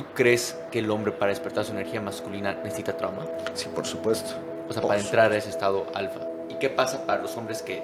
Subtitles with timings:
[0.00, 3.26] ¿Tú crees que el hombre para despertar su energía masculina necesita trauma?
[3.52, 4.30] Sí, por supuesto.
[4.66, 6.20] O sea, para entrar a ese estado alfa.
[6.48, 7.82] ¿Y qué pasa para los hombres que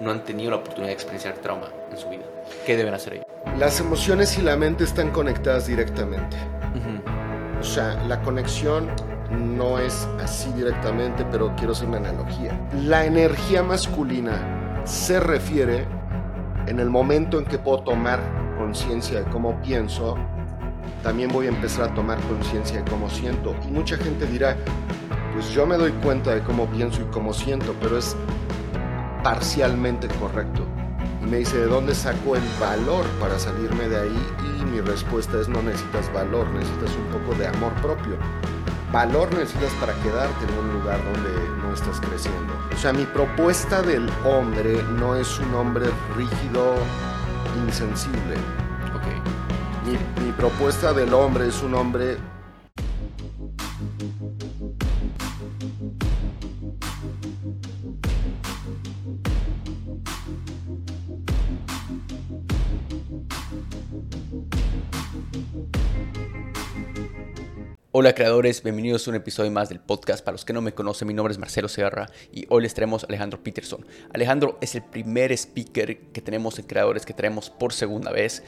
[0.00, 2.24] no han tenido la oportunidad de experienciar trauma en su vida?
[2.66, 3.26] ¿Qué deben hacer ellos?
[3.58, 6.36] Las emociones y la mente están conectadas directamente.
[7.58, 8.90] O sea, la conexión
[9.30, 12.52] no es así directamente, pero quiero hacer una analogía.
[12.82, 15.86] La energía masculina se refiere
[16.66, 18.20] en el momento en que puedo tomar
[18.58, 20.18] conciencia de cómo pienso,
[21.02, 23.54] también voy a empezar a tomar conciencia de cómo siento.
[23.66, 24.56] Y mucha gente dirá,
[25.32, 28.16] pues yo me doy cuenta de cómo pienso y cómo siento, pero es
[29.22, 30.66] parcialmente correcto.
[31.22, 34.26] Y me dice, ¿de dónde saco el valor para salirme de ahí?
[34.60, 38.16] Y mi respuesta es, no necesitas valor, necesitas un poco de amor propio.
[38.92, 41.30] Valor necesitas para quedarte en un lugar donde
[41.62, 42.52] no estás creciendo.
[42.74, 46.74] O sea, mi propuesta del hombre no es un hombre rígido,
[47.66, 48.36] insensible.
[49.90, 52.16] Mi, propuesta del hombre es un hombre
[67.92, 70.24] Hola creadores, bienvenidos a un episodio más del podcast.
[70.24, 73.02] Para los que no me conocen, mi nombre es Marcelo Segarra y hoy les traemos
[73.02, 73.84] a Alejandro Peterson.
[74.14, 78.44] Alejandro es el primer speaker que tenemos en Creadores que traemos por segunda vez.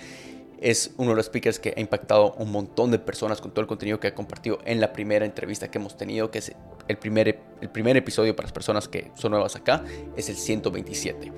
[0.63, 3.67] Es uno de los speakers que ha impactado un montón de personas con todo el
[3.67, 6.53] contenido que ha compartido en la primera entrevista que hemos tenido, que es
[6.87, 9.85] el primer, el primer episodio para las personas que son nuevas acá,
[10.17, 11.33] es el 127.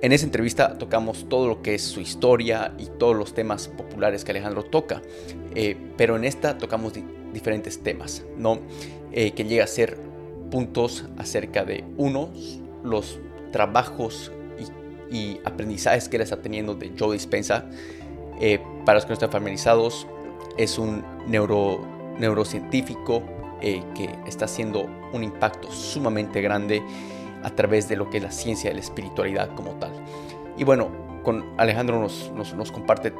[0.00, 4.24] En esa entrevista tocamos todo lo que es su historia y todos los temas populares
[4.24, 5.02] que Alejandro toca,
[5.54, 6.94] eh, pero en esta tocamos
[7.34, 8.60] diferentes temas, ¿no?
[9.12, 9.98] Eh, que llega a ser
[10.50, 13.18] puntos acerca de unos, los
[13.52, 14.32] trabajos
[15.10, 17.64] y, aprendizajes que él está teniendo de Joe Dispensa.
[18.40, 20.06] Eh, para los que no están familiarizados,
[20.56, 21.80] es un neuro,
[22.18, 23.22] neurocientífico
[23.60, 26.82] eh, que está haciendo un impacto sumamente grande
[27.42, 29.92] a través de lo que es la ciencia de la espiritualidad como tal.
[30.56, 30.90] Y bueno,
[31.22, 33.12] con Alejandro nos, nos, nos comparte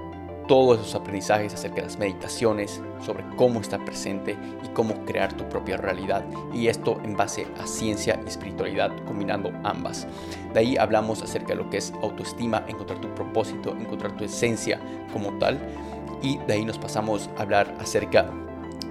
[0.48, 5.48] todos esos aprendizajes acerca de las meditaciones, sobre cómo estar presente y cómo crear tu
[5.48, 6.25] propia realidad.
[6.53, 10.09] Y esto en base a ciencia y espiritualidad, combinando ambas.
[10.53, 14.81] De ahí hablamos acerca de lo que es autoestima, encontrar tu propósito, encontrar tu esencia
[15.12, 15.59] como tal.
[16.22, 18.28] Y de ahí nos pasamos a hablar acerca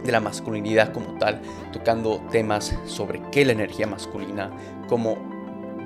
[0.05, 1.41] de la masculinidad como tal,
[1.73, 4.51] tocando temas sobre qué es la energía masculina,
[4.87, 5.17] cómo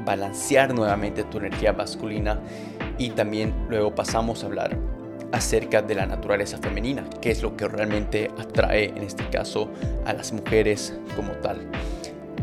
[0.06, 2.40] balancear nuevamente tu energía masculina
[2.98, 4.78] y también luego pasamos a hablar
[5.32, 9.70] acerca de la naturaleza femenina, que es lo que realmente atrae en este caso
[10.06, 11.70] a las mujeres como tal.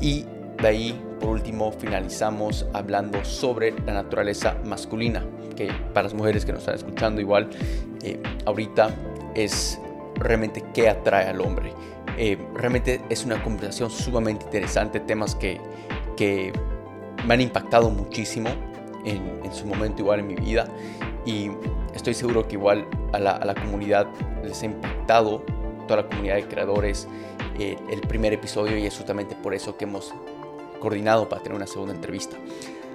[0.01, 0.25] Y
[0.61, 5.25] de ahí, por último, finalizamos hablando sobre la naturaleza masculina,
[5.57, 7.51] que para las mujeres que nos están escuchando igual,
[8.03, 8.91] eh, ahorita
[9.35, 9.79] es
[10.17, 11.73] realmente qué atrae al hombre.
[12.17, 15.61] Eh, realmente es una conversación sumamente interesante, temas que,
[16.17, 16.53] que
[17.27, 18.49] me han impactado muchísimo
[19.05, 20.67] en, en su momento igual en mi vida
[21.29, 21.51] y
[21.95, 24.07] estoy seguro que igual a la, comunidad
[24.43, 25.43] les ha impactado,
[25.87, 27.07] toda la comunidad de creadores,
[27.59, 30.15] eh, el primer episodio y es justamente por eso que hemos
[30.81, 32.39] coordinado para tener una segunda entrevista.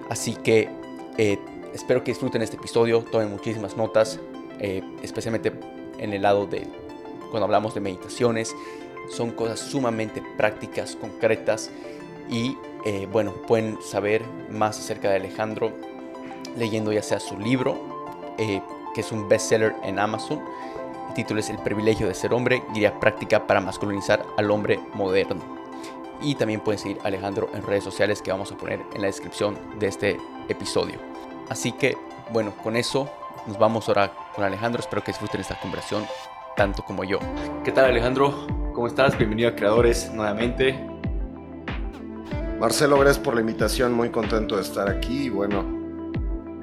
[0.09, 0.67] Así que
[1.19, 1.38] eh,
[1.75, 4.19] espero que disfruten este episodio, tomen muchísimas notas,
[4.59, 5.53] eh, especialmente
[6.00, 6.67] en el lado de
[7.29, 8.55] cuando hablamos de meditaciones.
[9.11, 11.69] Son cosas sumamente prácticas, concretas
[12.29, 12.57] y
[13.11, 15.71] bueno, pueden saber más acerca de Alejandro
[16.57, 17.93] leyendo ya sea su libro
[18.38, 18.61] eh,
[18.94, 20.41] que es un bestseller en Amazon.
[21.09, 25.41] El título es El privilegio de ser hombre, guía práctica para masculinizar al hombre moderno.
[26.21, 29.07] Y también pueden seguir a Alejandro en redes sociales que vamos a poner en la
[29.07, 30.17] descripción de este
[30.47, 30.95] episodio.
[31.49, 31.97] Así que,
[32.31, 33.09] bueno, con eso
[33.45, 34.79] nos vamos ahora con Alejandro.
[34.79, 36.05] Espero que disfruten esta conversación
[36.55, 37.19] tanto como yo.
[37.63, 38.47] ¿Qué tal Alejandro?
[38.73, 39.17] ¿Cómo estás?
[39.17, 40.79] Bienvenido a Creadores nuevamente.
[42.59, 43.94] Marcelo, gracias por la invitación.
[43.94, 45.23] Muy contento de estar aquí.
[45.25, 45.82] Y bueno,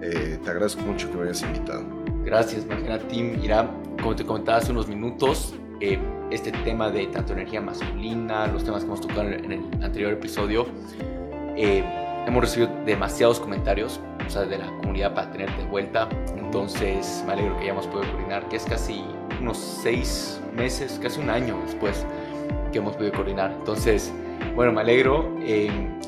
[0.03, 1.85] eh, te agradezco mucho que me hayas invitado.
[2.25, 3.39] Gracias, Magna Team.
[3.41, 5.99] Mira, como te comentaba hace unos minutos, eh,
[6.31, 10.67] este tema de tanto energía masculina, los temas que hemos tocado en el anterior episodio,
[11.57, 11.85] eh,
[12.27, 16.09] hemos recibido demasiados comentarios o sea, de la comunidad para tenerte de vuelta.
[16.37, 19.05] Entonces, me alegro que hayamos podido coordinar, que es casi
[19.41, 22.07] unos seis meses, casi un año después
[22.73, 23.53] que hemos podido coordinar.
[23.59, 24.13] Entonces,
[24.55, 25.37] bueno, me alegro.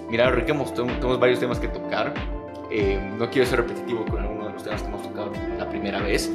[0.08, 2.14] mira, Enrique, tenemos varios temas que tocar.
[2.74, 6.00] Eh, no quiero ser repetitivo con alguno de los temas que hemos tocado la primera
[6.00, 6.30] vez,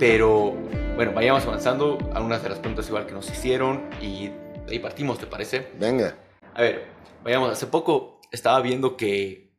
[0.00, 0.50] pero
[0.96, 1.96] bueno, vayamos avanzando.
[2.12, 4.32] Algunas de las preguntas igual que nos hicieron y
[4.68, 5.68] ahí partimos, ¿te parece?
[5.78, 6.18] Venga.
[6.54, 6.88] A ver,
[7.22, 7.52] vayamos.
[7.52, 9.54] Hace poco estaba viendo que,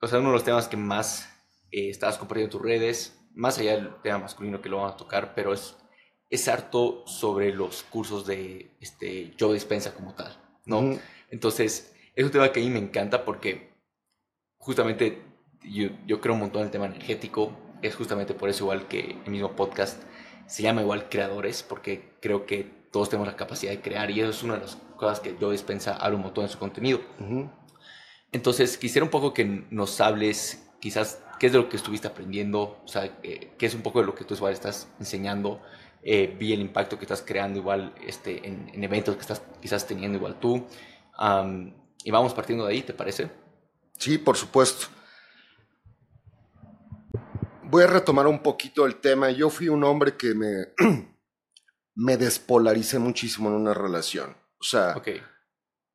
[0.00, 1.28] o sea, uno de los temas que más
[1.70, 4.96] eh, estabas compartiendo en tus redes, más allá del tema masculino que lo vamos a
[4.96, 5.76] tocar, pero es
[6.30, 10.98] es harto sobre los cursos de este, Joe Dispensa como tal, ¿no?
[11.30, 13.76] Entonces, es un tema que a mí me encanta porque
[14.58, 15.22] justamente
[15.68, 17.52] yo, yo creo un montón en el tema energético,
[17.82, 20.02] es justamente por eso igual que el mismo podcast
[20.46, 24.30] se llama igual creadores, porque creo que todos tenemos la capacidad de crear y eso
[24.30, 27.00] es una de las cosas que Joe Dispensa habla un montón en su contenido.
[28.32, 32.80] Entonces, quisiera un poco que nos hables quizás qué es de lo que estuviste aprendiendo,
[32.84, 35.60] o sea, eh, qué es un poco de lo que tú igual estás enseñando.
[36.02, 40.18] Eh, vi el impacto que estás creando igual este, en, eventos que estás quizás teniendo
[40.18, 40.64] igual tú.
[42.04, 43.30] y vamos partiendo de ahí, ¿te parece?
[43.98, 44.86] Sí, por supuesto.
[47.68, 49.30] Voy a retomar un poquito el tema.
[49.30, 50.68] Yo fui un hombre que me,
[51.96, 54.36] me despolaricé muchísimo en una relación.
[54.60, 55.20] O sea, okay.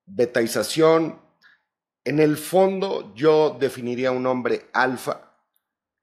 [0.06, 1.22] betaización.
[2.04, 5.32] En el fondo, yo definiría a un hombre alfa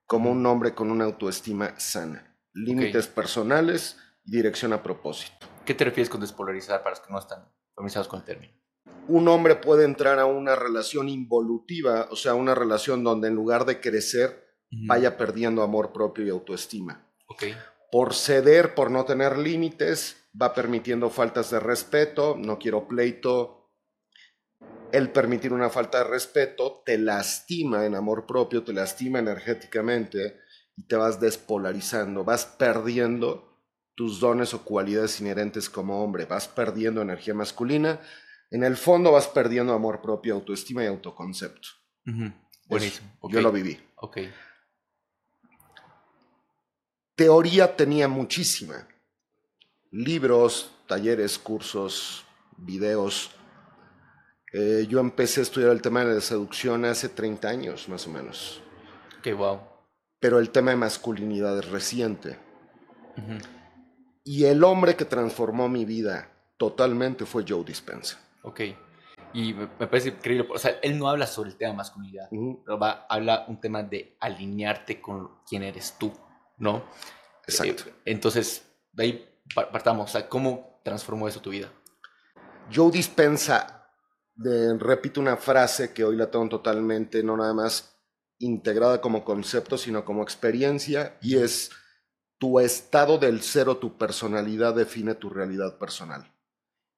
[0.06, 5.46] como un hombre con una autoestima sana, límites personales y dirección a propósito.
[5.66, 7.44] ¿Qué te refieres con despolarizar para los que no están
[7.74, 8.54] familiarizados con el término?
[9.08, 13.66] Un hombre puede entrar a una relación involutiva, o sea, una relación donde en lugar
[13.66, 17.06] de crecer, vaya perdiendo amor propio y autoestima.
[17.26, 17.54] Okay.
[17.90, 23.58] Por ceder, por no tener límites, va permitiendo faltas de respeto, no quiero pleito,
[24.92, 30.40] el permitir una falta de respeto te lastima en amor propio, te lastima energéticamente
[30.76, 33.48] y te vas despolarizando, vas perdiendo
[33.94, 38.00] tus dones o cualidades inherentes como hombre, vas perdiendo energía masculina,
[38.50, 41.68] en el fondo vas perdiendo amor propio, autoestima y autoconcepto.
[42.66, 43.08] Buenísimo.
[43.28, 43.78] Yo lo viví.
[43.96, 44.18] Ok.
[47.18, 48.88] Teoría tenía muchísima.
[49.90, 52.24] Libros, talleres, cursos,
[52.56, 53.32] videos
[54.52, 58.10] eh, yo empecé a estudiar el tema de la seducción hace 30 años, más o
[58.10, 58.62] menos.
[59.22, 59.60] Qué wow.
[60.20, 62.38] Pero el tema de masculinidad es reciente.
[64.24, 68.18] Y el hombre que transformó mi vida totalmente fue Joe Dispenza.
[68.42, 68.60] Ok.
[69.34, 70.48] Y me, parece increíble.
[70.52, 72.28] O sea, él no habla sobre el tema de masculinidad,
[72.64, 76.12] pero va, habla un tema de alinearte con quién eres tú,
[76.58, 76.84] ¿no?
[77.46, 77.84] Exacto.
[77.86, 78.62] Eh, entonces,
[78.92, 80.10] de ahí partamos.
[80.10, 81.72] O sea, ¿cómo transformó eso tu vida?
[82.72, 83.78] Joe Dispensa
[84.78, 87.96] repito una frase que hoy la tengo totalmente, no nada más
[88.38, 91.70] integrada como concepto, sino como experiencia, y es
[92.38, 96.32] tu estado del ser o tu personalidad define tu realidad personal.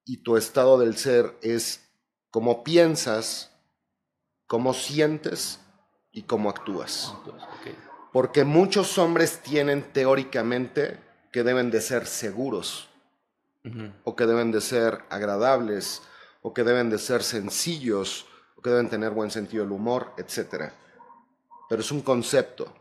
[0.04, 1.90] Y tu estado del ser es
[2.30, 3.50] cómo piensas,
[4.46, 5.60] cómo sientes
[6.12, 7.14] y cómo actúas.
[8.12, 10.98] Porque muchos hombres tienen teóricamente
[11.32, 12.88] que deben de ser seguros
[14.04, 16.02] o que deben de ser agradables
[16.42, 18.26] o que deben de ser sencillos,
[18.56, 20.72] o que deben tener buen sentido del humor, etc.
[21.68, 22.72] Pero es un concepto.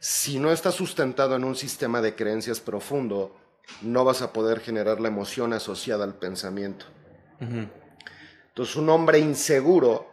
[0.00, 3.36] Si no está sustentado en un sistema de creencias profundo,
[3.82, 6.86] no vas a poder generar la emoción asociada al pensamiento.
[7.40, 10.10] Entonces, un hombre inseguro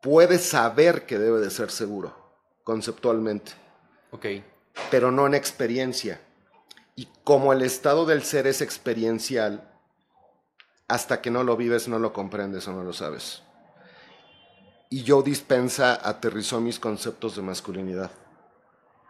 [0.00, 2.29] puede saber que debe de ser seguro,
[2.64, 3.52] conceptualmente.
[4.10, 4.26] Ok.
[4.90, 6.20] Pero no en experiencia.
[6.96, 9.70] Y como el estado del ser es experiencial,
[10.88, 13.42] hasta que no lo vives no lo comprendes o no lo sabes.
[14.90, 18.10] Y Joe Dispensa aterrizó mis conceptos de masculinidad,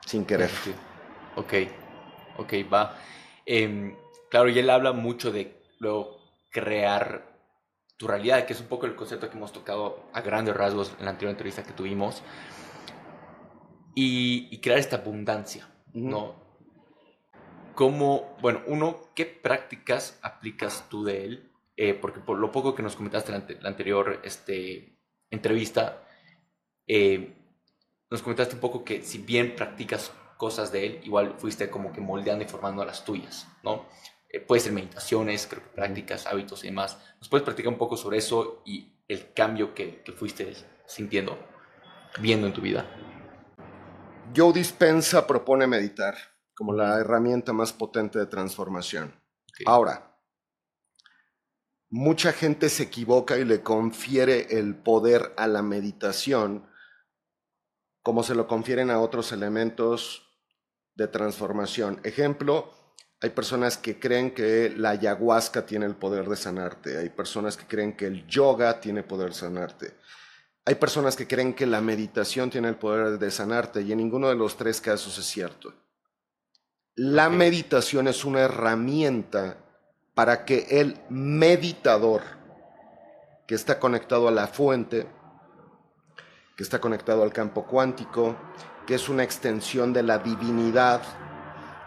[0.05, 0.51] sin querer.
[1.37, 1.55] Ok,
[2.37, 2.99] ok, va.
[3.47, 3.97] Em,
[4.29, 6.19] claro, y él habla mucho de luego
[6.51, 7.31] crear
[7.97, 11.07] tu realidad, que es un poco el concepto que hemos tocado a grandes rasgos en
[11.07, 12.23] la anterior entrevista que tuvimos.
[13.95, 16.35] Y, crear esta abundancia, ¿no?
[17.75, 21.51] ¿Cómo, bueno, uno, qué prácticas aplicas tú de él
[21.83, 24.99] eh, porque por lo poco que nos comentaste en la, anterior este,
[25.31, 26.07] entrevista,
[26.87, 27.39] eh,
[28.11, 32.03] nos comentaste un poco que si bien practicas cosas de él, igual fuiste como que
[32.03, 33.87] moldeando y formando a las tuyas, ¿no?
[34.29, 36.99] Eh, puede ser meditaciones, creo que prácticas, hábitos y demás.
[37.19, 40.53] ¿Nos puedes practicar un poco sobre eso y el cambio que, que fuiste
[40.87, 41.39] sintiendo,
[42.21, 42.85] viendo en tu vida?
[44.35, 46.15] Joe Dispensa propone meditar
[46.55, 49.15] como la herramienta más potente de transformación.
[49.67, 50.17] Ahora,
[51.89, 56.69] mucha gente se equivoca y le confiere el poder a la meditación
[58.03, 60.27] como se lo confieren a otros elementos
[60.95, 62.01] de transformación.
[62.03, 62.73] Ejemplo,
[63.21, 67.67] hay personas que creen que la ayahuasca tiene el poder de sanarte, hay personas que
[67.67, 69.95] creen que el yoga tiene poder de sanarte,
[70.65, 74.29] hay personas que creen que la meditación tiene el poder de sanarte y en ninguno
[74.29, 75.73] de los tres casos es cierto.
[76.95, 79.57] La meditación es una herramienta
[80.15, 82.23] para que el meditador,
[83.47, 85.07] que está conectado a la fuente,
[86.57, 88.37] que está conectado al campo cuántico,
[88.87, 91.01] que es una extensión de la divinidad,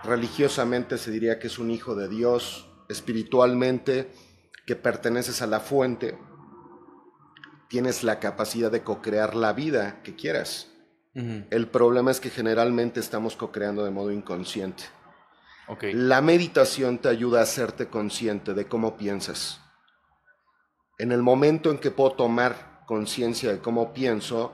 [0.04, 4.12] religiosamente se diría que es un hijo de Dios, espiritualmente
[4.66, 6.18] que perteneces a la fuente,
[7.74, 10.68] tienes la capacidad de co-crear la vida que quieras.
[11.16, 14.84] El problema es que generalmente estamos co-creando de modo inconsciente.
[15.82, 19.60] La meditación te ayuda a hacerte consciente de cómo piensas.
[21.00, 24.54] En el momento en que puedo tomar conciencia de cómo pienso,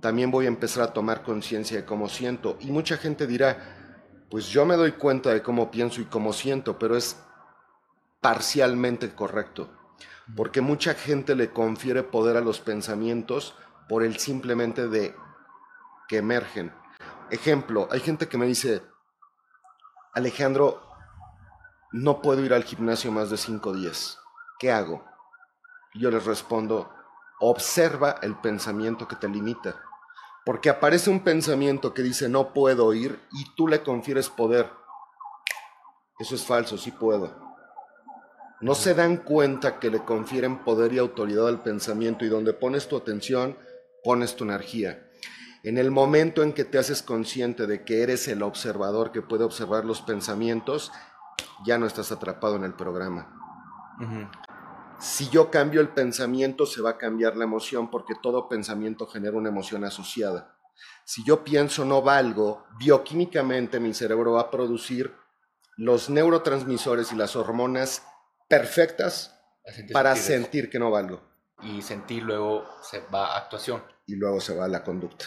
[0.00, 2.56] también voy a empezar a tomar conciencia de cómo siento.
[2.60, 6.78] Y mucha gente dirá, pues yo me doy cuenta de cómo pienso y cómo siento,
[6.78, 7.18] pero es
[8.22, 9.76] parcialmente correcto.
[10.36, 13.54] Porque mucha gente le confiere poder a los pensamientos
[13.88, 15.14] por el simplemente de
[16.08, 16.72] que emergen.
[17.30, 18.82] Ejemplo, hay gente que me dice,
[20.12, 20.82] Alejandro,
[21.92, 24.18] no puedo ir al gimnasio más de cinco días.
[24.58, 25.04] ¿Qué hago?
[25.94, 26.92] Yo les respondo,
[27.40, 29.80] observa el pensamiento que te limita.
[30.44, 34.70] Porque aparece un pensamiento que dice no puedo ir y tú le confieres poder.
[36.18, 37.49] Eso es falso, sí puedo.
[38.60, 42.88] No se dan cuenta que le confieren poder y autoridad al pensamiento y donde pones
[42.88, 43.56] tu atención,
[44.04, 45.10] pones tu energía.
[45.62, 49.44] En el momento en que te haces consciente de que eres el observador que puede
[49.44, 50.92] observar los pensamientos,
[51.64, 53.34] ya no estás atrapado en el programa.
[54.98, 59.36] Si yo cambio el pensamiento, se va a cambiar la emoción porque todo pensamiento genera
[59.36, 60.56] una emoción asociada.
[61.04, 65.14] Si yo pienso no valgo, bioquímicamente mi cerebro va a producir
[65.76, 68.02] los neurotransmisores y las hormonas
[68.50, 69.32] perfectas
[69.92, 71.22] para sentir que no valgo.
[71.62, 75.26] Y sentir luego se va a actuación y luego se va a la conducta.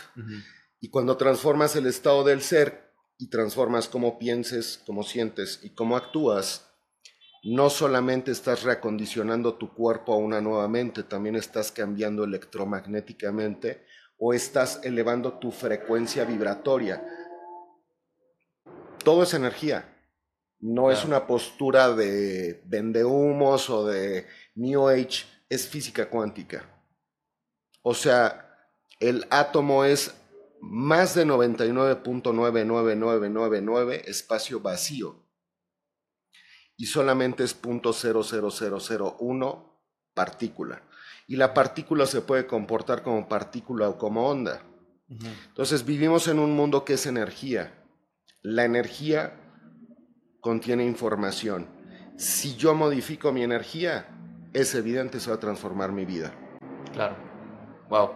[0.82, 5.96] Y cuando transformas el estado del ser y transformas cómo pienses, cómo sientes y cómo
[5.96, 6.70] actúas,
[7.44, 13.86] no solamente estás reacondicionando tu cuerpo a una nueva mente, también estás cambiando electromagnéticamente
[14.18, 17.02] o estás elevando tu frecuencia vibratoria.
[19.04, 19.93] Todo es energía.
[20.64, 26.64] No es una postura de vendehumos o de New Age, es física cuántica.
[27.82, 30.16] O sea, el átomo es
[30.62, 35.28] más de 99.99999 espacio vacío
[36.78, 39.70] y solamente es .00001
[40.14, 40.82] partícula.
[41.28, 44.66] Y la partícula se puede comportar como partícula o como onda.
[45.10, 47.84] Entonces vivimos en un mundo que es energía.
[48.42, 49.42] La energía
[50.44, 51.70] contiene información.
[52.18, 54.08] Si yo modifico mi energía,
[54.54, 56.34] es evidente se va a transformar mi vida.
[56.92, 57.16] Claro.
[57.90, 58.10] Wow.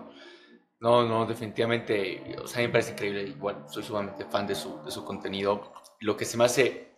[0.82, 3.24] No, no, definitivamente, o sea, me parece increíble.
[3.24, 5.74] Igual, soy sumamente fan de su, de su contenido.
[6.02, 6.98] Lo que se me hace,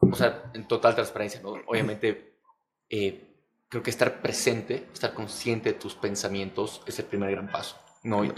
[0.00, 1.50] o sea, en total transparencia, ¿no?
[1.66, 2.40] Obviamente,
[2.90, 7.76] eh, creo que estar presente, estar consciente de tus pensamientos es el primer gran paso,
[8.02, 8.24] ¿no?
[8.24, 8.32] Y,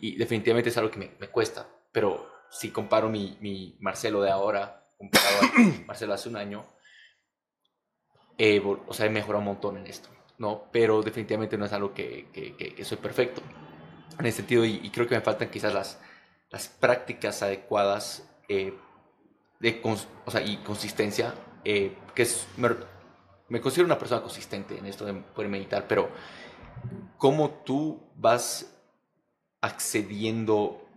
[0.00, 4.30] y, definitivamente es algo que me, me, cuesta, pero si comparo mi, mi Marcelo de
[4.30, 6.66] ahora, comparado a Marcelo hace un año,
[8.36, 10.10] eh, o sea, he mejorado un montón en esto.
[10.38, 10.68] ¿no?
[10.72, 13.42] Pero definitivamente no es algo que, que, soy perfecto
[14.18, 16.00] en ese sentido y, creo que me faltan quizás las,
[16.50, 18.74] las prácticas adecuadas eh,
[19.60, 19.80] de,
[20.24, 25.14] o sea, y consistencia, eh, que es, me, considero una persona consistente en esto de
[25.14, 26.08] poder meditar, pero
[27.16, 28.74] cómo tú vas
[29.60, 30.87] accediendo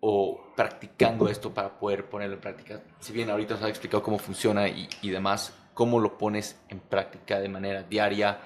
[0.00, 2.82] o practicando esto para poder ponerlo en práctica.
[3.00, 6.80] Si bien ahorita nos has explicado cómo funciona y, y demás, cómo lo pones en
[6.80, 8.40] práctica de manera diaria,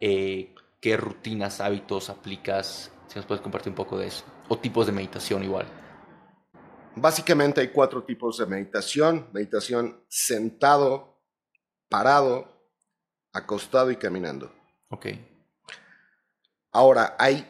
[0.00, 4.86] eh, qué rutinas, hábitos aplicas, si nos puedes compartir un poco de eso, o tipos
[4.86, 5.66] de meditación igual.
[6.94, 11.20] Básicamente hay cuatro tipos de meditación, meditación sentado,
[11.88, 12.70] parado,
[13.32, 14.52] acostado y caminando.
[14.88, 15.06] Ok.
[16.72, 17.48] Ahora, hay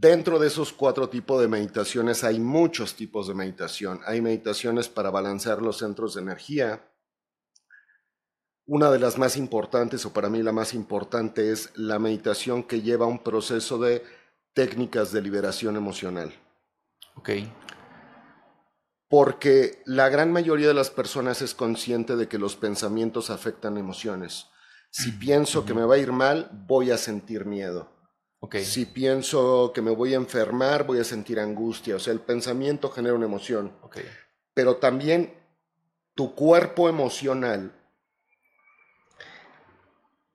[0.00, 4.00] dentro de esos cuatro tipos de meditaciones hay muchos tipos de meditación.
[4.06, 6.88] Hay meditaciones para balancear los centros de energía,
[8.64, 12.80] una de las más importantes, o para mí la más importante, es la meditación que
[12.80, 14.02] lleva un proceso de
[14.54, 16.32] técnicas de liberación emocional.
[17.16, 17.30] Ok.
[19.08, 24.46] Porque la gran mayoría de las personas es consciente de que los pensamientos afectan emociones.
[24.90, 28.01] Si pienso que me va a ir mal, voy a sentir miedo.
[28.44, 28.64] Okay.
[28.64, 31.94] Si pienso que me voy a enfermar, voy a sentir angustia.
[31.94, 33.72] O sea, el pensamiento genera una emoción.
[33.82, 34.04] Okay.
[34.52, 35.32] Pero también
[36.16, 37.72] tu cuerpo emocional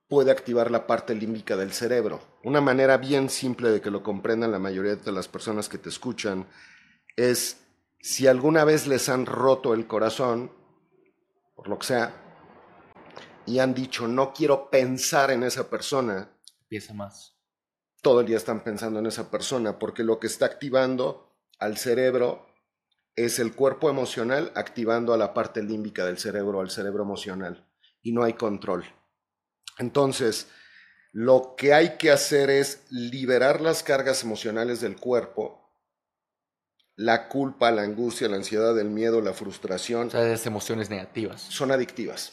[0.08, 2.22] puede activar la parte límbica del cerebro.
[2.46, 5.90] Una manera bien simple de que lo comprendan la mayoría de las personas que te
[5.90, 6.48] escuchan
[7.18, 7.58] es
[8.00, 10.50] si alguna vez les han roto el corazón,
[11.56, 12.14] por lo que sea,
[13.46, 16.30] y han dicho no quiero pensar en esa persona,
[16.70, 17.37] piensa más.
[18.08, 22.48] Todo el día están pensando en esa persona porque lo que está activando al cerebro
[23.18, 27.68] es el cuerpo emocional activando a la parte límbica del cerebro, al cerebro emocional,
[28.02, 28.86] y no hay control.
[29.78, 30.48] Entonces,
[31.12, 35.70] lo que hay que hacer es liberar las cargas emocionales del cuerpo,
[36.96, 40.08] la culpa, la angustia, la ansiedad, el miedo, la frustración.
[40.08, 41.42] O sea, esas emociones negativas.
[41.42, 42.32] Son adictivas.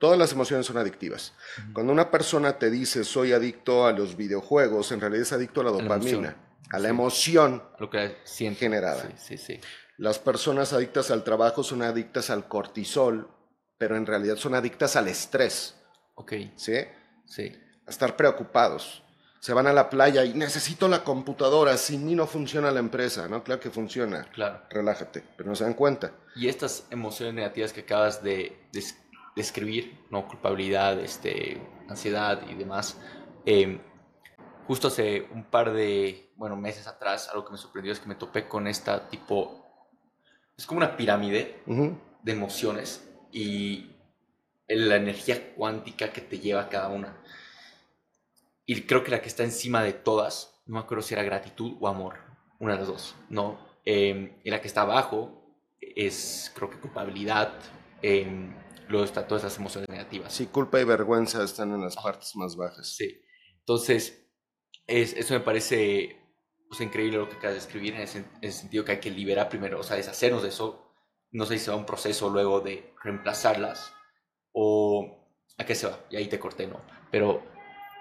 [0.00, 1.34] Todas las emociones son adictivas.
[1.74, 5.64] Cuando una persona te dice soy adicto a los videojuegos, en realidad es adicto a
[5.64, 6.36] la dopamina,
[6.70, 8.60] a la emoción, a lo que siente.
[8.60, 9.02] generada.
[9.18, 9.60] Sí, sí, sí.
[9.98, 13.28] Las personas adictas al trabajo son adictas al cortisol,
[13.76, 15.76] pero en realidad son adictas al estrés.
[16.14, 16.32] Ok.
[16.56, 16.78] ¿Sí?
[17.26, 17.52] Sí.
[17.86, 19.02] A estar preocupados.
[19.40, 23.28] Se van a la playa y necesito la computadora, sin mí no funciona la empresa,
[23.28, 23.44] ¿no?
[23.44, 24.24] Claro que funciona.
[24.32, 24.62] Claro.
[24.70, 26.12] Relájate, pero no se dan cuenta.
[26.34, 28.66] Y estas emociones negativas que acabas de
[29.36, 30.26] describir, ¿no?
[30.26, 33.00] Culpabilidad, este, ansiedad y demás.
[33.46, 33.80] Eh,
[34.66, 38.14] justo hace un par de, bueno, meses atrás, algo que me sorprendió es que me
[38.14, 39.64] topé con esta tipo,
[40.56, 43.96] es como una pirámide de emociones y
[44.68, 47.20] la energía cuántica que te lleva cada una.
[48.66, 51.76] Y creo que la que está encima de todas, no me acuerdo si era gratitud
[51.80, 52.18] o amor,
[52.60, 53.58] una de las dos, ¿no?
[53.84, 57.52] Eh, y la que está abajo es, creo que culpabilidad,
[58.02, 58.52] eh,
[58.90, 60.32] luego está todas esas emociones negativas.
[60.32, 62.94] Sí, culpa y vergüenza están en las partes más bajas.
[62.96, 63.20] Sí.
[63.60, 64.28] Entonces,
[64.86, 66.20] es, eso me parece
[66.80, 69.82] increíble lo que acabas de escribir en ese, sentido que hay que liberar primero, o
[69.82, 70.92] sea, deshacernos de eso.
[71.30, 73.92] No sé si se va un proceso luego de reemplazarlas
[74.52, 76.00] o a qué se va.
[76.10, 76.80] Y ahí te corté, ¿no?
[77.12, 77.42] Pero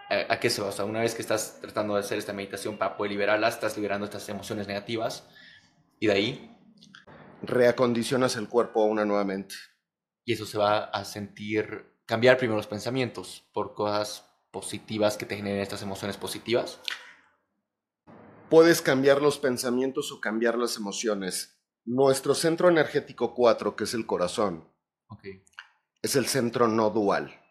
[0.10, 0.70] ¿a, qué se va?
[0.70, 3.78] O sea, una vez que estás tratando de hacer esta meditación para poder liberarlas, estás
[3.78, 5.28] liberando estas emociones negativas
[6.00, 6.56] y de ahí...
[7.44, 9.56] Reacondicionas el cuerpo a una nuevamente
[10.30, 15.36] y eso se va a sentir, cambiar primero los pensamientos por cosas positivas que te
[15.36, 16.80] generen estas emociones positivas.
[18.48, 21.60] Puedes cambiar los pensamientos o cambiar las emociones.
[21.84, 24.72] Nuestro centro energético 4, que es el corazón,
[25.08, 25.44] okay.
[26.04, 27.42] es el centro no dual.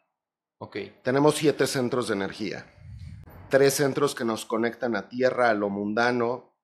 [0.59, 1.01] Okay.
[1.03, 2.73] Tenemos siete centros de energía.
[3.51, 6.57] Tres centros que nos conectan a tierra, a lo mundano,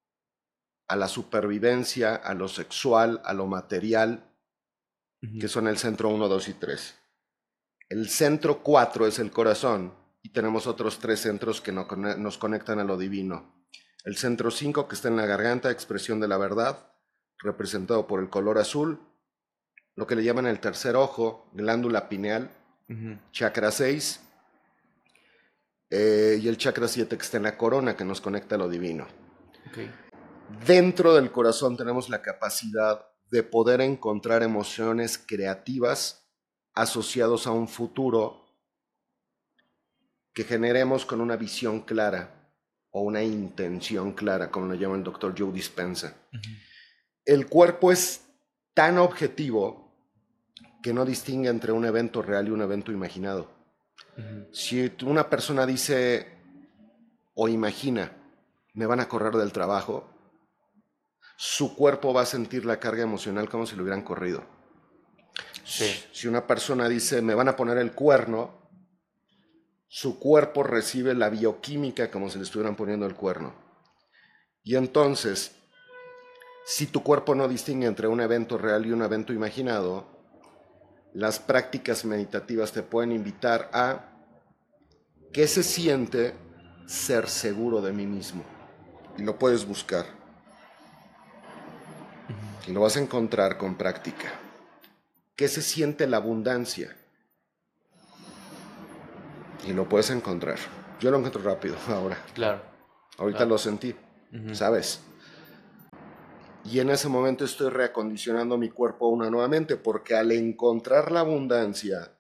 [0.87, 4.31] a la supervivencia, a lo sexual, a lo material
[5.41, 6.95] que son el centro 1, 2 y 3.
[7.89, 12.85] El centro 4 es el corazón y tenemos otros tres centros que nos conectan a
[12.85, 13.67] lo divino.
[14.05, 16.91] El centro 5 que está en la garganta, expresión de la verdad,
[17.39, 19.01] representado por el color azul,
[19.97, 22.51] lo que le llaman el tercer ojo, glándula pineal,
[23.33, 24.21] chakra 6,
[25.91, 28.69] eh, y el chakra 7 que está en la corona, que nos conecta a lo
[28.69, 29.07] divino.
[30.67, 36.25] Dentro del corazón tenemos la capacidad de poder encontrar emociones creativas
[36.73, 38.47] asociados a un futuro
[40.33, 42.53] que generemos con una visión clara
[42.93, 46.17] o una intención clara, como lo llama el doctor Joe Dispensa.
[47.25, 48.25] El cuerpo es
[48.73, 49.93] tan objetivo
[50.81, 53.51] que no distingue entre un evento real y un evento imaginado.
[54.53, 56.29] Si una persona dice
[57.35, 58.13] o imagina,
[58.75, 60.14] me van a correr del trabajo,
[61.47, 64.43] su cuerpo va a sentir la carga emocional como si lo hubieran corrido.
[65.63, 68.71] Si una persona dice, me van a poner el cuerno,
[69.87, 73.55] su cuerpo recibe la bioquímica como si le estuvieran poniendo el cuerno.
[74.63, 75.55] Y entonces,
[76.65, 80.07] si tu cuerpo no distingue entre un evento real y un evento imaginado,
[81.13, 84.17] las prácticas meditativas te pueden invitar a
[85.31, 86.35] qué se siente
[86.87, 88.43] ser seguro de mí mismo.
[89.19, 90.24] Y lo puedes buscar.
[92.67, 94.33] Y lo vas a encontrar con práctica.
[95.37, 96.97] ¿Qué se siente la abundancia?
[99.67, 100.59] Y lo puedes encontrar.
[101.01, 102.17] Yo lo encuentro rápido ahora.
[102.35, 102.63] Claro.
[103.19, 103.95] Ahorita lo sentí,
[104.53, 105.01] ¿sabes?
[106.65, 112.19] Y en ese momento estoy reacondicionando mi cuerpo una nuevamente, porque al encontrar la abundancia,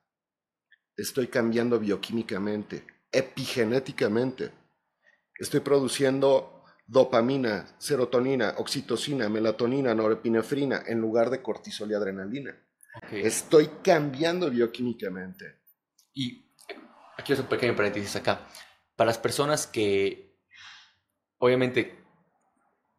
[0.96, 4.52] estoy cambiando bioquímicamente, epigenéticamente.
[5.36, 6.53] Estoy produciendo
[6.86, 12.54] dopamina, serotonina, oxitocina, melatonina, norepinefrina en lugar de cortisol y adrenalina.
[13.10, 15.60] Estoy cambiando bioquímicamente.
[16.12, 16.46] Y
[17.16, 18.46] aquí es un pequeño paréntesis acá.
[18.96, 20.38] Para las personas que,
[21.38, 22.04] obviamente,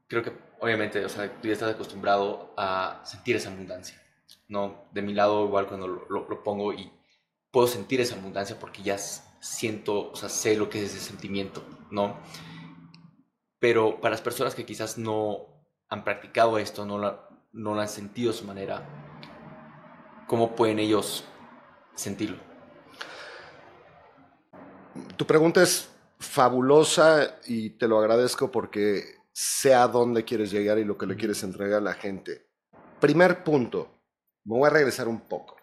[0.07, 4.01] creo que, obviamente, o sea, tú ya estás acostumbrado a sentir esa abundancia.
[4.47, 6.91] No, de mi lado, igual cuando lo, lo pongo y
[7.51, 11.63] puedo sentir esa abundancia porque ya siento, o sea, sé lo que es ese sentimiento,
[11.89, 12.19] ¿no?
[13.59, 15.47] Pero para las personas que quizás no
[15.89, 18.87] han practicado esto, no, no lo han sentido de su manera,
[20.27, 21.23] ¿cómo pueden ellos
[21.95, 22.37] sentirlo?
[25.17, 25.89] Tu pregunta es
[26.19, 31.15] fabulosa y te lo agradezco porque sé a dónde quieres llegar y lo que le
[31.15, 32.49] quieres entregar a la gente.
[32.99, 34.01] Primer punto,
[34.45, 35.57] me voy a regresar un poco.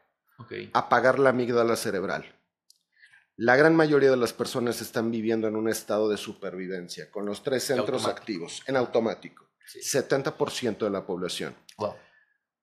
[0.73, 2.25] Apagar la amígdala cerebral.
[3.43, 7.43] La gran mayoría de las personas están viviendo en un estado de supervivencia, con los
[7.43, 9.49] tres centros activos, en automático.
[9.67, 11.53] 70% de la población.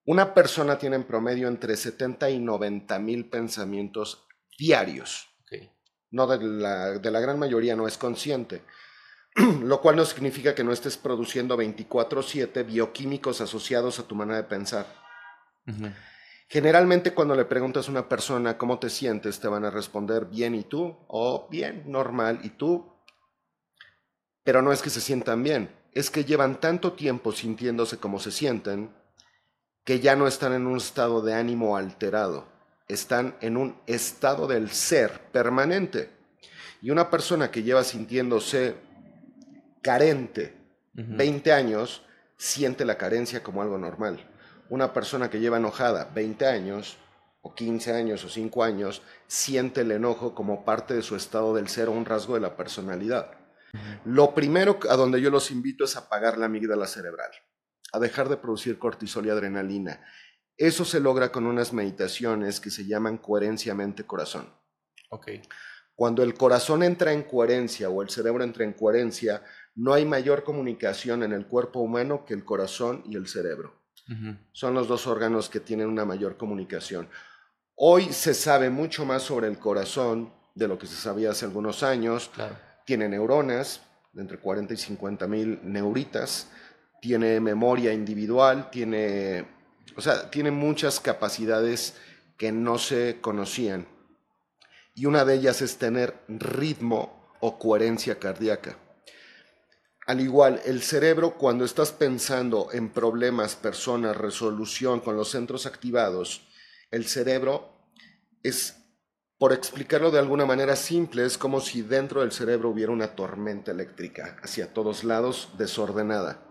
[0.06, 4.26] Una persona tiene en promedio entre 70 y 90 mil pensamientos
[4.58, 5.28] diarios.
[6.12, 8.64] No de la, de la gran mayoría no es consciente,
[9.62, 14.48] lo cual no significa que no estés produciendo 24/7 bioquímicos asociados a tu manera de
[14.48, 14.88] pensar.
[16.52, 20.56] Generalmente cuando le preguntas a una persona cómo te sientes, te van a responder bien
[20.56, 22.92] y tú, o bien, normal y tú.
[24.44, 28.32] Pero no es que se sientan bien, es que llevan tanto tiempo sintiéndose como se
[28.32, 28.90] sienten
[29.84, 32.48] que ya no están en un estado de ánimo alterado,
[32.88, 36.10] están en un estado del ser permanente.
[36.82, 38.76] Y una persona que lleva sintiéndose
[39.84, 40.58] carente
[40.94, 42.02] 20 años,
[42.38, 44.29] siente la carencia como algo normal
[44.70, 46.98] una persona que lleva enojada 20 años,
[47.42, 51.68] o 15 años, o 5 años, siente el enojo como parte de su estado del
[51.68, 53.32] ser o un rasgo de la personalidad.
[54.06, 57.32] Lo primero a donde yo los invito es a apagar la amígdala cerebral,
[57.94, 60.04] a dejar de producir cortisol y adrenalina.
[60.58, 64.54] Eso se logra con unas meditaciones que se llaman coherencia mente-corazón.
[65.10, 65.42] Okay.
[65.96, 69.44] Cuando el corazón entra en coherencia o el cerebro entra en coherencia,
[69.76, 73.79] no hay mayor comunicación en el cuerpo humano que el corazón y el cerebro.
[74.52, 77.08] Son los dos órganos que tienen una mayor comunicación.
[77.76, 81.84] Hoy se sabe mucho más sobre el corazón de lo que se sabía hace algunos
[81.84, 82.32] años.
[82.86, 83.82] Tiene neuronas,
[84.14, 86.50] de entre 40 y 50 mil neuritas,
[87.02, 89.46] tiene memoria individual, tiene,
[89.96, 91.96] o sea, tiene muchas capacidades
[92.38, 93.88] que no se conocían.
[94.96, 98.78] Y una de ellas es tener ritmo o coherencia cardíaca.
[100.10, 106.48] Al igual, el cerebro cuando estás pensando en problemas, personas, resolución con los centros activados,
[106.90, 107.70] el cerebro
[108.42, 108.76] es,
[109.38, 113.70] por explicarlo de alguna manera simple, es como si dentro del cerebro hubiera una tormenta
[113.70, 116.44] eléctrica hacia todos lados, desordenada.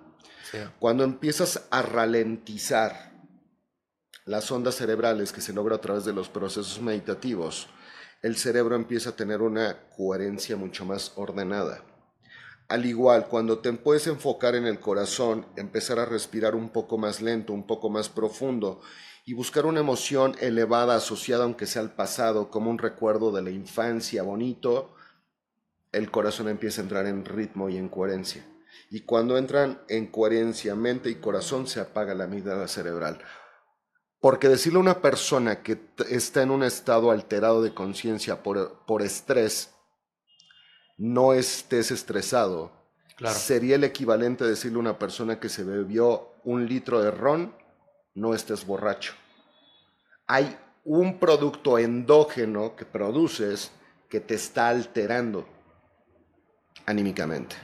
[0.78, 3.10] Cuando empiezas a ralentizar
[4.24, 7.66] las ondas cerebrales que se logra a través de los procesos meditativos,
[8.22, 11.82] el cerebro empieza a tener una coherencia mucho más ordenada.
[12.68, 17.22] Al igual, cuando te puedes enfocar en el corazón, empezar a respirar un poco más
[17.22, 18.82] lento, un poco más profundo
[19.24, 23.50] y buscar una emoción elevada asociada aunque sea al pasado, como un recuerdo de la
[23.50, 24.94] infancia bonito,
[25.92, 28.46] el corazón empieza a entrar en ritmo y en coherencia.
[28.90, 33.18] Y cuando entran en coherencia mente y corazón, se apaga la amígdala cerebral.
[34.20, 35.78] Porque decirle a una persona que
[36.10, 39.74] está en un estado alterado de conciencia por, por estrés,
[40.98, 42.72] no estés estresado.
[43.32, 47.54] Sería el equivalente a decirle a una persona que se bebió un litro de ron,
[48.14, 49.14] no estés borracho.
[50.26, 53.70] Hay un producto endógeno que produces
[54.08, 55.46] que te está alterando
[56.86, 57.56] anímicamente.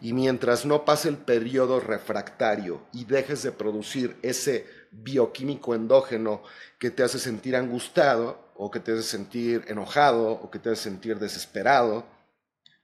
[0.00, 6.42] Y mientras no pase el periodo refractario y dejes de producir ese bioquímico endógeno
[6.78, 10.84] que te hace sentir angustiado o que te hace sentir enojado o que te hace
[10.84, 12.06] sentir desesperado,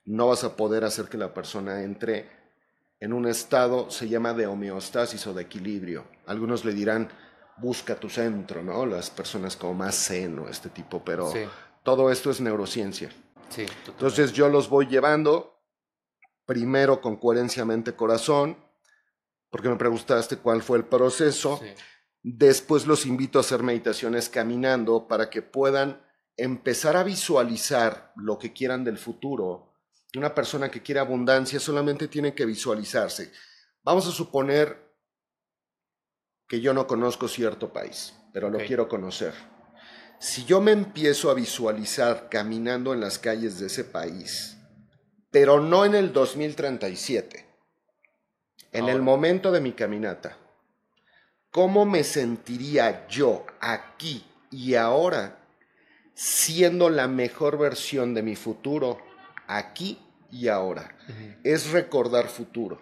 [0.09, 2.27] no vas a poder hacer que la persona entre
[3.01, 6.05] en un estado, se llama de homeostasis o de equilibrio.
[6.27, 7.09] Algunos le dirán,
[7.59, 8.87] busca tu centro, ¿no?
[8.87, 11.33] Las personas como más seno, este tipo, pero
[11.83, 13.11] todo esto es neurociencia.
[13.51, 15.61] Sí, Entonces yo los voy llevando
[16.45, 18.57] primero con coherencia mente-corazón,
[19.51, 21.61] porque me preguntaste cuál fue el proceso.
[22.23, 26.03] Después los invito a hacer meditaciones caminando para que puedan
[26.37, 29.68] empezar a visualizar lo que quieran del futuro
[30.17, 33.33] una persona que quiere abundancia solamente tiene que visualizarse.
[33.83, 34.89] Vamos a suponer
[36.49, 39.35] que yo no conozco cierto país, pero lo quiero conocer.
[40.19, 44.57] Si yo me empiezo a visualizar caminando en las calles de ese país,
[45.31, 47.47] pero no en el 2037,
[48.73, 50.39] en el momento de mi caminata,
[51.51, 55.39] ¿cómo me sentiría yo aquí y ahora
[56.15, 59.08] siendo la mejor versión de mi futuro
[59.49, 59.99] aquí
[60.31, 60.97] y ahora.
[61.43, 62.81] Es recordar futuro.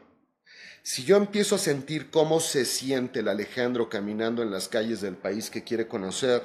[0.83, 5.17] Si yo empiezo a sentir cómo se siente el Alejandro caminando en las calles del
[5.17, 6.43] país que quiere conocer,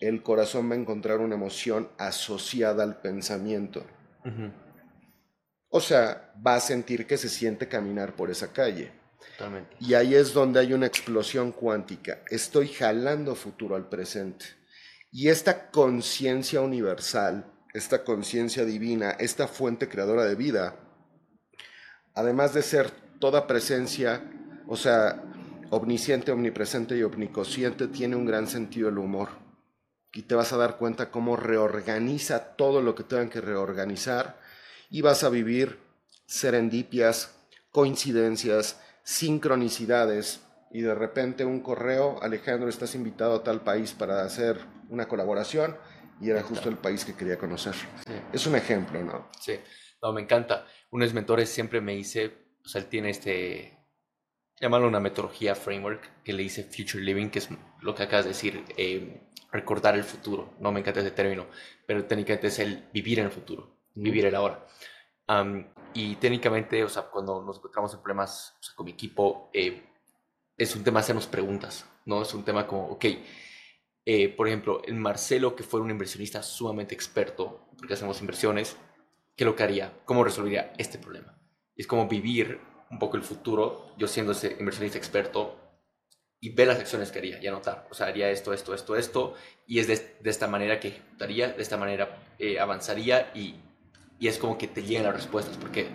[0.00, 3.84] el corazón va a encontrar una emoción asociada al pensamiento.
[5.68, 8.92] O sea, va a sentir que se siente caminar por esa calle.
[9.80, 12.22] Y ahí es donde hay una explosión cuántica.
[12.30, 14.46] Estoy jalando futuro al presente.
[15.10, 20.76] Y esta conciencia universal esta conciencia divina, esta fuente creadora de vida,
[22.14, 24.22] además de ser toda presencia,
[24.66, 25.22] o sea,
[25.70, 29.28] omnisciente, omnipresente y omniconsciente, tiene un gran sentido del humor.
[30.12, 34.40] Y te vas a dar cuenta cómo reorganiza todo lo que tengan que reorganizar
[34.90, 35.78] y vas a vivir
[36.26, 37.34] serendipias,
[37.70, 44.58] coincidencias, sincronicidades y de repente un correo, Alejandro, estás invitado a tal país para hacer
[44.88, 45.76] una colaboración
[46.20, 47.74] y era justo el país que quería conocer.
[48.32, 49.28] Es un ejemplo, ¿no?
[49.40, 49.58] Sí,
[50.02, 50.66] no, me encanta.
[50.90, 52.32] Uno de mis mentores siempre me dice,
[52.64, 53.78] o sea, él tiene este,
[54.60, 57.48] llamarlo una metodología framework que le dice future living, que es
[57.80, 60.54] lo que acabas de decir, eh, recordar el futuro.
[60.60, 61.46] No me encanta ese término,
[61.86, 64.66] pero técnicamente es el vivir en el futuro, vivir el ahora.
[65.94, 69.84] y técnicamente, o sea, cuando nos encontramos en problemas con mi equipo, eh,
[70.56, 72.22] es un tema hacernos preguntas, ¿no?
[72.22, 73.04] Es un tema como, ok,
[74.10, 78.74] eh, por ejemplo, el Marcelo, que fue un inversionista sumamente experto, porque hacemos inversiones,
[79.36, 80.00] ¿qué lo que haría?
[80.06, 81.38] ¿Cómo resolvería este problema?
[81.76, 82.58] Es como vivir
[82.90, 85.60] un poco el futuro, yo siendo ese inversionista experto,
[86.40, 87.86] y ver las acciones que haría y anotar.
[87.90, 89.34] O sea, haría esto, esto, esto, esto,
[89.66, 93.56] y es de, esta manera que ejecutaría, de esta manera eh, avanzaría y,
[94.18, 95.86] y, es como que te llegan las respuestas, porque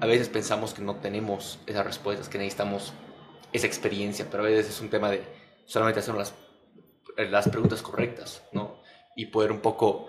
[0.00, 2.94] a veces pensamos que no tenemos esas respuestas, que necesitamos
[3.52, 5.22] esa experiencia, pero a veces es un tema de
[5.66, 6.34] solamente hacer las,
[7.16, 8.80] las preguntas correctas, ¿no?
[9.16, 10.08] Y poder un poco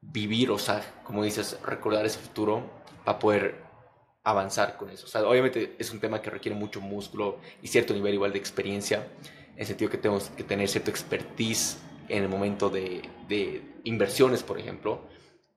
[0.00, 2.70] vivir, o sea, como dices, recordar ese futuro
[3.04, 3.62] para poder
[4.24, 5.06] avanzar con eso.
[5.06, 8.38] O sea, obviamente es un tema que requiere mucho músculo y cierto nivel igual de
[8.38, 9.08] experiencia,
[9.54, 14.42] en el sentido que tenemos que tener cierto expertise en el momento de, de inversiones,
[14.42, 15.02] por ejemplo,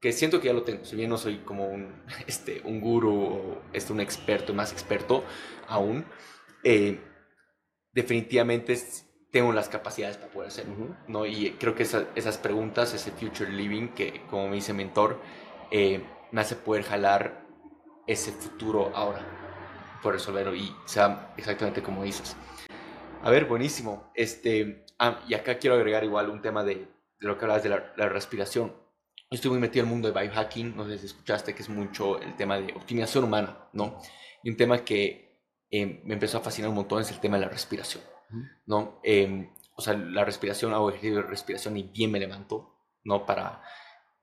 [0.02, 0.84] que siento que ya lo tengo.
[0.84, 5.24] Si bien no soy como un, este, un guru o este, un experto, más experto
[5.68, 6.06] aún,
[6.64, 7.00] eh,
[7.94, 8.74] definitivamente
[9.32, 10.76] tengo las capacidades para poder hacerlo.
[11.08, 11.26] ¿no?
[11.26, 15.20] Y creo que esas preguntas, ese future living, que como me dice mentor,
[15.72, 17.46] eh, me hace poder jalar
[18.08, 19.26] ese futuro ahora,
[20.04, 22.36] por resolverlo y sea exactamente como dices.
[23.24, 24.12] A ver, buenísimo.
[24.16, 26.88] Este, ah, y acá quiero agregar igual un tema de, de
[27.20, 28.76] lo que hablabas de la, la, respiración.
[29.30, 32.20] Estoy muy metido en el mundo de biohacking, no sé si escuchaste, que es mucho
[32.20, 34.02] el tema de optimización humana, ¿no?
[34.44, 35.32] Y un tema que
[35.72, 38.04] Em, me empezó a fascinar un montón es el tema de la respiración,
[38.66, 39.00] ¿no?
[39.04, 43.26] Em, o sea, la respiración, hago ejercicio de respiración y bien me levanto, ¿no?
[43.26, 43.64] Para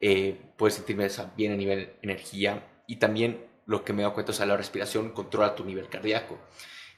[0.00, 4.34] eh, poder sentirme bien a nivel energía y también lo que me da cuenta, o
[4.34, 6.38] sea, la respiración controla tu nivel cardíaco.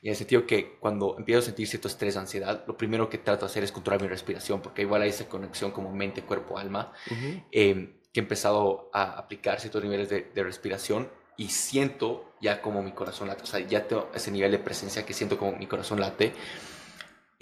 [0.03, 3.19] Y en el sentido que cuando empiezo a sentir cierto estrés, ansiedad, lo primero que
[3.19, 6.59] trato de hacer es controlar mi respiración, porque igual hay esa conexión como mente, cuerpo,
[6.59, 6.93] alma,
[7.51, 12.83] em, que he empezado a aplicar ciertos niveles de, de respiración y siento ya como
[12.83, 15.67] mi corazón late, o sea, ya tengo ese nivel de presencia que siento como mi
[15.67, 16.33] corazón late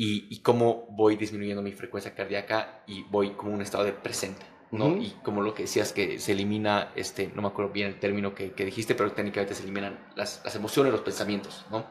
[0.01, 4.47] y, y cómo voy disminuyendo mi frecuencia cardíaca y voy como un estado de presente,
[4.71, 4.97] ¿no?
[4.97, 8.33] Y como lo que decías que se elimina, este, no me acuerdo bien el término
[8.33, 11.85] que, que dijiste, pero técnicamente se eliminan las, las emociones, los pensamientos, ¿no?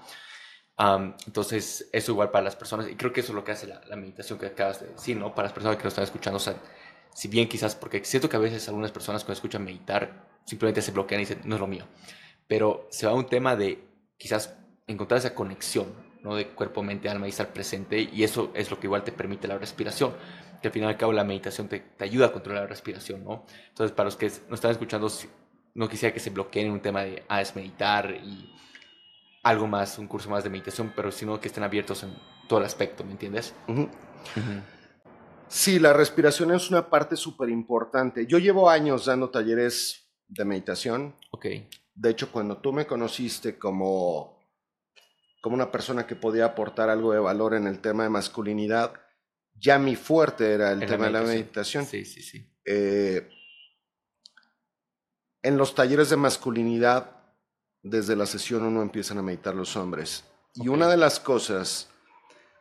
[1.26, 3.82] entonces, eso igual para las personas, y creo que eso es lo que hace la,
[3.88, 5.34] la, meditación que acabas de decir, ¿no?
[5.34, 6.56] Para las personas que nos están escuchando, o sea,
[7.15, 10.91] si bien quizás, porque siento que a veces algunas personas cuando escuchan meditar, simplemente se
[10.91, 11.88] bloquean y dicen, no es lo mío.
[12.48, 13.84] Pero se va a un tema de
[14.17, 16.36] quizás encontrar esa conexión, ¿no?
[16.36, 18.10] De cuerpo, mente, alma y estar presente.
[18.12, 20.13] Y eso es lo que igual te permite la respiración.
[20.62, 23.24] Que al final y al cabo la meditación te, te ayuda a controlar la respiración,
[23.24, 23.46] ¿no?
[23.70, 25.08] Entonces, para los que nos están escuchando,
[25.76, 28.54] no quisiera que se bloqueen en un tema de, ah, es meditar y
[29.44, 32.13] algo más, un curso más de meditación, pero sino que estén abiertos en
[32.48, 33.54] todo el aspecto, ¿me entiendes?
[35.48, 38.26] Sí, la respiración es una parte súper importante.
[38.26, 41.16] Yo llevo años dando talleres de meditación.
[41.32, 41.46] Ok.
[41.96, 44.37] De hecho, cuando tú me conociste como,
[45.41, 48.93] como una persona que podía aportar algo de valor en el tema de masculinidad,
[49.60, 51.86] ya mi fuerte era el tema de la meditación.
[51.86, 52.50] Sí, sí, sí.
[52.65, 53.30] Eh,
[55.41, 57.17] en los talleres de masculinidad,
[57.82, 60.26] desde la sesión uno empiezan a meditar los hombres.
[60.56, 61.89] Y una de las cosas,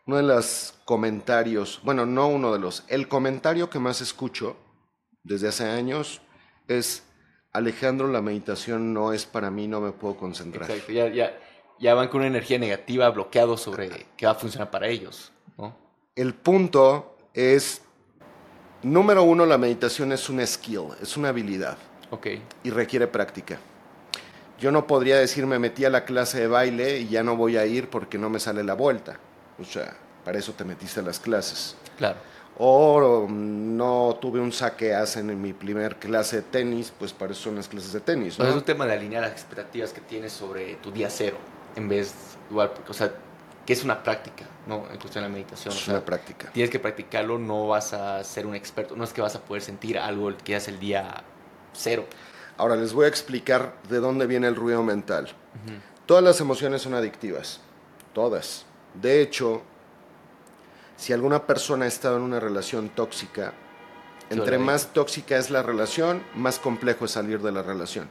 [0.06, 4.56] uno de los comentarios, bueno, no uno de los, el comentario que más escucho
[5.24, 6.20] desde hace años
[6.68, 7.02] es,
[7.52, 10.70] Alejandro, la meditación no es para mí, no me puedo concentrar.
[10.70, 11.36] Exacto, ya, ya,
[11.78, 15.32] ya van con una energía negativa bloqueado sobre que va a funcionar para ellos.
[15.58, 15.76] ¿no?
[16.14, 17.82] El punto es,
[18.82, 21.76] número uno, la meditación es un skill, es una habilidad.
[22.10, 22.28] Ok.
[22.64, 23.58] Y requiere práctica.
[24.58, 27.56] Yo no podría decir me metí a la clase de baile y ya no voy
[27.58, 29.18] a ir porque no me sale la vuelta.
[29.58, 31.76] O sea, para eso te metiste a las clases.
[31.98, 32.16] Claro
[32.58, 37.42] o no tuve un saque hacen en mi primer clase de tenis, pues para eso
[37.42, 38.38] son las clases de tenis.
[38.38, 38.46] ¿no?
[38.46, 41.36] es un tema de alinear las expectativas que tienes sobre tu día cero,
[41.76, 42.14] en vez,
[42.50, 43.12] igual, o sea,
[43.64, 44.86] que es una práctica, ¿no?
[44.90, 45.74] En cuestión de la meditación.
[45.74, 46.50] Es una práctica.
[46.52, 49.62] Tienes que practicarlo, no vas a ser un experto, no es que vas a poder
[49.62, 51.22] sentir algo que es el día
[51.72, 52.06] cero.
[52.56, 55.28] Ahora les voy a explicar de dónde viene el ruido mental.
[56.06, 57.60] Todas las emociones son adictivas,
[58.14, 58.64] todas.
[58.94, 59.62] De hecho,
[60.96, 63.52] si alguna persona ha estado en una relación tóxica,
[64.30, 68.08] entre más tóxica es la relación, más complejo es salir de la relación.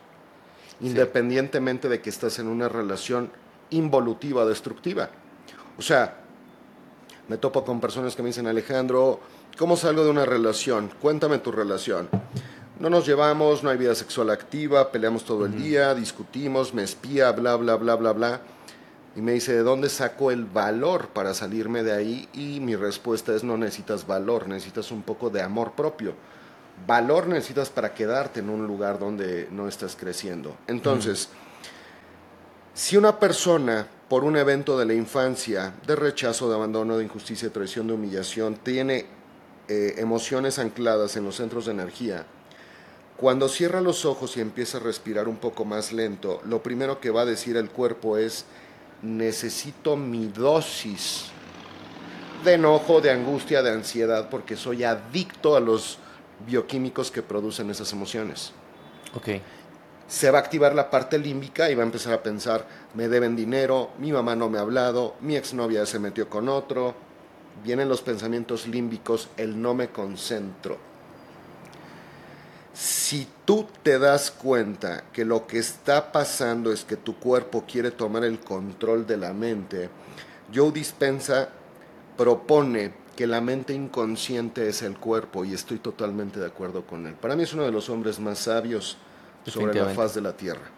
[0.81, 3.31] Independientemente de que estás en una relación
[3.69, 5.09] involutiva, destructiva.
[5.77, 6.17] O sea,
[7.27, 9.19] me topo con personas que me dicen, Alejandro,
[9.57, 10.91] ¿cómo salgo de una relación?
[11.01, 12.09] Cuéntame tu relación.
[12.79, 17.31] No nos llevamos, no hay vida sexual activa, peleamos todo el día, discutimos, me espía,
[17.31, 18.41] bla, bla, bla, bla, bla.
[19.15, 22.27] Y me dice, ¿de dónde saco el valor para salirme de ahí?
[22.33, 26.13] Y mi respuesta es, no necesitas valor, necesitas un poco de amor propio.
[26.85, 30.57] Valor necesitas para quedarte en un lugar donde no estás creciendo.
[30.67, 31.29] Entonces,
[32.75, 37.47] si una persona, por un evento de la infancia, de rechazo, de abandono, de injusticia,
[37.47, 39.05] de traición, de humillación, tiene
[39.69, 42.25] eh, emociones ancladas en los centros de energía,
[43.15, 47.11] cuando cierra los ojos y empieza a respirar un poco más lento, lo primero que
[47.11, 48.43] va a decir el cuerpo es,
[49.01, 51.27] necesito mi dosis
[52.43, 55.97] de enojo, de angustia, de ansiedad, porque soy adicto a los
[56.45, 58.51] bioquímicos que producen esas emociones.
[59.15, 59.29] Ok.
[60.07, 63.35] Se va a activar la parte límbica y va a empezar a pensar, me deben
[63.35, 66.93] dinero, mi mamá no me ha hablado, mi exnovia se metió con otro.
[67.63, 70.77] Vienen los pensamientos límbicos, el no me concentro.
[72.73, 77.91] Si tú te das cuenta que lo que está pasando es que tu cuerpo quiere
[77.91, 79.89] tomar el control de la mente,
[80.53, 81.49] Joe Dispensa
[82.17, 87.13] propone que la mente inconsciente es el cuerpo y estoy totalmente de acuerdo con él.
[87.13, 88.97] Para mí es uno de los hombres más sabios
[89.45, 90.71] sobre la faz de la tierra.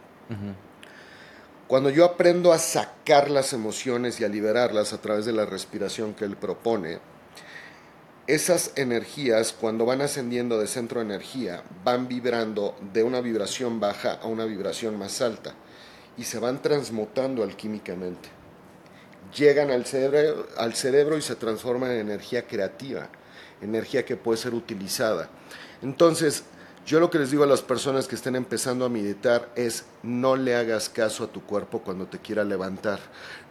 [1.68, 6.14] Cuando yo aprendo a sacar las emociones y a liberarlas a través de la respiración
[6.14, 7.00] que él propone,
[8.26, 14.20] esas energías cuando van ascendiendo de centro de energía van vibrando de una vibración baja
[14.22, 15.56] a una vibración más alta
[16.18, 18.30] y se van transmutando alquímicamente.
[19.36, 23.10] Llegan al cerebro, al cerebro y se transforman en energía creativa,
[23.62, 25.30] energía que puede ser utilizada.
[25.82, 26.44] Entonces,
[26.88, 30.38] yo lo que les digo a las personas que estén empezando a meditar es no
[30.38, 33.02] le hagas caso a tu cuerpo cuando te quiera levantar.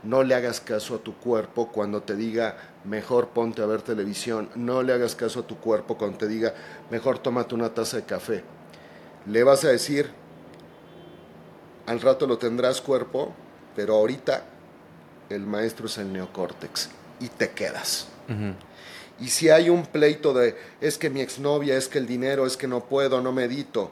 [0.02, 4.48] No le hagas caso a tu cuerpo cuando te diga mejor ponte a ver televisión.
[4.54, 6.54] No le hagas caso a tu cuerpo cuando te diga
[6.90, 8.42] mejor tómate una taza de café.
[9.26, 10.10] Le vas a decir
[11.84, 13.34] al rato lo tendrás cuerpo,
[13.76, 14.44] pero ahorita
[15.28, 16.88] el maestro es el neocórtex
[17.20, 18.08] y te quedas.
[19.18, 22.56] Y si hay un pleito de, es que mi exnovia, es que el dinero, es
[22.56, 23.90] que no puedo, no medito,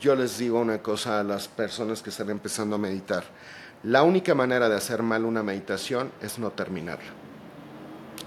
[0.00, 3.24] yo les digo una cosa a las personas que están empezando a meditar.
[3.82, 7.10] La única manera de hacer mal una meditación es no terminarla.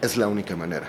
[0.02, 0.88] Es la única manera.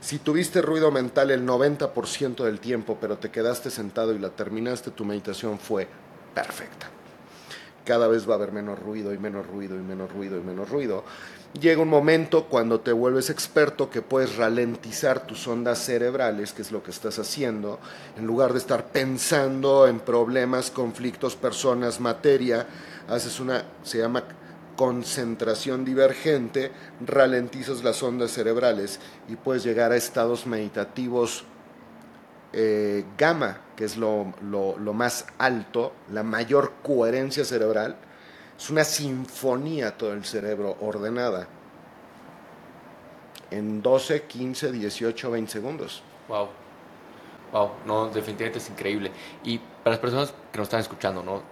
[0.00, 4.90] Si tuviste ruido mental el 90% del tiempo, pero te quedaste sentado y la terminaste,
[4.90, 5.88] tu meditación fue
[6.34, 6.88] perfecta.
[7.84, 10.68] Cada vez va a haber menos ruido y menos ruido y menos ruido y menos
[10.68, 11.04] ruido
[11.60, 16.72] llega un momento cuando te vuelves experto que puedes ralentizar tus ondas cerebrales, que es
[16.72, 17.78] lo que estás haciendo,
[18.16, 22.66] en lugar de estar pensando en problemas, conflictos, personas, materia,
[23.08, 24.24] haces una, se llama
[24.76, 26.70] concentración divergente,
[27.04, 31.44] ralentizas las ondas cerebrales y puedes llegar a estados meditativos
[32.52, 37.96] eh, gamma, que es lo, lo más alto, la mayor coherencia cerebral,
[38.58, 41.46] es una sinfonía todo el cerebro ordenada
[43.50, 46.02] en 12, 15, 18, 20 segundos.
[46.28, 46.48] Wow.
[47.52, 49.12] Wow, no, definitivamente es increíble.
[49.44, 51.42] Y para las personas que nos están escuchando, ¿no?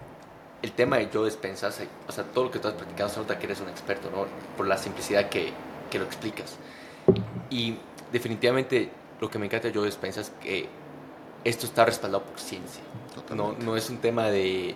[0.61, 3.39] El tema de yo despensas, o sea, todo lo que tú has practicado se nota
[3.39, 4.27] que eres un experto, ¿no?
[4.57, 5.53] Por la simplicidad que,
[5.91, 6.57] que lo explicas.
[7.51, 7.79] Y
[8.11, 8.91] definitivamente
[9.21, 10.69] lo que me encanta de yo despensas es que
[11.45, 12.83] esto está respaldado por ciencia.
[13.35, 14.75] No, no es un tema de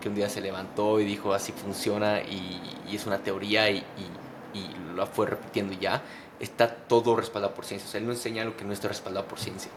[0.00, 2.60] que un día se levantó y dijo así funciona y,
[2.92, 6.02] es una teoría y, y, lo fue repitiendo y ya,
[6.40, 7.86] está todo respaldado por ciencia.
[7.86, 9.70] O sea, él no enseña lo que no está respaldado por ciencia.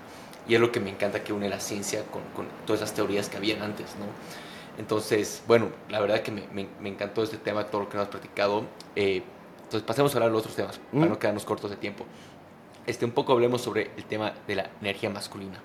[0.47, 3.27] Y es lo que me encanta que une la ciencia con, con todas esas teorías
[3.27, 4.05] que habían antes, ¿no?
[4.79, 8.09] Entonces, bueno, la verdad que me, me, encantó este tema, todo lo que nos has
[8.09, 8.63] platicado.
[8.95, 9.21] Eh,
[9.63, 12.05] entonces, pasemos a hablar de los otros temas, para no quedarnos cortos de tiempo.
[12.85, 15.59] Este, un poco hablemos sobre el tema de la energía masculina.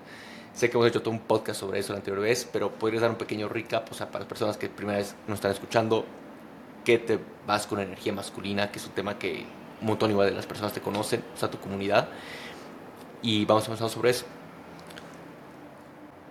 [0.55, 3.11] Sé que hemos hecho todo un podcast sobre eso la anterior vez, pero podrías dar
[3.11, 6.05] un pequeño recap, o sea, para las personas que primera vez nos están escuchando,
[6.85, 8.71] ¿qué te vas con energía masculina?
[8.71, 9.45] Que es un tema que
[9.81, 12.07] un montón igual de las personas te conocen, o sea, tu comunidad.
[13.21, 14.25] Y vamos a empezar sobre eso.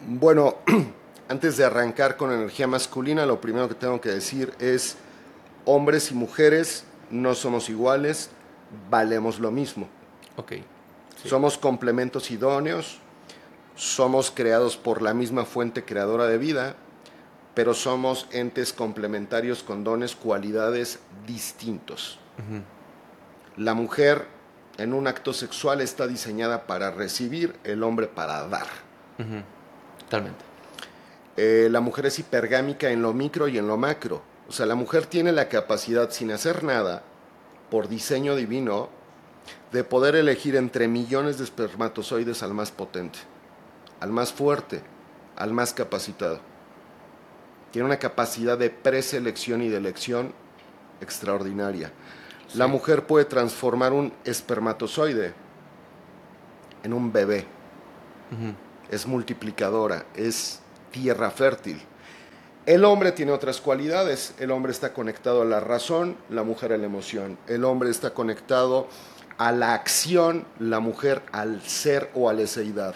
[0.06, 0.56] Bueno,
[1.28, 4.96] antes de arrancar con energía masculina, lo primero que tengo que decir es,
[5.66, 8.30] hombres y mujeres no somos iguales,
[8.88, 9.86] valemos lo mismo.
[10.36, 10.52] Ok.
[11.26, 13.00] Somos complementos idóneos,
[13.74, 16.76] somos creados por la misma fuente creadora de vida,
[17.54, 22.18] pero somos entes complementarios con dones, cualidades distintos.
[23.56, 24.26] La mujer
[24.78, 28.66] en un acto sexual está diseñada para recibir, el hombre para dar.
[29.98, 30.44] Totalmente.
[31.36, 34.22] Eh, la mujer es hipergámica en lo micro y en lo macro.
[34.48, 37.02] O sea, la mujer tiene la capacidad, sin hacer nada,
[37.70, 38.88] por diseño divino,
[39.72, 43.18] de poder elegir entre millones de espermatozoides al más potente,
[44.04, 44.82] al más fuerte,
[45.34, 46.38] al más capacitado.
[47.70, 50.34] Tiene una capacidad de preselección y de elección
[51.00, 51.90] extraordinaria.
[52.52, 55.32] La mujer puede transformar un espermatozoide
[56.82, 57.46] en un bebé.
[58.90, 61.80] Es multiplicadora, es tierra fértil.
[62.66, 64.34] El hombre tiene otras cualidades.
[64.38, 67.38] El hombre está conectado a la razón, la mujer a la emoción.
[67.46, 68.86] El hombre está conectado
[69.38, 72.94] a la acción, la mujer al ser o a la eseidad.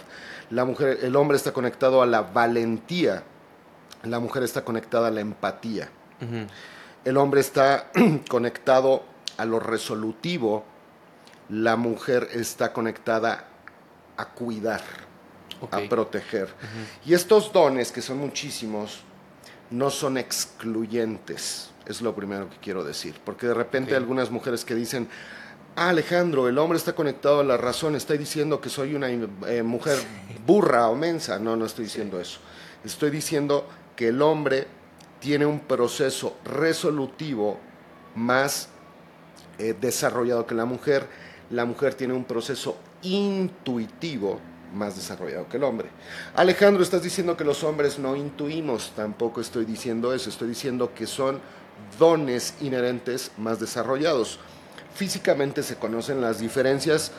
[0.50, 3.22] La mujer, el hombre está conectado a la valentía,
[4.02, 5.90] la mujer está conectada a la empatía.
[7.04, 7.90] El hombre está
[8.28, 9.04] conectado
[9.36, 10.64] a lo resolutivo,
[11.48, 13.46] la mujer está conectada
[14.16, 14.82] a cuidar,
[15.70, 16.48] a proteger.
[17.04, 19.02] Y estos dones, que son muchísimos,
[19.70, 24.74] no son excluyentes, es lo primero que quiero decir, porque de repente algunas mujeres que
[24.74, 25.08] dicen,
[25.78, 29.62] ah, Alejandro, el hombre está conectado a la razón, está diciendo que soy una eh,
[29.62, 29.98] mujer
[30.46, 31.38] burra o mensa.
[31.38, 32.40] No, no estoy diciendo eso.
[32.84, 34.66] Estoy diciendo que el hombre
[35.20, 37.58] tiene un proceso resolutivo
[38.14, 38.68] más
[39.58, 41.06] eh, desarrollado que la mujer.
[41.50, 44.40] La mujer tiene un proceso intuitivo
[44.74, 45.88] más desarrollado que el hombre.
[46.34, 51.06] Alejandro, estás diciendo que los hombres no intuimos, tampoco estoy diciendo eso, estoy diciendo que
[51.06, 51.40] son
[51.98, 54.38] dones inherentes más desarrollados.
[54.98, 57.12] Físicamente se conocen las diferencias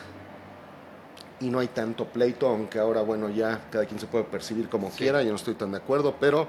[1.39, 4.89] y no hay tanto pleito, aunque ahora, bueno, ya cada quien se puede percibir como
[4.89, 6.45] quiera, yo no estoy tan de acuerdo, pero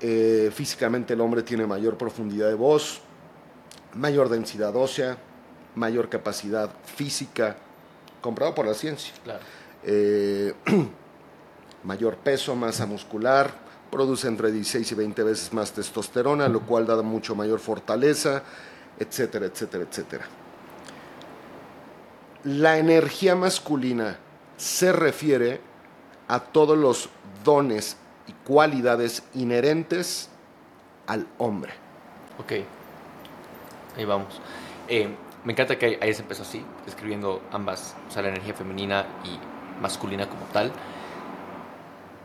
[0.00, 3.00] eh, físicamente el hombre tiene mayor profundidad de voz,
[3.94, 5.18] mayor densidad ósea,
[5.74, 7.56] mayor capacidad física,
[8.20, 9.12] comprado por la ciencia.
[9.82, 10.54] Eh,
[11.82, 13.50] mayor peso, masa muscular,
[13.90, 18.44] produce entre 16 y 20 veces más testosterona, lo cual da mucho mayor fortaleza,
[18.98, 20.24] etcétera, etcétera, etcétera.
[22.44, 24.18] La energía masculina
[24.56, 25.60] se refiere
[26.28, 27.08] a todos los
[27.44, 27.96] dones
[28.26, 30.28] y cualidades inherentes
[31.06, 31.72] al hombre.
[32.38, 32.52] Ok
[33.98, 34.40] ahí vamos.
[34.88, 35.08] Eh,
[35.44, 39.38] me encanta que hayas empezado así, describiendo ambas, o sea, la energía femenina y
[39.82, 40.72] masculina como tal.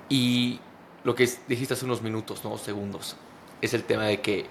[0.10, 0.60] Y
[1.04, 2.58] lo que dijiste hace unos minutos, ¿no?
[2.58, 3.16] Segundos,
[3.62, 4.46] es el tema de que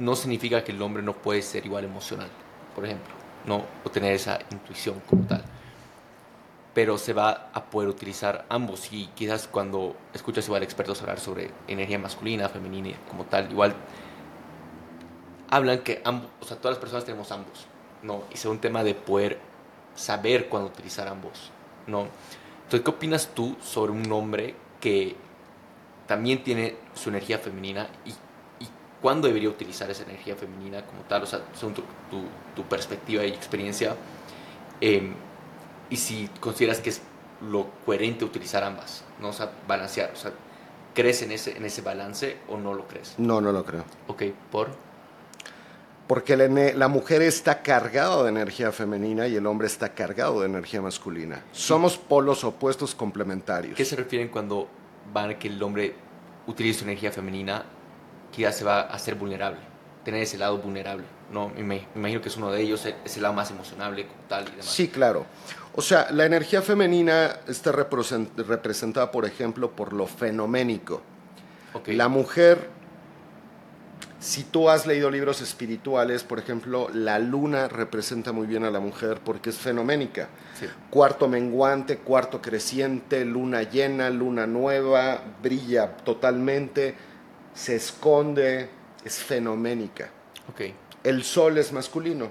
[0.00, 2.28] no significa que el hombre no puede ser igual emocional,
[2.74, 3.12] por ejemplo,
[3.46, 3.64] ¿no?
[3.84, 5.44] O tener esa intuición como tal.
[6.72, 11.50] Pero se va a poder utilizar ambos y quizás cuando escuchas igual expertos hablar sobre
[11.68, 13.74] energía masculina, femenina como tal, igual
[15.50, 17.66] hablan que ambos, o sea, todas las personas tenemos ambos,
[18.02, 18.22] ¿no?
[18.30, 19.38] Y es un tema de poder
[19.94, 21.50] saber cuándo utilizar ambos,
[21.86, 22.06] ¿no?
[22.64, 25.14] Entonces, ¿qué opinas tú sobre un hombre que
[26.06, 28.14] también tiene su energía femenina y,
[29.00, 31.22] cuándo debería utilizar esa energía femenina como tal?
[31.22, 31.82] O sea, según tu,
[32.54, 33.96] tu, perspectiva y experiencia,
[34.80, 35.14] em,
[35.88, 37.00] y si consideras que es
[37.50, 39.28] lo coherente utilizar ambas, ¿no?
[39.28, 40.32] O sea, balancear, o sea,
[40.94, 43.14] ¿crees en ese, en ese balance o no lo crees?
[43.18, 43.84] No, no lo creo.
[44.08, 44.68] Ok, ¿por?
[46.10, 50.82] porque la, mujer está cargada de energía femenina y el hombre está cargado de energía
[50.82, 51.44] masculina.
[51.52, 53.76] Somos polos opuestos complementarios.
[53.76, 54.66] ¿Qué se refieren cuando
[55.14, 55.94] van a que el hombre
[56.48, 57.64] utilice su energía femenina,
[58.32, 59.60] que ya se va a hacer vulnerable,
[60.04, 61.04] tener ese lado vulnerable?
[61.30, 64.48] No, me, imagino que es uno de ellos, es el lado más emocionable como tal
[64.48, 64.66] y demás.
[64.66, 65.26] Sí, claro.
[65.74, 71.02] O sea, la energía femenina está representada, por ejemplo, por lo fenoménico.
[71.86, 72.68] La mujer
[74.20, 78.78] si tú has leído libros espirituales, por ejemplo, la luna representa muy bien a la
[78.78, 80.28] mujer porque es fenoménica.
[80.90, 86.94] Cuarto menguante, cuarto creciente, luna llena, luna nueva, brilla totalmente,
[87.60, 88.70] se esconde,
[89.04, 90.08] es fenoménica.
[90.50, 90.74] Okay.
[91.04, 92.30] El sol es masculino,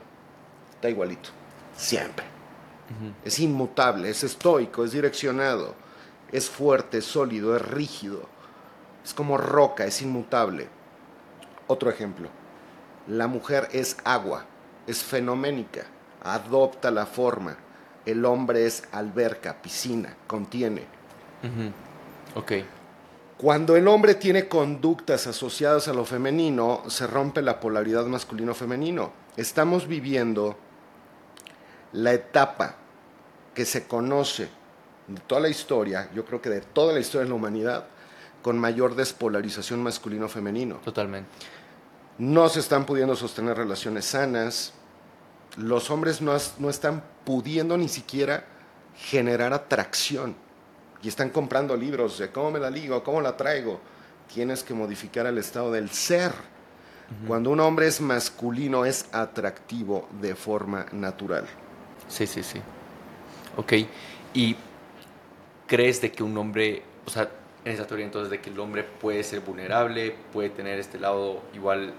[0.71, 1.29] está igualito,
[1.77, 2.25] siempre.
[3.23, 5.75] Es inmutable, es estoico, es direccionado,
[6.31, 8.27] es fuerte, es sólido, es rígido,
[9.05, 10.67] es como roca, es inmutable
[11.67, 12.29] otro ejemplo.
[13.07, 14.45] La mujer es agua,
[14.87, 15.83] es fenoménica,
[16.23, 17.55] adopta la forma.
[18.07, 20.85] El hombre es alberca, piscina, contiene.
[22.33, 22.53] Ok.
[23.39, 29.13] Cuando el hombre tiene conductas asociadas a lo femenino, se rompe la polaridad masculino-femenino.
[29.37, 30.57] Estamos viviendo
[31.93, 32.75] la etapa
[33.53, 34.49] que se conoce
[35.07, 37.85] de toda la historia, yo creo que de toda la historia de la humanidad,
[38.41, 40.75] con mayor despolarización masculino-femenino.
[40.83, 41.29] Totalmente
[42.19, 44.73] no se están pudiendo sostener relaciones sanas,
[45.55, 48.45] los hombres no, no están pudiendo ni siquiera
[48.95, 50.35] generar atracción
[51.01, 53.79] y están comprando libros de cómo me la ligo, cómo la traigo.
[54.33, 56.31] Tienes que modificar el estado del ser.
[57.27, 61.45] Cuando un hombre es masculino es atractivo de forma natural.
[62.07, 62.61] Sí, sí, sí.
[63.57, 63.73] Ok.
[64.35, 64.55] ¿Y
[65.65, 67.29] crees de que un hombre, o sea,
[67.65, 71.41] en esa teoría entonces de que el hombre puede ser vulnerable, puede tener este lado
[71.55, 71.93] igual,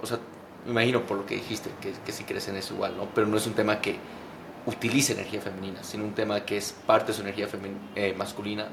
[0.00, 0.18] o sea,
[0.64, 3.08] me imagino por lo que dijiste, que, que sí crees en eso igual, ¿no?
[3.14, 3.96] Pero no es un tema que
[4.66, 7.48] utilice energía femenina, sino un tema que es parte de su energía
[7.94, 8.68] eh, masculina,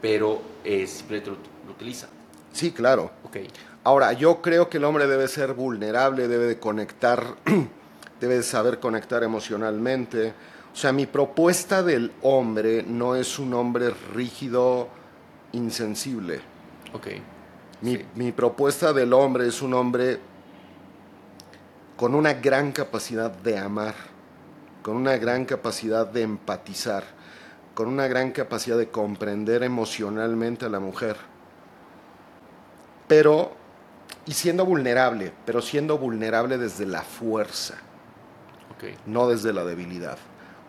[0.00, 2.08] pero eh, simplemente lo, utiliza.
[2.52, 3.10] Sí, claro.
[3.24, 3.48] Okay.
[3.82, 7.36] Ahora, yo creo que el hombre debe ser vulnerable, debe de conectar,
[8.20, 10.34] debe de saber conectar emocionalmente.
[10.72, 14.88] O sea, mi propuesta del hombre no es un hombre rígido,
[15.52, 16.40] insensible.
[16.92, 17.08] Ok.
[17.80, 20.20] Mi, mi propuesta del hombre es un hombre
[21.96, 24.13] con una gran capacidad de amar
[24.84, 27.04] con una gran capacidad de empatizar,
[27.74, 31.16] con una gran capacidad de comprender emocionalmente a la mujer.
[33.08, 33.52] Pero,
[34.26, 37.76] y siendo vulnerable, pero siendo vulnerable desde la fuerza,
[39.06, 40.18] no desde la debilidad.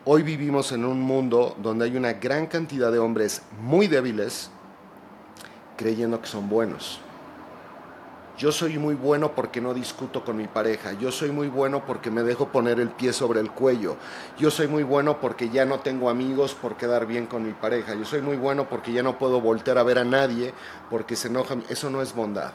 [0.06, 4.50] Hoy vivimos en un mundo donde hay una gran cantidad de hombres muy débiles
[5.76, 7.02] creyendo que son buenos
[8.38, 10.92] yo soy muy bueno porque no discuto con mi pareja.
[10.94, 13.96] Yo soy muy bueno porque me dejo poner el pie sobre el cuello.
[14.38, 17.94] Yo soy muy bueno porque ya no tengo amigos por quedar bien con mi pareja.
[17.94, 20.54] Yo soy muy bueno porque ya no puedo voltear a ver a nadie
[20.90, 21.56] porque se enoja.
[21.70, 22.52] Eso no es bondad.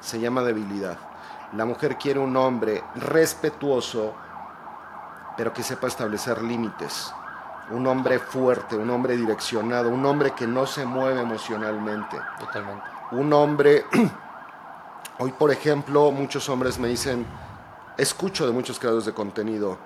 [0.00, 0.98] Se llama debilidad.
[1.52, 4.14] La mujer quiere un hombre respetuoso,
[5.36, 7.12] pero que sepa establecer límites.
[7.70, 12.18] Un hombre fuerte, un hombre direccionado, un hombre que no se mueve emocionalmente.
[12.40, 12.84] Totalmente.
[13.12, 13.84] Un hombre
[15.24, 17.24] Hoy, por ejemplo, muchos hombres me dicen,
[17.96, 19.78] escucho de muchos creadores de contenido,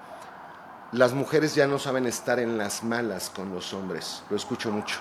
[0.93, 4.23] las mujeres ya no saben estar en las malas con los hombres.
[4.31, 4.99] Lo escucho mucho.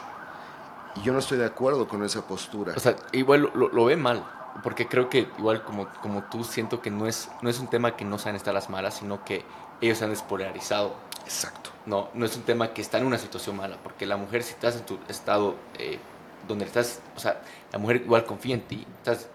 [0.98, 2.74] Y yo no estoy de acuerdo con esa postura.
[2.76, 4.26] O sea, igual lo, ve mal,
[4.62, 7.96] porque creo que igual como, como tú siento que no es, no es un tema
[7.96, 9.46] que no saben estar las malas, sino que
[9.80, 10.96] ellos se han despolarizado.
[11.24, 11.70] Exacto.
[11.86, 14.52] No, no es un tema que está en una situación mala, porque la mujer si
[14.52, 15.98] estás en tu estado eh,
[16.46, 19.30] donde estás, o sea, la mujer igual confía en ti, estás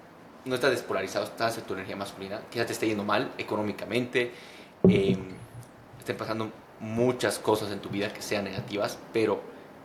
[0.45, 4.33] no estás despolarizado, estás en tu energía masculina, quizás te esté yendo mal económicamente,
[4.89, 5.17] eh,
[5.99, 9.41] estén pasando muchas cosas en tu vida que sean negativas, pero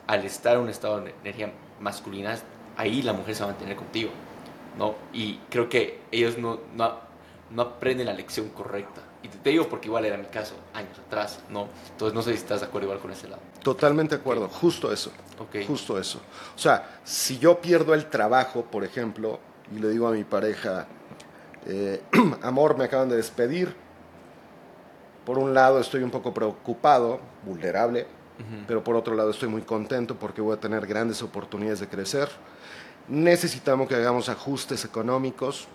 [0.08, 2.38] al estar en un estado de energía masculina,
[2.78, 4.12] ahí la mujer se va a mantener contigo,
[4.78, 4.96] ¿no?
[5.14, 9.02] Y creo que ellos no, no, aprenden la lección correcta.
[9.24, 11.68] Y te, digo porque igual era mi caso años atrás, ¿no?
[11.92, 13.42] Entonces no sé si estás de acuerdo igual con ese lado.
[13.62, 15.12] Totalmente de acuerdo, justo eso.
[15.40, 15.66] Okay.
[15.66, 16.22] Justo eso.
[16.56, 19.40] O sea, si yo pierdo el trabajo, por ejemplo,
[19.72, 20.88] y le digo a mi pareja,
[21.66, 22.02] eh,
[22.44, 23.76] amor, me acaban de despedir.
[25.26, 28.06] Por un lado estoy un poco preocupado, vulnerable,
[28.68, 32.30] pero por otro lado estoy muy contento porque voy a tener grandes oportunidades de crecer.
[33.08, 35.68] Necesitamos que hagamos ajustes económicos.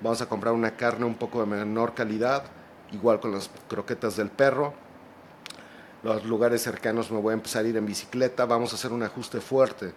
[0.00, 2.44] Vamos a comprar una carne un poco de menor calidad,
[2.92, 4.72] igual con las croquetas del perro.
[6.02, 8.46] Los lugares cercanos me voy a empezar a ir en bicicleta.
[8.46, 9.92] Vamos a hacer un ajuste fuerte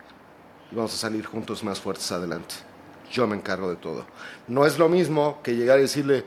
[0.70, 2.67] y vamos a salir juntos más fuertes adelante
[3.12, 4.06] yo me encargo de todo.
[4.48, 6.24] No es lo mismo que llegar y decirle,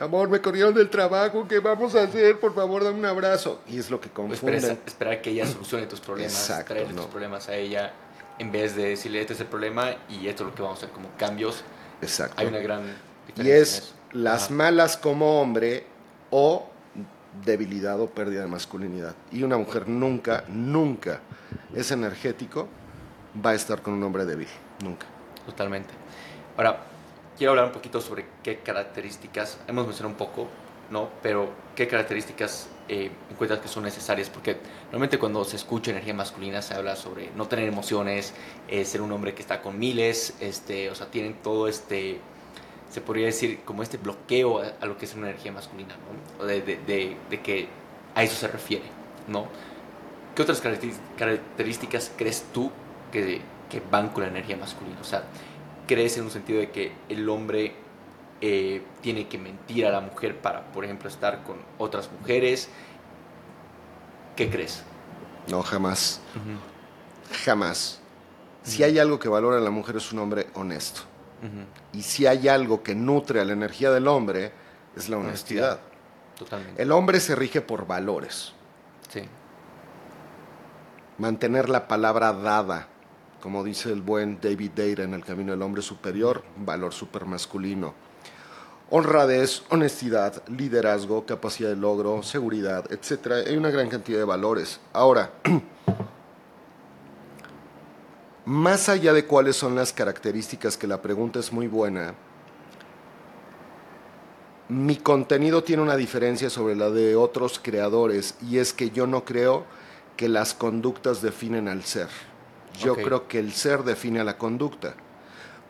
[0.00, 2.38] amor, me corrieron del trabajo, ¿qué vamos a hacer?
[2.38, 3.60] Por favor, dame un abrazo.
[3.68, 4.56] Y es lo que confunde.
[4.86, 7.92] esperar que ella solucione tus problemas, traerle tus problemas a ella,
[8.38, 10.84] en vez de decirle, este es el problema y esto es lo que vamos a
[10.84, 11.64] hacer como cambios.
[12.00, 12.34] Exacto.
[12.36, 12.82] Hay una gran
[13.36, 15.84] Y es las malas como hombre
[16.30, 16.68] o
[17.44, 19.14] debilidad o pérdida de masculinidad.
[19.32, 21.20] Y una mujer nunca, nunca
[21.74, 22.68] es energético,
[23.44, 24.48] va a estar con un hombre débil.
[24.82, 25.06] Nunca.
[25.46, 25.97] Totalmente.
[26.58, 26.80] Ahora,
[27.36, 30.48] quiero hablar un poquito sobre qué características, hemos mencionado un poco,
[30.90, 31.08] ¿no?
[31.22, 34.56] Pero qué características eh, encuentras que son necesarias, porque
[34.86, 38.34] normalmente cuando se escucha energía masculina se habla sobre no tener emociones,
[38.66, 42.18] eh, ser un hombre que está con miles, este, o sea, tienen todo este,
[42.90, 45.94] se podría decir, como este bloqueo a, lo que es una energía masculina,
[46.40, 46.44] ¿no?
[46.44, 47.68] De, de, de, que
[48.16, 48.86] a eso se refiere,
[49.28, 49.46] ¿no?
[50.34, 52.72] ¿Qué otras características crees tú
[53.12, 54.98] que, que van con la energía masculina?
[55.00, 55.22] O sea,
[55.88, 57.74] crees en un sentido de que el hombre
[58.40, 62.68] eh, tiene que mentir a la mujer para, por ejemplo, estar con otras mujeres.
[64.36, 64.84] ¿Qué crees?
[65.48, 66.20] No, jamás.
[67.44, 68.00] Jamás.
[68.62, 71.00] Si hay algo que valora a la mujer es un hombre honesto.
[71.92, 74.52] Y si hay algo que nutre a la energía del hombre
[74.94, 75.80] es la honestidad.
[76.36, 76.80] Totalmente.
[76.80, 78.52] El hombre se rige por valores.
[79.08, 79.22] Sí.
[81.16, 82.88] Mantener la palabra dada
[83.42, 87.94] como dice el buen David Data en El Camino del Hombre Superior, valor super masculino.
[88.90, 93.46] honradez, honestidad, liderazgo, capacidad de logro, seguridad, etc.
[93.46, 94.80] Hay una gran cantidad de valores.
[94.94, 95.30] Ahora,
[98.46, 102.14] más allá de cuáles son las características, que la pregunta es muy buena,
[104.68, 109.24] mi contenido tiene una diferencia sobre la de otros creadores y es que yo no
[109.24, 109.64] creo
[110.16, 112.08] que las conductas definen al ser.
[112.78, 114.94] Yo creo que el ser define a la conducta.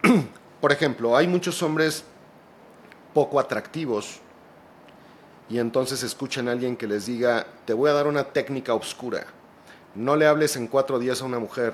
[0.60, 2.04] Por ejemplo, hay muchos hombres
[3.14, 4.20] poco atractivos
[5.48, 9.26] y entonces escuchan a alguien que les diga, te voy a dar una técnica oscura,
[9.94, 11.72] no le hables en cuatro días a una mujer,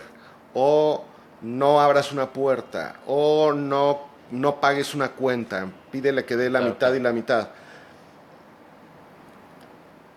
[0.54, 1.04] o
[1.42, 6.94] no abras una puerta, o no, no pagues una cuenta, pídele que dé la mitad
[6.94, 7.48] y la mitad.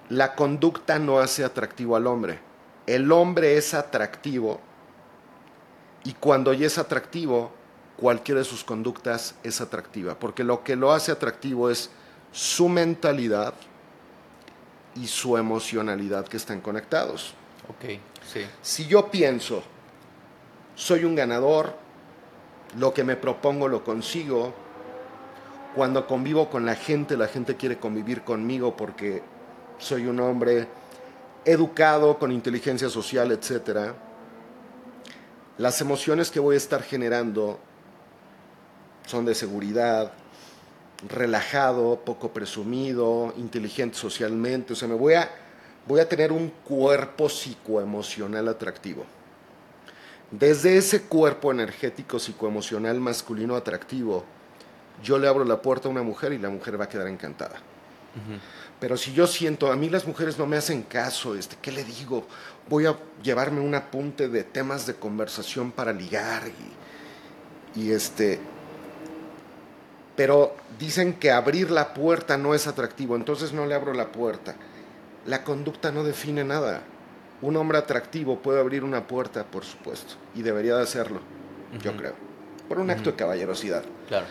[0.10, 2.40] La conducta no hace atractivo al hombre.
[2.86, 4.62] El hombre es atractivo
[6.04, 7.52] y cuando ya es atractivo,
[7.98, 11.90] cualquiera de sus conductas es atractiva, porque lo que lo hace atractivo es
[12.32, 13.54] su mentalidad
[14.96, 17.34] y su emocionalidad que están conectados.
[17.70, 18.46] Ok, sí.
[18.62, 19.64] Si yo pienso,
[20.76, 21.76] soy un ganador,
[22.78, 24.54] lo que me propongo lo consigo,
[25.76, 29.22] cuando convivo con la gente, la gente quiere convivir conmigo porque
[29.78, 30.68] soy un hombre
[31.46, 33.94] educado, con inteligencia social, etc.
[35.58, 37.60] Las emociones que voy a estar generando
[39.08, 40.12] son de seguridad,
[41.08, 45.30] relajado, poco presumido, inteligente socialmente, o sea, me voy a,
[45.88, 49.06] voy a tener un cuerpo psicoemocional atractivo.
[50.30, 54.26] Desde ese cuerpo energético psicoemocional masculino atractivo,
[55.02, 57.56] yo le abro la puerta a una mujer y la mujer va a quedar encantada.
[58.80, 61.84] Pero si yo siento, a mí las mujeres no me hacen caso, este, ¿qué le
[61.84, 62.28] digo?
[62.70, 66.44] Voy a llevarme un apunte de temas de conversación para ligar
[67.76, 68.40] y, y este,
[70.16, 74.56] pero dicen que abrir la puerta no es atractivo, entonces no le abro la puerta.
[75.26, 76.82] La conducta no define nada.
[77.42, 81.20] Un hombre atractivo puede abrir una puerta, por supuesto, y debería de hacerlo,
[81.84, 82.14] yo creo,
[82.68, 83.84] por un acto de caballerosidad.
[84.08, 84.26] Claro.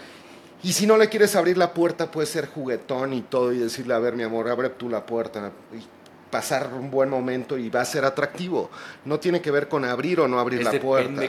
[0.63, 3.95] Y si no le quieres abrir la puerta, puede ser juguetón y todo y decirle,
[3.95, 5.83] a ver, mi amor, abre tú la puerta y
[6.31, 8.71] pasar un buen momento y va a ser atractivo.
[9.05, 11.23] No tiene que ver con abrir o no abrir la puerta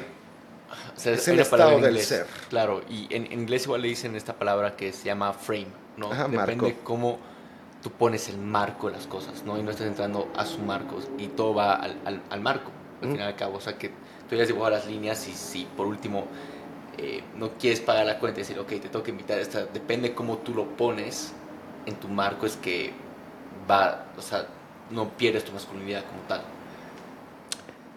[1.06, 2.28] es el estado del ser.
[2.50, 6.10] Claro, y en, inglés igual le dicen esta palabra que se llama frame, ¿no?
[6.10, 7.20] Depende cómo
[7.82, 9.58] tú pones el marco de las cosas, ¿no?
[9.58, 12.72] Y no estás entrando a su marco y todo va al, al, marco,
[13.02, 13.58] al final y al cabo.
[13.58, 13.92] O sea, que
[14.30, 16.26] tú ya has dibujado las líneas y si por último
[16.98, 19.66] eh, no quieres pagar la cuenta y decir, ok, te tengo que invitar a esta,
[19.66, 21.34] depende cómo tú lo pones
[21.86, 22.92] en tu marco, es que
[23.70, 24.48] va, o sea,
[24.90, 26.42] no pierdes tu masculinidad como tal.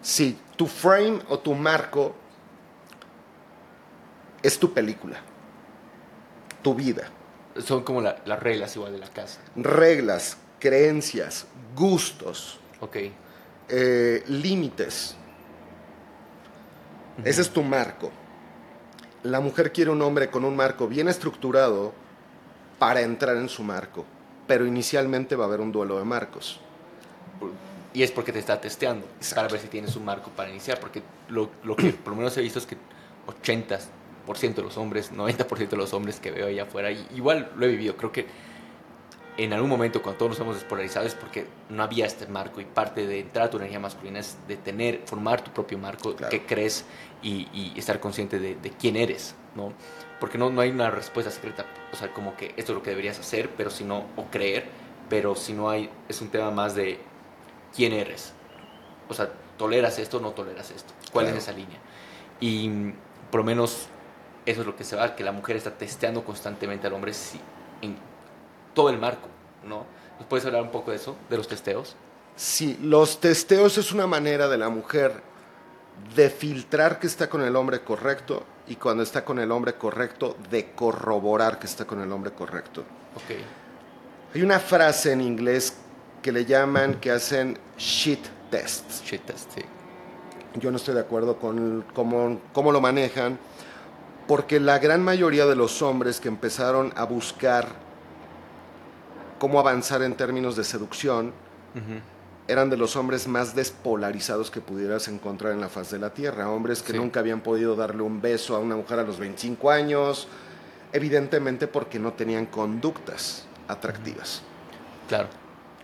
[0.01, 2.15] Sí, tu frame o tu marco
[4.41, 5.19] es tu película,
[6.61, 7.09] tu vida.
[7.63, 9.41] Son como las reglas igual de la casa.
[9.55, 11.45] Reglas, creencias,
[11.75, 12.59] gustos.
[12.79, 12.97] Ok.
[13.67, 15.15] Eh, límites.
[17.23, 18.11] Ese es tu marco.
[19.23, 21.93] La mujer quiere un hombre con un marco bien estructurado
[22.79, 24.05] para entrar en su marco,
[24.47, 26.59] pero inicialmente va a haber un duelo de marcos.
[27.93, 29.05] Y es porque te está testeando
[29.35, 32.35] para ver si tienes un marco para iniciar, porque lo, lo que por lo menos
[32.37, 32.77] he visto es que
[33.27, 33.79] 80
[34.55, 37.69] de los hombres, 90% de los hombres que veo allá afuera, y igual lo he
[37.69, 38.25] vivido, creo que
[39.37, 42.65] en algún momento cuando todos nos hemos despolarizado es porque no había este marco y
[42.65, 46.45] parte de entrar a tu energía masculina es de tener, formar tu propio marco, que
[46.45, 46.85] crees
[47.21, 49.73] y, estar consciente de, quién eres, ¿no?
[50.19, 52.91] Porque no, no hay una respuesta secreta, o sea, como que esto es lo que
[52.91, 54.65] deberías hacer, pero si no, o creer,
[55.09, 56.99] pero si no hay, es un tema más de
[57.75, 58.33] quién eres.
[59.09, 60.93] O sea, ¿toleras esto o no toleras esto?
[61.11, 61.79] ¿Cuál es esa línea?
[62.39, 62.69] Y
[63.31, 63.87] por lo menos
[64.45, 67.13] eso es lo que se va, que la mujer está testeando constantemente al hombre
[67.81, 67.95] en
[68.73, 69.27] todo el marco,
[69.67, 69.85] ¿no?
[70.19, 71.95] ¿Nos puedes hablar un poco de eso, de los testeos?
[72.35, 75.21] Sí, los testeos es una manera de la mujer
[76.15, 80.37] de filtrar que está con el hombre correcto y cuando está con el hombre correcto,
[80.49, 82.83] de corroborar que está con el hombre correcto.
[83.23, 83.43] Okay.
[84.33, 85.75] Hay una frase en inglés
[86.21, 89.03] que le llaman que hacen shit tests.
[89.03, 89.61] Shit test, sí.
[90.59, 93.37] Yo no estoy de acuerdo con cómo, cómo lo manejan
[94.27, 97.67] porque la gran mayoría de los hombres que empezaron a buscar
[99.41, 101.33] cómo avanzar en términos de seducción
[102.47, 106.51] eran de los hombres más despolarizados que pudieras encontrar en la faz de la tierra,
[106.51, 110.27] hombres que nunca habían podido darle un beso a una mujer a los 25 años,
[110.93, 114.43] evidentemente porque no tenían conductas atractivas.
[115.09, 115.29] Claro.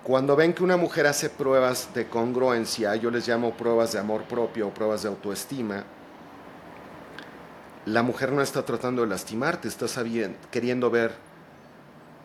[0.03, 4.25] Cuando ven que una mujer hace pruebas de congruencia, yo les llamo pruebas de amor
[4.25, 5.83] propio o pruebas de autoestima,
[7.87, 9.87] la mujer no está tratando de lastimarte, está
[10.51, 11.26] queriendo ver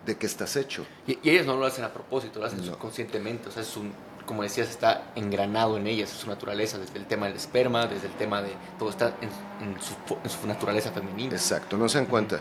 [0.05, 0.87] de qué estás hecho.
[1.07, 3.93] Y, ellas no lo hacen a propósito, lo hacen subconscientemente, o sea, es un,
[4.27, 8.07] como decías, está engranado en ellas, es su naturaleza, desde el tema del esperma, desde
[8.07, 11.35] el tema de todo está en, su, naturaleza femenina.
[11.35, 12.41] Exacto, no se dan cuenta.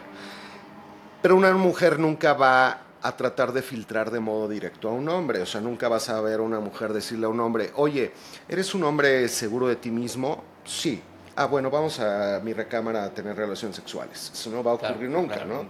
[1.22, 5.42] Pero una mujer nunca va a tratar de filtrar de modo directo a un hombre,
[5.42, 8.12] o sea, nunca vas a ver a una mujer decirle a un hombre, oye,
[8.48, 10.44] ¿eres un hombre seguro de ti mismo?
[10.66, 11.02] Sí.
[11.36, 14.32] Ah, bueno, vamos a mi recámara a tener relaciones sexuales.
[14.34, 15.66] Eso no va a ocurrir nunca, ¿no?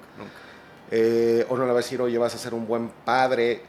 [0.92, 3.62] Eh, o no le va a decir, oye, vas a ser un buen padre,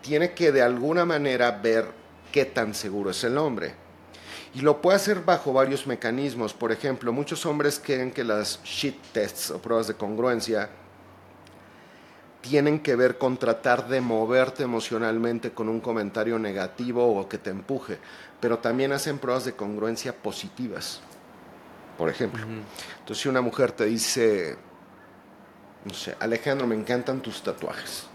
[0.00, 1.86] tiene que de alguna manera ver
[2.32, 3.74] qué tan seguro es el hombre.
[4.54, 6.54] Y lo puede hacer bajo varios mecanismos.
[6.54, 10.70] Por ejemplo, muchos hombres creen que las shit tests o pruebas de congruencia
[12.40, 17.50] tienen que ver con tratar de moverte emocionalmente con un comentario negativo o que te
[17.50, 17.98] empuje,
[18.40, 21.00] pero también hacen pruebas de congruencia positivas.
[21.98, 22.44] Por ejemplo,
[23.00, 24.56] entonces si una mujer te dice,
[25.86, 28.08] no sé, Alejandro, me encantan tus tatuajes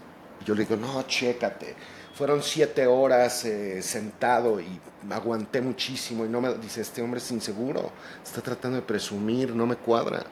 [0.44, 1.74] yo le digo, no, chécate.
[2.14, 6.24] Fueron siete horas eh, sentado y aguanté muchísimo.
[6.24, 7.90] Y no me dice, este hombre es inseguro,
[8.22, 10.24] está tratando de presumir, no me cuadra.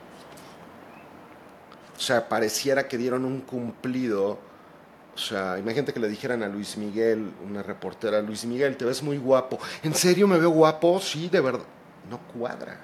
[1.97, 4.39] O sea, pareciera que dieron un cumplido.
[5.15, 9.03] O sea, imagínate que le dijeran a Luis Miguel, una reportera, Luis Miguel, te ves
[9.03, 9.59] muy guapo.
[9.83, 11.01] ¿En serio me veo guapo?
[11.01, 11.67] Sí, de verdad.
[12.09, 12.79] No cuadra.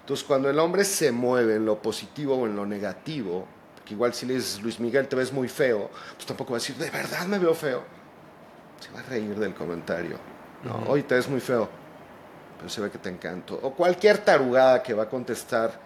[0.00, 3.46] Entonces, cuando el hombre se mueve en lo positivo o en lo negativo,
[3.84, 6.60] que igual si le dices, Luis Miguel, te ves muy feo, pues tampoco va a
[6.60, 7.82] decir, de verdad me veo feo.
[8.80, 10.18] Se va a reír del comentario.
[10.62, 11.68] No, hoy te ves muy feo,
[12.56, 13.58] pero se ve que te encanto.
[13.62, 15.78] O cualquier tarugada que va a contestar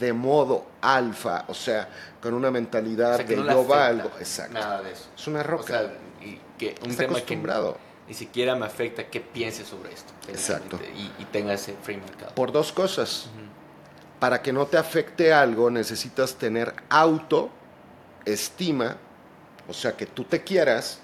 [0.00, 1.88] de modo alfa, o sea,
[2.20, 4.10] con una mentalidad de yo algo.
[4.18, 4.54] Exacto.
[4.54, 5.08] Nada de eso.
[5.16, 5.62] Es una roca.
[5.62, 7.74] O sea, y que un tema acostumbrado.
[7.74, 10.12] Que ni siquiera me afecta que piense sobre esto.
[10.28, 10.78] Exacto.
[11.18, 12.34] Y, tenga ese frame marcado.
[12.34, 13.28] Por dos cosas
[14.26, 18.96] para que no te afecte algo necesitas tener autoestima,
[19.68, 20.98] o sea, que tú te quieras,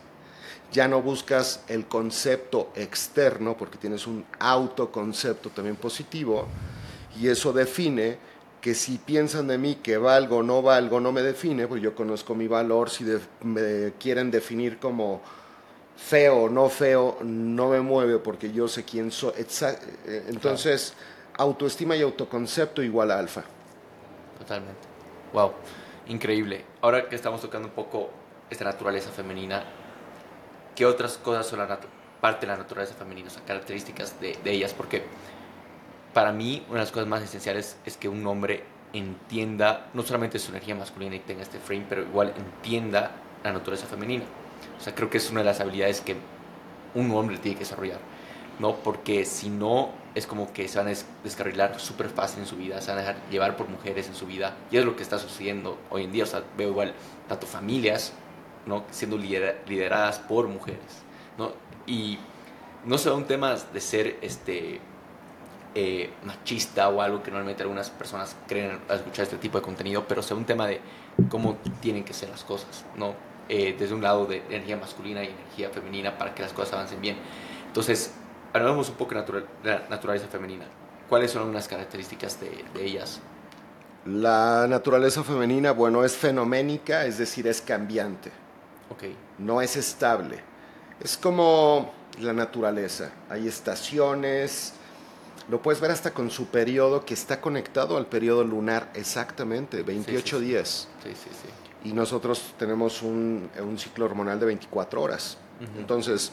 [0.72, 6.48] ya no buscas el concepto externo porque tienes un autoconcepto también positivo
[7.16, 8.18] y eso define
[8.60, 11.94] que si piensan de mí que valgo o no valgo no me define, pues yo
[11.94, 13.06] conozco mi valor, si
[13.44, 15.22] me quieren definir como
[15.96, 19.34] feo o no feo, no me mueve porque yo sé quién soy.
[19.36, 20.94] Eh, entonces
[21.38, 23.42] autoestima y autoconcepto igual a alfa.
[24.38, 24.80] Totalmente.
[25.32, 25.52] Wow,
[26.08, 26.64] increíble.
[26.80, 28.10] Ahora que estamos tocando un poco
[28.50, 29.64] esta naturaleza femenina,
[30.74, 31.78] ¿qué otras cosas son la
[32.20, 34.74] parte de la naturaleza femenina, o sea, características de, ellas?
[34.74, 35.02] Porque
[36.12, 40.38] para mí una de las cosas más esenciales es que un hombre entienda no solamente
[40.38, 43.12] su energía masculina y tenga este frame, pero igual entienda
[43.42, 44.24] la naturaleza femenina.
[44.78, 46.16] O sea, creo que es una de las habilidades que
[46.94, 47.98] un hombre tiene que desarrollar,
[48.58, 48.76] ¿no?
[48.76, 50.92] Porque si no es como que se van a
[51.24, 54.26] descarrilar súper fácil en su vida, se van a dejar llevar por mujeres en su
[54.26, 54.54] vida.
[54.70, 56.24] Y es lo que está sucediendo hoy en día.
[56.24, 56.92] O sea, veo igual
[57.28, 58.12] tanto familias
[58.66, 58.84] ¿no?
[58.90, 61.02] siendo lideradas por mujeres.
[61.38, 61.52] ¿no?
[61.86, 62.18] Y
[62.84, 64.80] no son temas de ser este,
[65.74, 70.04] eh, machista o algo que normalmente algunas personas creen al escuchar este tipo de contenido,
[70.06, 70.80] pero sea un tema de
[71.30, 72.84] cómo tienen que ser las cosas.
[72.96, 73.14] ¿no?
[73.48, 77.00] Eh, desde un lado de energía masculina y energía femenina para que las cosas avancen
[77.00, 77.16] bien.
[77.66, 78.14] Entonces,
[78.52, 80.66] hablamos un poco de la naturaleza femenina.
[81.08, 83.20] ¿Cuáles son algunas características de, ellas?
[84.06, 88.30] La naturaleza femenina, bueno, es fenoménica, es decir, es cambiante.
[88.90, 89.16] Okay.
[89.38, 90.40] No es estable.
[91.00, 93.10] Es como la naturaleza.
[93.28, 94.74] Hay estaciones.
[95.48, 100.40] Lo puedes ver hasta con su periodo que está conectado al periodo lunar exactamente, 28
[100.40, 100.88] días.
[101.02, 101.88] Sí, sí, sí.
[101.88, 105.38] Y nosotros tenemos un, un ciclo hormonal de 24 horas.
[105.76, 106.32] Entonces,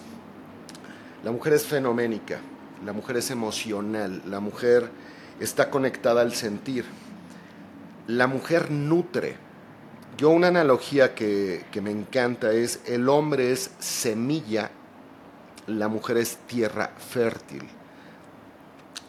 [1.24, 2.40] la mujer es fenoménica,
[2.86, 4.90] la mujer es emocional, la mujer
[5.40, 6.86] está conectada al sentir.
[8.08, 9.36] La mujer nutre.
[10.18, 14.72] Yo una analogía que, me encanta es el hombre es semilla,
[15.68, 17.64] la mujer es tierra fértil.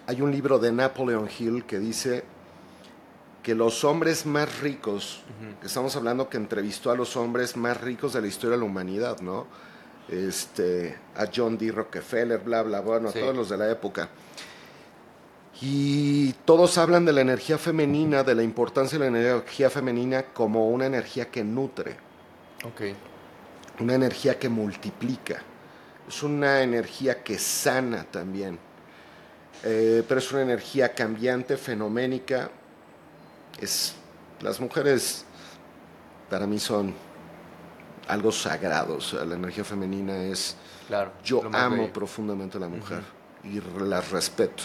[0.06, 2.24] Hay un libro de Napoleon Hill que dice
[3.42, 5.22] que los hombres más ricos,
[5.64, 9.20] estamos hablando que entrevistó a los hombres más ricos de la historia de la humanidad,
[9.20, 9.46] ¿no?
[10.10, 11.70] Este, a John D.
[11.70, 14.08] Rockefeller, bla, bla, bueno, todos los de la época.
[15.62, 20.68] Y todos hablan de la energía femenina, de la importancia de la energía femenina como
[20.70, 21.96] una energía que nutre.
[22.64, 22.96] Okay.
[23.78, 25.42] Una energía que multiplica.
[26.08, 28.58] Es una energía que sana también.
[29.62, 32.50] Eh, pero es una energía cambiante, fenoménica.
[33.60, 33.94] Es,
[34.40, 35.24] las mujeres
[36.30, 36.94] para mí son
[38.10, 38.96] algo sagrado.
[38.96, 40.56] O sea, la energía femenina es...
[40.88, 43.02] Claro, yo amo profundamente a la mujer
[43.44, 44.64] y la respeto.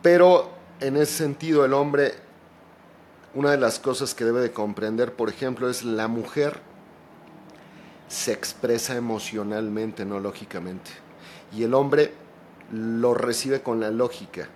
[0.00, 0.50] Pero
[0.80, 2.14] en ese sentido el hombre,
[3.34, 6.60] una de las cosas que debe de comprender, por ejemplo, es la mujer
[8.12, 10.90] se expresa emocionalmente, no lógicamente.
[11.50, 12.12] Y el hombre
[12.70, 14.48] lo recibe con la lógica.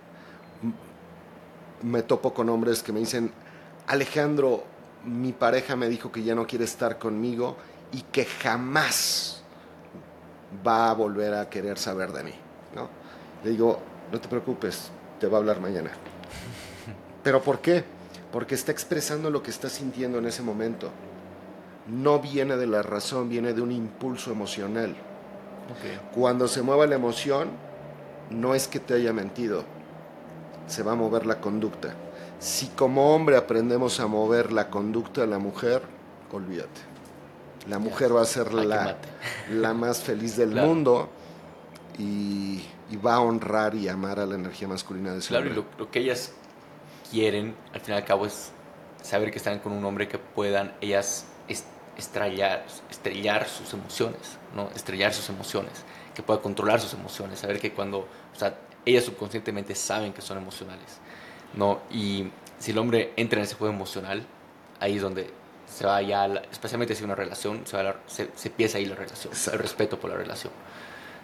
[1.82, 3.32] Me topo con hombres que me dicen,
[3.86, 4.64] Alejandro,
[5.06, 7.56] mi pareja me dijo que ya no quiere estar conmigo
[7.92, 9.42] y que jamás
[10.66, 12.34] va a volver a querer saber de mí.
[12.74, 12.88] ¿no?
[13.44, 13.78] Le digo,
[14.12, 15.90] no te preocupes, te va a hablar mañana.
[17.22, 17.84] ¿Pero por qué?
[18.32, 20.90] Porque está expresando lo que está sintiendo en ese momento.
[21.88, 24.96] No viene de la razón, viene de un impulso emocional.
[26.14, 27.50] Cuando se mueva la emoción,
[28.30, 29.64] no es que te haya mentido,
[30.66, 31.94] se va a mover la conducta.
[32.38, 35.82] Si como hombre aprendemos a mover la conducta de la mujer,
[36.32, 36.95] olvídate.
[37.68, 38.96] La mujer va a ser la,
[39.50, 41.08] la, más feliz del mundo
[41.98, 42.62] y,
[43.04, 45.98] va a honrar y amar a la energía masculina de ese Claro, y lo, que
[45.98, 46.32] ellas
[47.10, 48.52] quieren, al fin y al cabo, es
[49.02, 51.26] saber que están con un hombre que puedan ellas
[51.96, 54.70] estrellar, estrellar sus emociones, ¿no?
[54.74, 59.74] Estrellar sus emociones, que pueda controlar sus emociones, saber que cuando, o sea, ellas subconscientemente
[59.74, 60.98] saben que son emocionales,
[61.54, 61.80] ¿no?
[61.90, 64.26] Y si el hombre entra en ese juego emocional,
[64.80, 65.30] ahí es donde
[65.76, 70.00] se va ya, especialmente si una relación, se, se, empieza ahí la relación, el respeto
[70.00, 70.50] por la relación,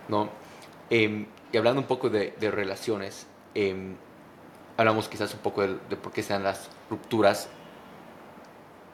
[0.09, 0.29] ¿no?
[0.91, 3.97] Em, y hablando un poco de, relaciones, em,
[4.77, 7.49] hablamos quizás un poco de, de por qué se dan las rupturas,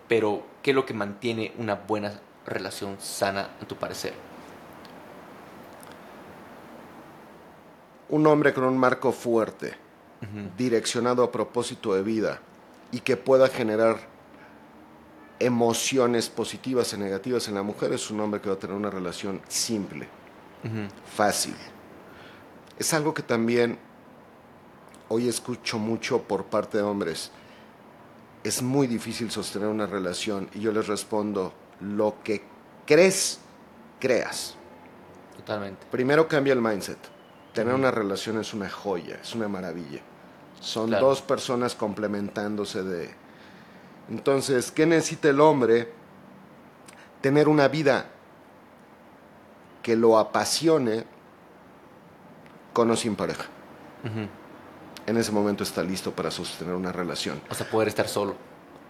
[0.06, 4.12] pero ¿qué es lo que mantiene una buena relación sana, a tu parecer?
[8.10, 9.74] Un hombre con un marco fuerte,
[10.56, 12.38] direccionado a propósito de vida
[12.92, 14.17] y que pueda generar
[15.40, 18.90] emociones positivas y negativas en la mujer es un hombre que va a tener una
[18.90, 20.08] relación simple,
[21.14, 21.54] fácil.
[22.78, 23.78] Es algo que también
[25.08, 27.30] hoy escucho mucho por parte de hombres
[28.44, 32.42] es muy difícil sostener una relación y yo les respondo, lo que
[32.86, 33.40] crees,
[34.00, 34.54] creas.
[35.36, 35.86] Totalmente.
[35.90, 36.98] Primero cambia el mindset.
[37.52, 40.00] Tener una relación es una joya, es una maravilla.
[40.60, 43.27] Son dos personas complementándose de...
[44.10, 45.92] Entonces, ¿qué necesita el hombre?
[47.20, 48.06] Tener una vida
[49.82, 51.04] que lo apasione
[52.72, 53.46] con o sin pareja
[55.08, 57.40] en ese momento está listo para sostener una relación.
[57.48, 58.36] O sea, poder estar solo.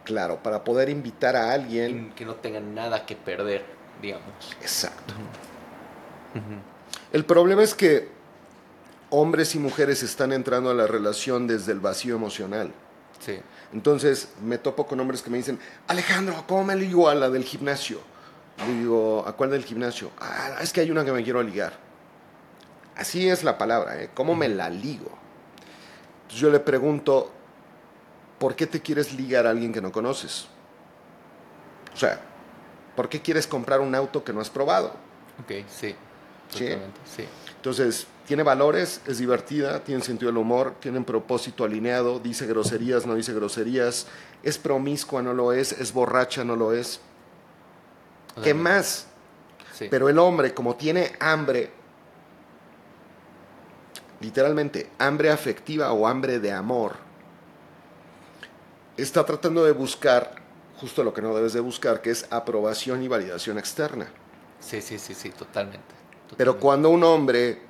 [0.04, 2.12] Claro, para poder invitar a alguien.
[2.16, 3.64] que no tenga nada que perder,
[4.02, 4.26] digamos.
[4.60, 5.14] Exacto.
[7.12, 8.08] El problema es que
[9.10, 12.72] hombres y mujeres están entrando a la relación desde el vacío emocional.
[13.20, 13.38] Sí.
[13.72, 17.44] Entonces me topo con hombres que me dicen, Alejandro, ¿cómo me ligo a la del
[17.44, 18.00] gimnasio?
[18.66, 20.10] Le digo, ¿a cuál del gimnasio?
[20.20, 21.74] Ah, es que hay una que me quiero ligar.
[22.96, 24.10] Así es la palabra, ¿eh?
[24.14, 25.18] ¿Cómo me la ligo?
[26.36, 27.30] yo le pregunto,
[28.38, 30.46] ¿por qué te quieres ligar a alguien que no conoces?
[31.94, 32.20] O sea,
[32.94, 34.92] ¿por qué quieres comprar un auto que no has probado?
[35.42, 35.94] Ok, sí.
[36.50, 36.68] ¿Sí?
[37.04, 37.24] sí.
[37.56, 43.06] Entonces, tiene valores, es divertida, tiene sentido del humor, tiene un propósito alineado, dice groserías,
[43.06, 44.06] no dice groserías,
[44.42, 47.00] es promiscua, no lo es, es borracha, no lo es.
[48.44, 49.06] ¿Qué más?
[49.72, 49.86] Sí.
[49.90, 51.70] Pero el hombre, como tiene hambre,
[54.20, 56.96] literalmente hambre afectiva o hambre de amor,
[58.98, 60.34] está tratando de buscar
[60.76, 64.10] justo lo que no debes de buscar, que es aprobación y validación externa.
[64.60, 65.94] Sí, sí, sí, sí, totalmente.
[66.36, 67.67] Pero cuando un hombre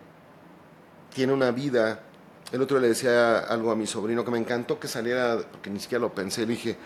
[1.14, 2.00] tiene una vida,
[2.52, 5.80] el otro le decía algo a mi sobrino que me encantó que saliera, porque ni
[5.80, 6.76] siquiera lo pensé, le dije,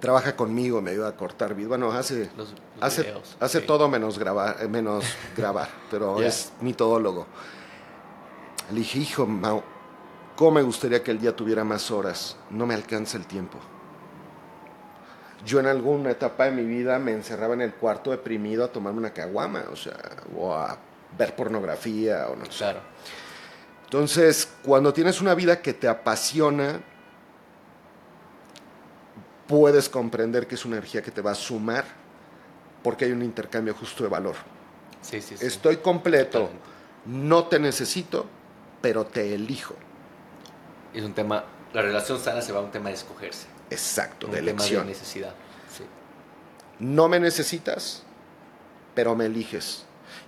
[0.00, 1.70] trabaja conmigo, me ayuda a cortar video.
[1.70, 2.30] Bueno, hace,
[2.80, 5.04] hace, hace todo menos grabar, eh, menos
[5.36, 7.26] grabar pero es mitodólogo.
[8.70, 9.62] Le dije, hijo, Mau,
[10.34, 12.36] ¿cómo me gustaría que el día tuviera más horas?
[12.50, 13.58] No me alcanza el tiempo.
[15.44, 18.98] Yo en alguna etapa de mi vida me encerraba en el cuarto deprimido a tomarme
[18.98, 19.96] una caguama, o sea,
[20.36, 20.76] o a
[21.16, 22.58] ver pornografía o no sé.
[22.58, 22.80] Claro.
[23.84, 26.80] Entonces, cuando tienes una vida que te apasiona,
[29.46, 31.84] puedes comprender que es una energía que te va a sumar
[32.82, 34.34] porque hay un intercambio justo de valor.
[35.02, 35.46] Sí, sí, sí.
[35.46, 36.50] Estoy completo,
[37.06, 38.26] no te necesito,
[38.82, 39.76] pero te elijo.
[40.92, 43.46] Es un tema, la relación sana se va a un tema de escogerse.
[43.70, 44.84] Exacto, de elección.
[44.84, 45.34] de necesidad.
[45.76, 45.84] Sí.
[46.80, 48.02] No me necesitas,
[48.94, 49.85] pero me eliges.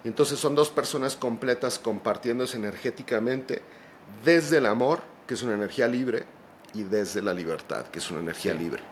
[0.09, 3.61] Entonces son dos personas completas compartiéndose energéticamente
[4.25, 6.25] desde el amor, que es una energía libre,
[6.73, 8.83] y desde la libertad, que es una energía libre.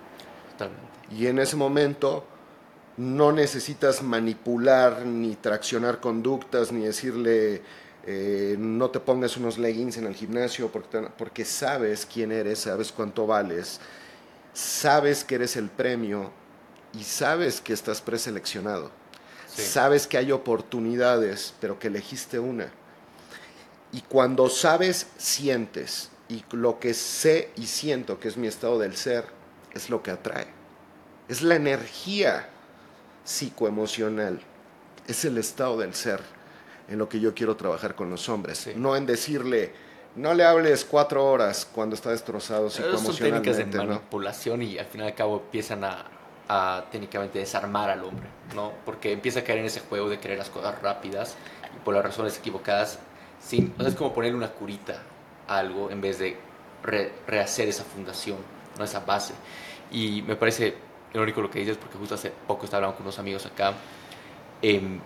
[0.52, 0.86] Totalmente.
[1.10, 2.26] Y en ese momento
[2.98, 7.62] no necesitas manipular ni traccionar conductas, ni decirle
[8.04, 12.92] eh, no te pongas unos leggings en el gimnasio porque, porque sabes quién eres, sabes
[12.92, 13.80] cuánto vales,
[14.52, 16.30] sabes que eres el premio
[16.92, 18.90] y sabes que estás preseleccionado.
[19.62, 22.70] Sabes que hay oportunidades, pero que elegiste una.
[23.92, 26.11] Y cuando sabes, sientes.
[26.28, 29.26] Y lo que sé y siento, que es mi estado del ser,
[29.72, 30.46] es lo que atrae.
[31.28, 32.48] Es la energía
[33.24, 34.40] psicoemocional.
[35.07, 36.20] Es el estado del ser
[36.88, 38.68] en lo que yo quiero trabajar con los hombres.
[38.76, 39.72] No en decirle,
[40.16, 43.52] no le hables cuatro horas cuando está destrozado psicoemocionalmente.
[43.52, 46.07] Son técnicas de manipulación y al fin y al cabo empiezan a,
[46.49, 48.72] a, técnicamente desarmar al hombre, ¿no?
[48.84, 51.36] Porque empieza a caer en ese juego de querer las cosas rápidas
[51.74, 52.99] y por las razones equivocadas.
[53.40, 55.03] Sin, o sea, es como ponerle una curita
[55.47, 56.36] a algo en vez de
[57.26, 58.38] rehacer esa fundación,
[58.78, 58.84] ¿no?
[58.84, 59.34] esa base.
[59.90, 60.74] Y me parece
[61.12, 63.74] irónico lo que dices porque justo hace poco estaba hablando con unos amigos acá.
[64.62, 64.99] Eh,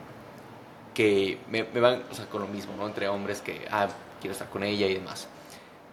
[0.95, 2.86] que me, van, o sea, con lo mismo, ¿no?
[2.86, 3.88] Entre hombres que, ah,
[4.20, 5.28] quiero estar con ella y demás.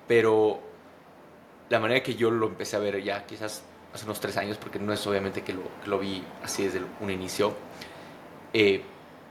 [0.08, 0.60] Pero
[1.70, 3.64] la manera que yo lo empecé a ver ya, quizás
[3.98, 7.10] hace unos tres años, porque no es obviamente que lo, lo vi así desde un
[7.10, 7.54] inicio,
[8.54, 8.82] eh,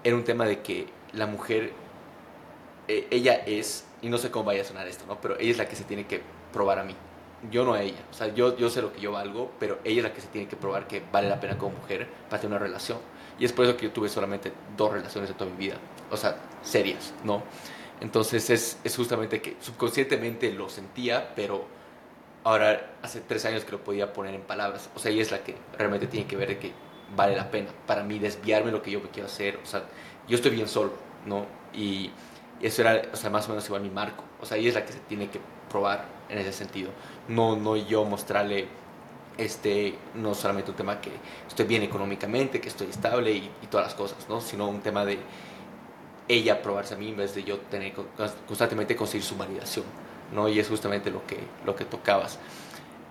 [0.02, 1.72] era un tema de que la mujer,
[2.88, 5.20] eh, ella es, y no sé cómo vaya a sonar esto, ¿no?
[5.20, 6.20] Pero ella es la que se tiene que
[6.52, 6.94] probar a mí.
[7.50, 8.00] Yo no a ella.
[8.10, 10.28] O sea, yo, yo sé lo que yo valgo, pero ella es la que se
[10.28, 12.98] tiene que probar que vale la pena como mujer para tener una relación.
[13.38, 15.76] Y es por eso que yo tuve solamente dos relaciones en toda mi vida.
[16.10, 17.42] O sea, serias, ¿no?
[18.00, 21.66] Entonces es, es justamente que subconscientemente lo sentía, pero
[22.46, 24.88] ahora hace tres años que lo podía poner en palabras.
[24.94, 26.72] O sea, ella es la que realmente tiene que ver de que
[27.16, 29.58] vale la pena para mí desviarme lo que yo quiero hacer.
[29.64, 29.82] O sea,
[30.28, 30.92] yo estoy bien solo,
[31.26, 31.44] ¿no?
[31.74, 32.12] Y
[32.62, 34.22] eso era, o sea, más o menos igual mi marco.
[34.40, 36.90] O sea, ella es la que se tiene que probar en ese sentido.
[37.26, 38.68] No, no yo mostrarle
[39.36, 41.10] este, no solamente un tema que
[41.48, 44.40] estoy bien económicamente, que estoy estable y, todas las cosas, ¿no?
[44.40, 45.18] sino un tema de
[46.28, 47.92] ella probarse a mí en vez de yo tener
[48.46, 50.05] constantemente conseguir su validación.
[50.32, 50.48] ¿No?
[50.48, 52.38] Y es justamente lo que, lo que tocabas.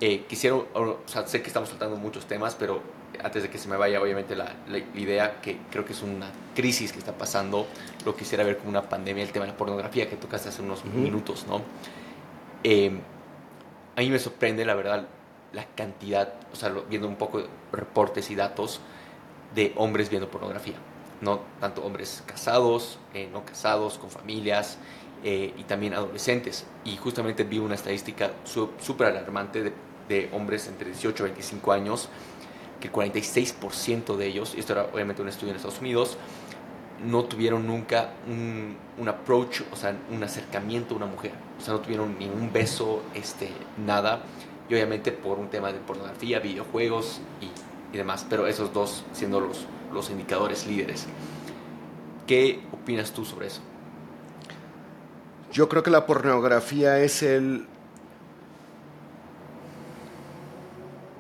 [0.01, 2.81] Eh, quisiera, o sea, sé que estamos tratando muchos temas, pero
[3.23, 4.53] antes de que se me vaya, obviamente, la,
[4.93, 7.65] idea que creo que es una crisis que está pasando,
[8.05, 10.83] lo quisiera ver como una pandemia, el tema de la pornografía que tocaste hace unos
[10.85, 11.61] minutos, ¿no?
[12.63, 12.91] Eh,
[13.95, 15.07] a mí me sorprende, la verdad,
[15.53, 18.81] la cantidad, o sea, viendo un poco reportes y datos
[19.53, 20.75] de hombres viendo pornografía,
[21.21, 21.39] ¿no?
[21.61, 24.77] Tanto hombres casados, eh, no casados, con familias
[25.25, 26.65] eh, y también adolescentes.
[26.85, 29.73] Y justamente vi una estadística súper alarmante de,
[30.07, 32.09] de, hombres entre 18 y 25 años,
[32.79, 36.17] que el 46% de ellos, y esto era obviamente un estudio en Estados Unidos,
[37.03, 41.31] no tuvieron nunca un, un, approach, o sea, un acercamiento a una mujer.
[41.59, 43.49] O sea, no tuvieron ningún beso, este,
[43.83, 44.23] nada
[44.69, 47.49] y obviamente por un tema de pornografía, videojuegos y,
[47.95, 51.07] demás, pero esos dos siendo los, los indicadores líderes.
[52.27, 53.61] ¿Qué opinas tú sobre eso?
[55.55, 57.65] Yo creo que la pornografía es el,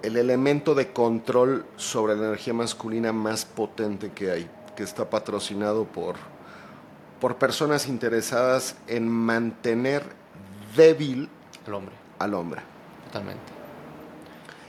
[0.03, 5.85] el elemento de control sobre la energía masculina más potente que hay, que está patrocinado
[5.85, 6.15] por,
[7.21, 10.03] por personas interesadas en mantener
[10.75, 11.29] débil
[11.65, 11.95] al hombre.
[12.19, 12.61] Al hombre.
[13.05, 13.53] Totalmente.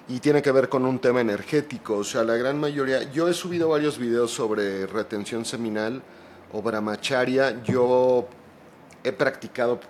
[0.07, 3.35] Y tiene que ver con un tema energético, o sea, la gran mayoría, yo he
[3.35, 6.03] subido varios videos sobre retención seminal
[6.53, 8.29] o brahmacharya, yo
[9.05, 9.81] he practicado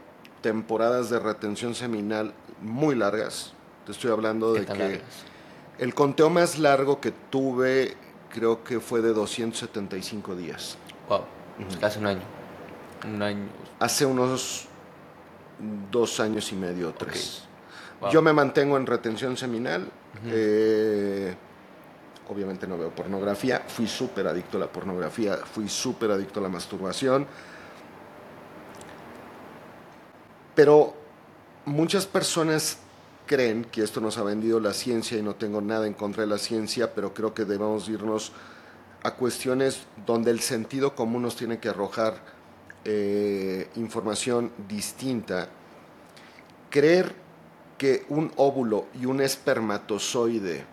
[0.43, 3.53] temporadas de retención seminal muy largas,
[3.85, 5.01] te estoy hablando de que
[5.79, 7.97] el conteo más largo que tuve
[8.31, 10.77] creo que fue de 275 días.
[11.09, 11.23] Wow,
[11.81, 12.23] casi un año.
[13.05, 13.45] Un año.
[13.79, 14.67] Hace unos
[15.91, 17.45] dos años y medio, tres.
[18.11, 19.89] Yo me mantengo en retención seminal.
[20.27, 21.35] Eh,
[22.29, 23.63] obviamente no veo pornografía.
[23.67, 25.37] Fui súper adicto a la pornografía.
[25.37, 27.27] Fui súper adicto a la masturbación.
[30.57, 30.95] Pero
[31.67, 32.79] muchas personas
[33.27, 36.29] creen que esto nos ha vendido la ciencia y no tengo nada en contra de
[36.29, 38.33] la ciencia, pero creo que debemos irnos
[39.03, 42.21] a cuestiones donde el sentido común nos tiene que arrojar
[42.87, 45.49] eh, información distinta.
[46.71, 47.15] Creer
[47.77, 50.65] que un óvulo y un espermatozoide,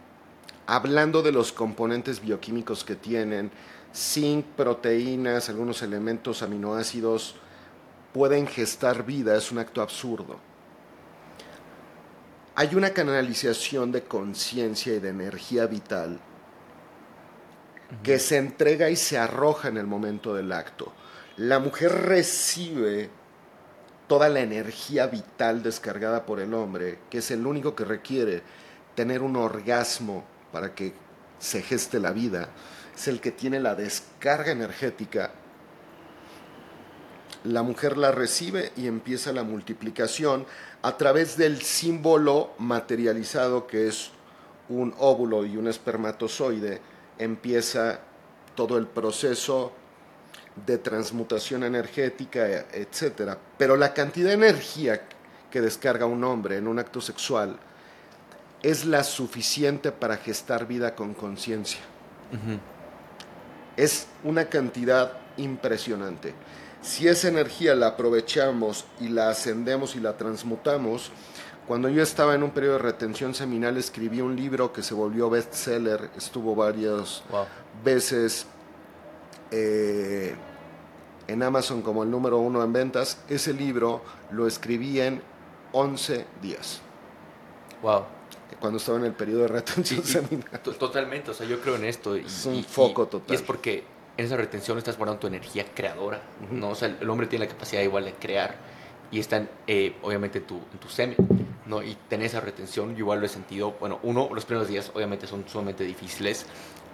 [0.66, 3.52] hablando de los componentes bioquímicos que tienen,
[3.94, 7.36] zinc, proteínas, algunos elementos aminoácidos,
[8.14, 10.39] pueden gestar vida, es un acto absurdo.
[12.55, 16.20] Hay una canalización de conciencia y de energía vital
[18.03, 20.93] que se entrega y se arroja en el momento del acto.
[21.38, 23.09] La mujer recibe
[24.07, 28.43] toda la energía vital descargada por el hombre, que es el único que requiere
[28.95, 30.93] tener un orgasmo para que
[31.39, 32.49] se geste la vida,
[32.95, 35.32] es el que tiene la descarga energética.
[37.44, 40.46] La mujer la recibe y empieza la multiplicación
[40.82, 44.12] a través del símbolo materializado que es
[44.70, 46.82] un óvulo y un espermatozoide,
[47.18, 48.00] empieza
[48.56, 49.74] todo el proceso
[50.66, 53.38] de transmutación energética, etc.
[53.58, 55.02] Pero la cantidad de energía
[55.50, 57.58] que descarga un hombre en un acto sexual
[58.62, 61.82] es la suficiente para gestar vida con conciencia.
[63.76, 66.34] Es una cantidad impresionante.
[66.84, 71.12] Si esa energía la aprovechamos y la ascendemos y la transmutamos,
[71.66, 75.30] cuando yo estaba en un periodo de retención seminal escribí un libro que se volvió
[75.30, 77.24] bestseller, estuvo varias
[77.86, 78.48] veces
[79.50, 80.36] eh,
[81.28, 83.18] en Amazon como el número uno en ventas.
[83.30, 85.22] Ese libro lo escribí en
[85.72, 86.82] 11 días.
[87.82, 88.04] Wow.
[88.60, 90.62] Cuando estaba en el periodo de retención seminal.
[90.62, 92.18] Totalmente, o sea, yo creo en esto.
[92.18, 93.34] Y, es un foco total.
[93.34, 93.86] Y es porque
[94.18, 96.70] en esa retención estás guardando tu energía creadora, ¿no?
[96.70, 98.55] O sea, el, hombre tiene la capacidad igual de crear
[99.11, 101.16] y están, eh, obviamente, tu, en tu semen,
[101.66, 101.82] ¿no?
[101.82, 105.26] Y tener esa retención, yo igual lo he sentido, bueno, uno, los primeros días obviamente
[105.28, 106.45] son sumamente difíciles,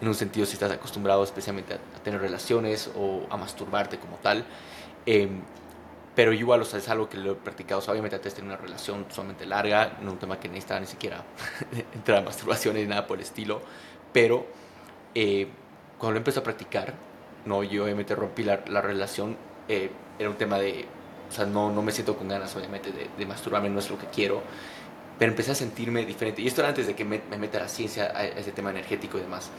[0.01, 4.45] en un sentido si estás acostumbrado especialmente a, tener relaciones o a masturbarte como tal,
[5.05, 5.41] em,
[6.15, 8.61] pero igual, o sea, es algo que lo he practicado, obviamente antes de tener una
[8.61, 11.23] relación sumamente larga, no un tema que necesitaba ni siquiera
[11.93, 13.61] entrar a masturbación ni nada por el estilo,
[14.13, 14.45] pero
[15.15, 15.47] eh,
[15.97, 17.08] cuando lo empecé a practicar,
[17.45, 19.37] no, yo obviamente rompí la, la relación,
[19.67, 20.85] eh, era un tema de,
[21.29, 23.97] o sea, no, no me siento con ganas obviamente de, de, masturbarme, no es lo
[23.97, 24.41] que quiero,
[25.17, 26.41] pero empecé a sentirme diferente.
[26.41, 29.17] Y esto era antes de que me, me meta la ciencia a ese tema energético
[29.17, 29.49] y demás.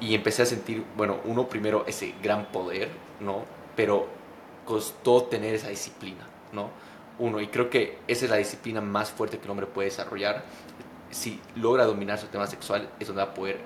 [0.00, 2.88] Y empecé a sentir, bueno, uno primero ese gran poder,
[3.20, 3.44] ¿no?
[3.74, 4.08] Pero
[4.64, 6.70] costó tener esa disciplina, ¿no?
[7.18, 10.44] Uno, y creo que esa es la disciplina más fuerte que el hombre puede desarrollar.
[11.10, 13.60] Si logra dominar su tema sexual, es donde va a poder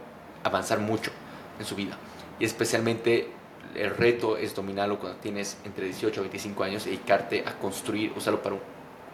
[0.45, 1.11] avanzar mucho
[1.59, 1.97] en su vida.
[2.39, 3.29] Y especialmente
[3.75, 8.12] el reto es dominarlo cuando tienes entre 18 y 25 años y dedicarte a construir,
[8.16, 8.57] usarlo para,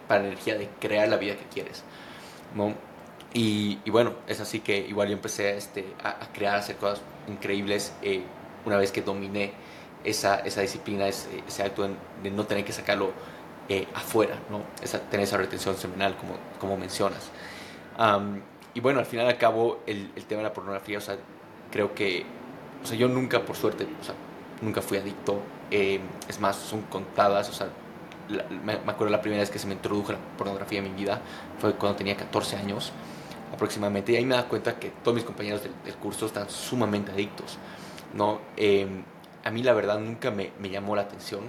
[0.08, 1.84] para energía de crear la vida que quieres.
[2.54, 2.74] ¿no?
[3.34, 6.76] Y, y, bueno, es así que igual yo empecé este, a, a crear, a hacer
[6.76, 8.22] cosas increíbles eh,
[8.64, 9.52] una vez que dominé
[10.04, 11.88] esa, esa disciplina, ese, ese acto
[12.22, 13.10] de, no tener que sacarlo
[13.68, 14.62] eh, afuera, ¿no?
[14.82, 17.30] Esa, tener esa retención semanal como, como mencionas.
[17.98, 18.40] Um,
[18.74, 21.16] y bueno, al final al cabo, el, el tema de la pornografía, o sea,
[21.70, 22.24] creo que,
[22.82, 24.14] o sea, yo nunca, por suerte, o sea,
[24.62, 25.40] nunca fui adicto.
[25.70, 27.68] Eh, es más, son contadas, o sea,
[28.28, 31.00] la, me, me, acuerdo la primera vez que se me introdujo la pornografía en mi
[31.00, 31.20] vida
[31.58, 32.92] fue cuando tenía 14 años
[33.52, 34.12] aproximadamente.
[34.12, 37.58] Y ahí me da cuenta que todos mis compañeros del, del curso están sumamente adictos,
[38.14, 38.40] ¿no?
[38.56, 38.86] Eh,
[39.46, 41.42] a mí la verdad nunca me, me llamó la atención,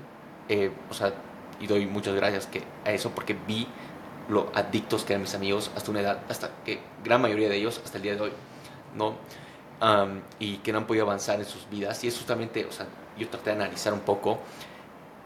[0.49, 1.14] eh, o sea,
[1.60, 3.68] y doy muchas gracias que, a eso porque vi
[4.30, 7.82] lo adictos que eran mis amigos hasta una edad, hasta que gran mayoría de ellos
[7.84, 8.32] hasta el día de hoy,
[8.95, 9.16] ¿no?
[9.80, 12.03] Um, y que no han podido avanzar en sus vidas.
[12.03, 14.39] Y es justamente, o sea, yo traté de analizar un poco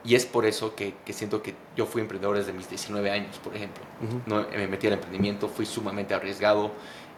[0.04, 3.38] y es por eso que, que siento que yo fui emprendedor desde mis 19 años,
[3.38, 3.84] por ejemplo.
[4.02, 4.22] Uh -huh.
[4.26, 4.50] ¿no?
[4.50, 6.72] Me metí al emprendimiento, fui sumamente arriesgado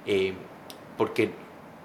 [0.05, 0.33] eh,
[0.97, 1.31] porque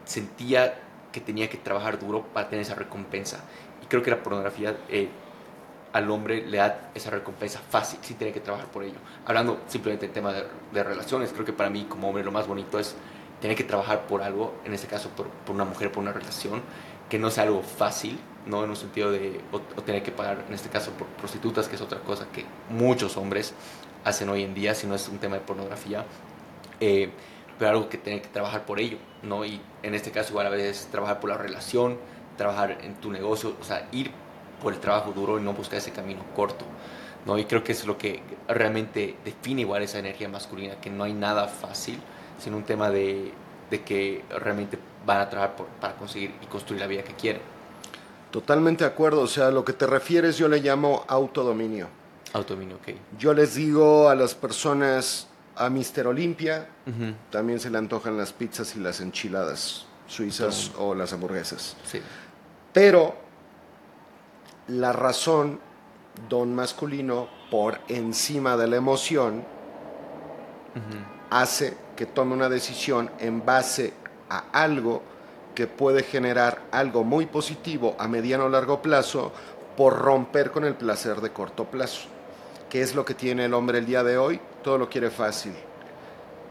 [0.05, 0.80] sentía
[1.12, 3.44] que tenía que trabajar duro para tener esa recompensa.
[3.82, 5.09] Y creo que la pornografía eh,
[5.92, 8.99] al hombre le da esa recompensa fácil, sin tener que trabajar por ello.
[9.24, 12.46] Hablando simplemente en tema de, de relaciones, creo que para mí como hombre lo más
[12.46, 12.96] bonito es
[13.41, 16.62] tener que trabajar por algo, en este caso por, por, una mujer, por una relación,
[17.09, 18.64] que no sea algo fácil, ¿no?
[18.64, 21.76] En un sentido de, o, o, tener que pagar, en este caso, por prostitutas, que
[21.76, 23.55] es otra cosa que muchos hombres
[24.05, 26.05] hacen hoy en día, si no es un tema de pornografía,
[26.80, 27.11] eh,
[27.59, 29.45] pero algo que tener que trabajar por ello, ¿no?
[29.45, 31.99] Y en este caso igual a veces trabajar por la relación,
[32.37, 34.13] trabajar en tu negocio, o sea, ir
[34.63, 36.64] por el trabajo duro y no buscar ese camino corto,
[37.26, 37.38] ¿no?
[37.38, 41.14] Y creo que es lo que realmente define igual esa energía masculina, que no hay
[41.14, 41.99] nada fácil,
[42.39, 43.33] sino un tema de,
[43.71, 47.43] de que realmente van a trabajar por, para conseguir y construir la vida que quieren.
[48.31, 51.89] Totalmente de acuerdo, o sea, lo que te refieres yo le llamo autodominio.
[52.35, 52.89] Autodominio, ok.
[53.19, 57.15] Yo les digo a las personas, a Mister Olimpia, uh -huh.
[57.31, 61.77] también se le antojan las pizzas y las enchiladas suizas o las hamburguesas.
[61.85, 62.01] Sí.
[62.73, 63.17] Pero
[64.69, 65.59] la razón,
[66.29, 71.05] don masculino, por encima de la emoción, uh -huh.
[71.31, 73.92] hace que tome una decisión en base
[74.30, 75.03] a algo
[75.53, 79.33] que puede generar algo muy positivo a mediano o largo plazo
[79.76, 82.07] por romper con el placer de corto plazo.
[82.70, 84.38] ¿Qué es lo que tiene el hombre el día de hoy?
[84.62, 85.53] Todo lo quiere fácil.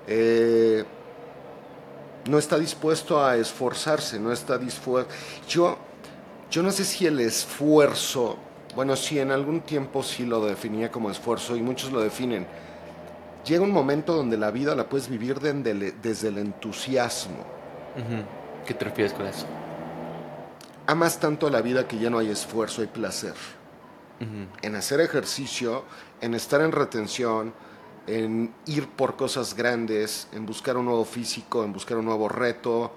[0.05, 0.83] Eh,
[2.25, 5.09] no está dispuesto a esforzarse, no está dispuesto.
[5.47, 5.77] Yo,
[6.51, 8.35] yo no sé si el esfuerzo,
[8.75, 12.66] bueno, sí, en algún tiempo sí lo definía como esfuerzo y muchos lo definen.
[13.47, 17.45] Llega un momento donde la vida la puedes vivir desde el entusiasmo.
[18.65, 19.45] ¿Qué te refieres con eso?
[20.85, 23.33] Amas tanto la vida que ya no hay esfuerzo, hay placer.
[24.19, 24.47] Uh -huh.
[24.61, 25.83] En hacer ejercicio,
[26.19, 27.53] en estar en retención,
[28.05, 32.91] en ir por cosas grandes, en buscar un nuevo físico, en buscar un nuevo reto,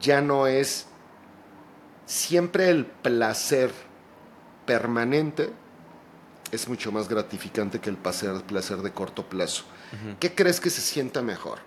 [0.00, 0.86] ya no es
[2.06, 3.72] siempre el placer
[4.66, 5.50] permanente
[6.52, 9.64] es mucho más gratificante que el placer, placer de corto plazo.
[10.20, 11.58] ¿Qué crees que se sienta mejor?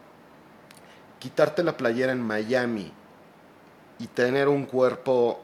[1.19, 2.91] Quitarte la playera en Miami
[3.99, 5.41] y tener un cuerpo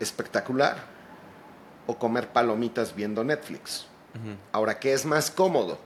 [0.00, 0.76] espectacular
[1.86, 3.86] o comer palomitas viendo Netflix.
[4.52, 5.78] Ahora, ¿qué es más cómodo?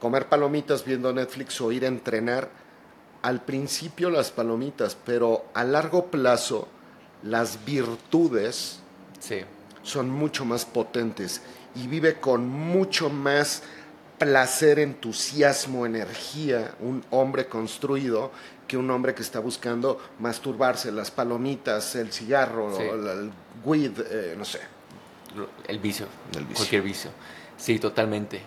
[0.00, 2.48] Comer palomitas viendo Netflix o ir a entrenar.
[3.22, 6.68] Al principio las palomitas, pero a largo plazo
[7.22, 8.80] las virtudes
[9.82, 11.42] son mucho más potentes
[11.74, 13.62] y vive con mucho más
[14.18, 18.30] placer, entusiasmo, energía un hombre construido
[18.68, 23.32] que un hombre que está buscando masturbarse, las palomitas, el cigarro, el,
[23.64, 24.60] weed, eh, no sé.
[25.66, 26.06] El vicio,
[26.54, 27.10] cualquier vicio.
[27.56, 28.40] Sí, totalmente.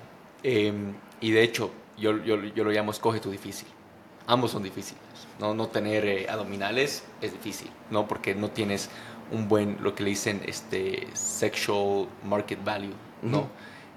[0.44, 3.68] Em, y de hecho, yo, yo, yo, lo llamo escoge tu difícil.
[4.28, 5.02] Ambos son difíciles.
[5.40, 8.08] No, no tener eh, abdominales es difícil, ¿no?
[8.08, 8.90] Porque no tienes
[9.34, 12.94] un buen, lo que le dicen, este, sexual market value,
[13.24, 13.50] ¿no?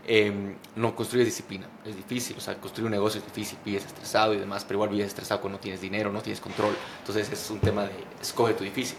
[0.09, 4.35] Em, no construyes disciplina, es difícil, o sea, construir un negocio es difícil, vives estresado
[4.35, 7.51] y demás, pero igual vives estresado cuando no tienes dinero, no tienes control, entonces es
[7.51, 8.97] un tema de escoge tu difícil,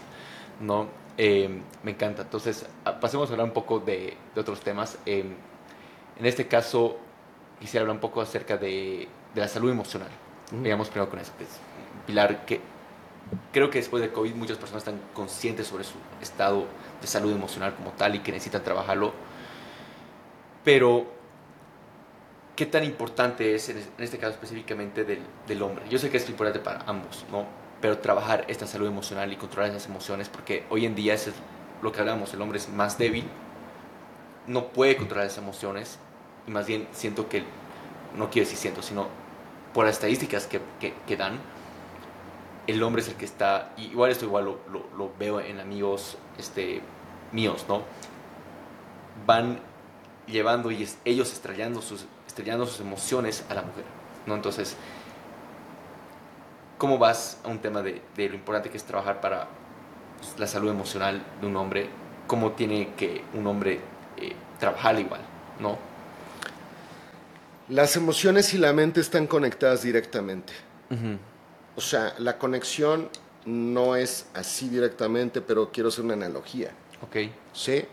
[0.60, 0.86] ¿no?
[1.16, 2.64] Em, me encanta, entonces
[3.00, 4.98] pasemos a hablar un poco de, de otros temas.
[5.04, 5.34] Em,
[6.18, 6.98] en este caso,
[7.58, 10.10] quisiera hablar un poco acerca de, de la salud emocional.
[10.52, 12.60] Veamos primero con eso, que es un pilar que
[13.52, 16.66] creo que después de COVID muchas personas están conscientes sobre su estado
[17.00, 19.12] de salud emocional como tal y que necesitan trabajarlo
[20.68, 21.06] pero,
[22.54, 25.84] ¿qué tan importante es en este caso específicamente del, hombre?
[25.88, 27.46] Yo sé que es importante para ambos, ¿no?
[27.80, 31.30] Pero trabajar esta salud emocional y controlar esas emociones, porque hoy en día es
[31.80, 33.24] lo que hablamos, el hombre es más débil,
[34.46, 35.98] no puede controlar esas emociones,
[36.46, 37.44] y más bien siento que,
[38.14, 39.08] no quiero decir siento, sino
[39.72, 40.60] por las estadísticas que,
[41.06, 41.38] que, dan,
[42.68, 46.18] el hombre es el que está, igual esto igual lo, lo, lo, veo en amigos
[46.38, 46.82] este,
[47.32, 47.82] míos, ¿no?
[49.26, 49.58] Van
[50.26, 53.84] llevando y ellos estrellando sus, estrellando sus emociones a la mujer.
[54.26, 54.34] ¿no?
[54.34, 54.76] Entonces,
[56.76, 59.48] ¿cómo vas a un tema de, lo importante que es trabajar para
[60.18, 61.88] pues, la salud emocional de un hombre?
[62.26, 63.80] ¿Cómo tiene que un hombre
[64.18, 65.22] eh, trabajar igual?
[65.58, 65.78] ¿no?
[67.68, 70.52] Las emociones y la mente están conectadas directamente.
[71.78, 73.08] O sea, la conexión
[73.44, 76.72] no es así directamente, pero quiero hacer una analogía.
[77.02, 77.30] Ok.
[77.52, 77.84] ¿Sí?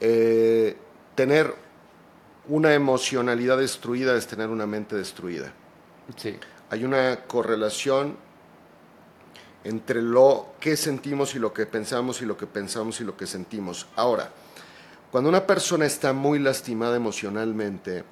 [0.00, 0.74] Eh,
[1.14, 1.54] tener
[2.48, 5.52] una emocionalidad destruida es tener una mente destruida.
[6.16, 6.38] Sí.
[6.70, 8.16] Hay una correlación
[9.62, 13.26] entre lo que sentimos y lo que pensamos y lo que pensamos y lo que
[13.26, 13.88] sentimos.
[13.94, 14.30] Ahora,
[15.10, 18.04] cuando una persona está muy lastimada emocionalmente,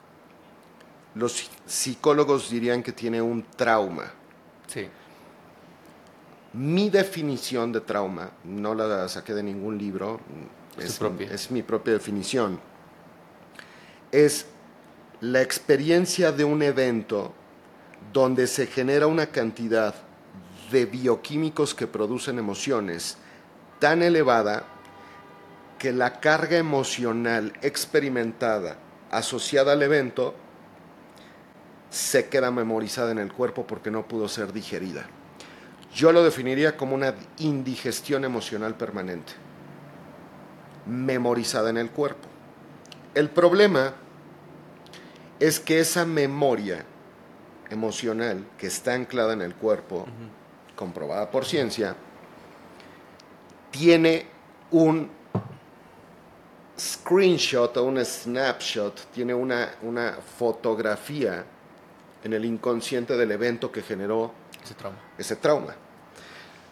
[1.15, 4.20] los psicólogos dirían que tiene un trauma.
[4.73, 4.89] Sí.
[6.53, 10.21] Mi definición de trauma, no la saqué de ningún libro,
[10.79, 12.61] es, es mi propia definición.
[14.13, 14.47] Es
[15.21, 17.33] la experiencia de un evento
[18.13, 19.95] donde se genera una cantidad
[20.71, 23.19] de bioquímicos que producen emociones
[23.79, 24.65] tan elevada
[25.79, 28.77] que la carga emocional experimentada
[29.11, 30.35] asociada al evento
[31.91, 35.07] se queda memorizada en el cuerpo porque no pudo ser digerida.
[35.93, 39.33] Yo lo definiría como una indigestión emocional permanente,
[40.87, 42.29] memorizada en el cuerpo.
[43.15, 43.95] El problema
[45.41, 46.85] es que esa memoria
[47.71, 50.07] emocional que está anclada en el cuerpo,
[50.77, 51.97] comprobada por ciencia,
[53.73, 54.27] tiene
[54.71, 55.11] un
[56.79, 61.45] screenshot o un snapshot, tiene una, una fotografía
[62.25, 64.33] en el inconsciente del evento que generó
[64.63, 64.99] ese trauma.
[65.19, 65.75] ese trauma.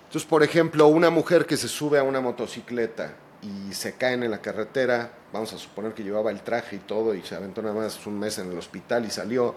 [0.06, 4.30] Entonces, por ejemplo, una mujer que se sube a una motocicleta y se caen en
[4.30, 7.74] la carretera, vamos a suponer que llevaba el traje y todo y se aventó nada
[7.74, 9.54] más un mes en el hospital y salió,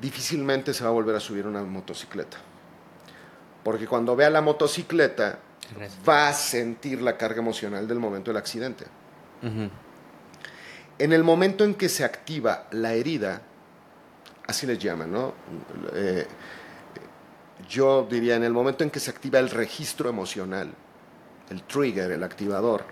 [0.00, 2.36] difícilmente se va a volver a subir una motocicleta.
[3.64, 5.38] Porque cuando vea la motocicleta,
[6.08, 8.84] va a sentir la carga emocional del momento del accidente.
[10.98, 13.42] En el momento en que se activa la herida,
[14.46, 15.34] así les llaman, ¿no?
[15.94, 16.26] Eh,
[17.68, 20.72] yo diría, en el momento en que se activa el registro emocional,
[21.50, 22.84] el trigger, el activador,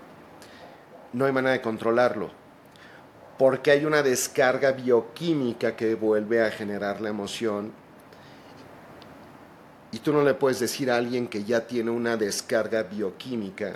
[1.13, 2.31] no hay manera de controlarlo,
[3.37, 7.73] porque hay una descarga bioquímica que vuelve a generar la emoción.
[9.91, 13.73] Y tú no le puedes decir a alguien que ya tiene una descarga bioquímica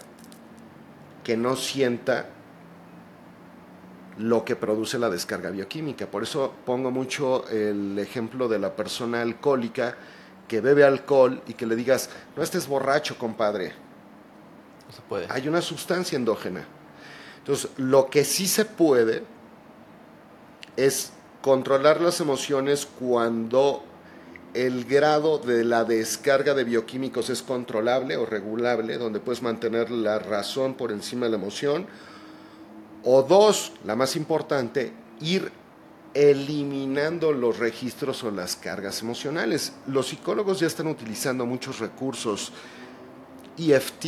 [1.23, 2.29] que no sienta
[4.17, 6.07] lo que produce la descarga bioquímica.
[6.07, 9.95] Por eso pongo mucho el ejemplo de la persona alcohólica
[10.47, 13.73] que bebe alcohol y que le digas, no estés borracho, compadre
[14.93, 15.27] se puede.
[15.29, 16.65] Hay una sustancia endógena.
[17.39, 19.23] Entonces, lo que sí se puede
[20.77, 21.11] es
[21.41, 23.83] controlar las emociones cuando
[24.53, 30.17] el grado de la descarga de bioquímicos es controlable o regulable, donde puedes mantener la
[30.17, 31.87] razón por encima de la emoción.
[33.05, 34.91] O dos, la más importante,
[35.21, 35.51] ir
[36.13, 39.73] eliminando los registros o las cargas emocionales.
[39.85, 42.51] Los psicólogos ya están utilizando muchos recursos
[43.57, 44.05] EFT,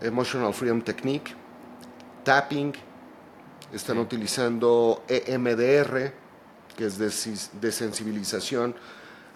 [0.00, 1.34] Emotional Freedom Technique,
[2.24, 2.72] tapping,
[3.72, 6.12] están utilizando EMDR,
[6.76, 8.74] que es de, sensibilización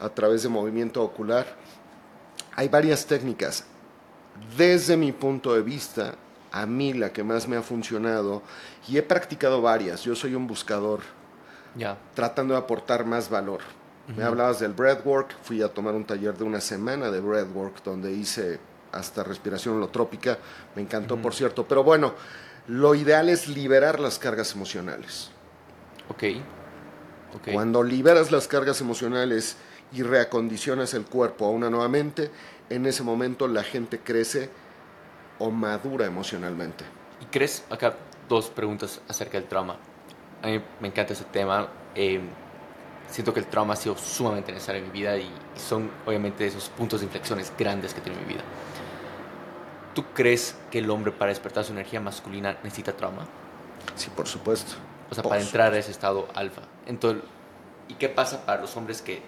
[0.01, 1.57] a través de movimiento ocular.
[2.55, 3.65] Hay varias técnicas.
[4.57, 6.15] Desde mi punto de vista,
[6.53, 8.43] a mí la que más me ha funcionado,
[8.87, 11.01] y he practicado varias, yo soy un buscador,
[12.15, 13.61] tratando de aportar más valor.
[14.15, 18.13] Me hablabas del breathwork, fui a tomar un taller de una semana de breathwork donde
[18.13, 18.61] hice
[18.91, 20.39] hasta respiración holotrópica,
[20.77, 22.13] me encantó por cierto, pero bueno,
[22.69, 25.31] lo ideal es liberar las cargas emocionales.
[26.11, 26.25] Ok.
[27.37, 27.55] okay.
[27.55, 29.57] Cuando liberas las cargas emocionales
[29.93, 32.31] y reacondicionas el cuerpo a una nuevamente,
[32.69, 34.51] en ese momento la gente crece
[35.43, 36.85] o madura emocionalmente.
[37.21, 37.97] ¿Y crees, acá
[38.29, 39.77] dos preguntas acerca del trauma?
[40.41, 41.69] A mí me encanta ese tema.
[41.97, 42.21] Eh,
[43.11, 46.69] siento que el trauma ha sido sumamente necesario en mi vida y, son obviamente esos
[46.69, 48.43] puntos de inflexiones grandes que tiene mi vida.
[49.95, 53.27] ¿Tú crees que el hombre para despertar su energía masculina necesita trauma?
[53.97, 54.75] Sí, por supuesto.
[55.11, 56.63] O sea, para entrar a ese estado alfa.
[56.87, 57.23] Entonces,
[57.89, 59.21] ¿y qué pasa para los hombres que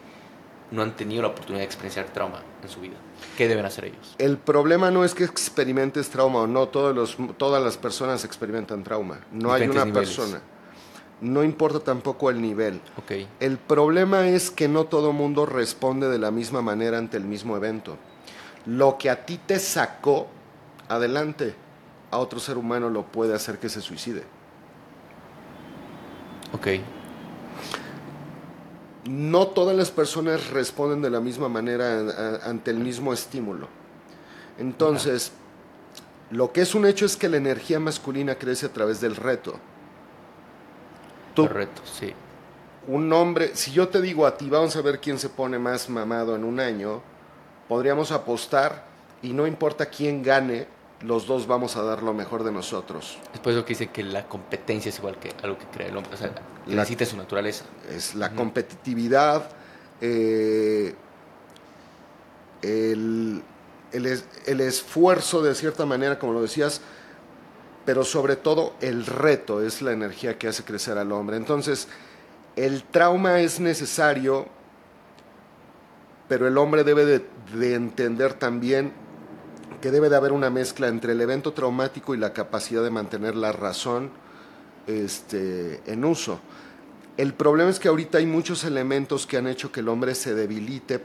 [0.70, 2.96] no han tenido la oportunidad de experienciar trauma en su vida?
[3.36, 4.14] ¿Qué deben hacer ellos?
[4.18, 8.84] El problema no es que experimentes trauma o no, todos los, todas las personas experimentan
[8.84, 9.20] trauma.
[9.32, 10.40] No hay una persona.
[11.20, 12.80] No importa tampoco el nivel.
[12.98, 13.28] Okay.
[13.40, 17.56] El problema es que no todo mundo responde de la misma manera ante el mismo
[17.56, 17.96] evento.
[18.66, 20.28] Lo que a ti te sacó
[20.88, 21.54] adelante,
[22.10, 24.24] a otro ser humano lo puede hacer que se suicide.
[26.52, 26.68] Ok.
[29.04, 33.68] No todas las personas responden de la misma manera ante el mismo estímulo.
[34.58, 35.32] Entonces,
[36.30, 39.54] lo que es un hecho es que la energía masculina crece a través del reto.
[41.34, 42.14] Tú, reto, sí.
[42.86, 45.88] Un hombre, si yo te digo a ti, vamos a ver quién se pone más
[45.88, 47.02] mamado en un año,
[47.68, 48.84] podríamos apostar
[49.22, 50.66] y no importa quién gane,
[51.04, 53.18] los dos vamos a dar lo mejor de nosotros.
[53.32, 56.14] Después lo que dice que la competencia es igual que algo que crea el hombre,
[56.14, 56.32] o sea,
[56.66, 57.66] la, necesita su naturaleza.
[57.90, 59.50] Es la competitividad,
[60.00, 60.94] eh,
[62.62, 63.42] el,
[63.92, 66.80] el, esfuerzo de cierta manera, como lo decías,
[67.84, 71.36] pero sobre todo el reto es la energía que hace crecer al hombre.
[71.36, 71.86] Entonces,
[72.56, 74.46] el trauma es necesario,
[76.28, 79.03] pero el hombre debe de entender también
[79.84, 83.36] que debe de haber una mezcla entre el evento traumático y la capacidad de mantener
[83.36, 84.10] la razón
[84.86, 86.40] este, en uso.
[87.18, 90.34] El problema es que ahorita hay muchos elementos que han hecho que el hombre se
[90.34, 91.04] debilite,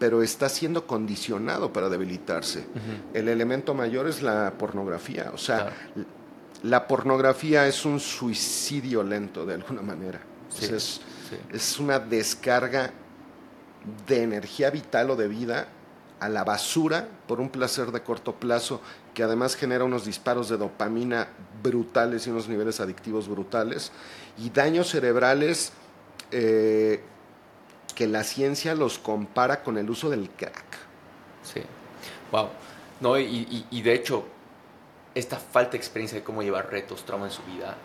[0.00, 2.66] pero está siendo condicionado para debilitarse.
[3.14, 5.72] El elemento mayor es la pornografía, o sea,
[6.64, 10.20] la pornografía es un suicidio lento de alguna manera.
[10.60, 11.00] es,
[11.52, 12.90] es una descarga
[14.08, 15.68] de energía vital o de vida
[16.20, 18.80] a la basura por un placer de corto plazo
[19.14, 21.28] que además genera unos disparos de dopamina
[21.62, 23.92] brutales y unos niveles adictivos brutales
[24.38, 25.72] y daños cerebrales
[26.30, 27.02] eh,
[27.94, 30.64] que la ciencia los compara con el uso del crack.
[31.42, 31.62] Sí,
[32.32, 32.48] wow.
[33.00, 34.24] No, y, y de hecho,
[35.14, 37.76] esta falta de experiencia de cómo llevar retos, trauma en su vida,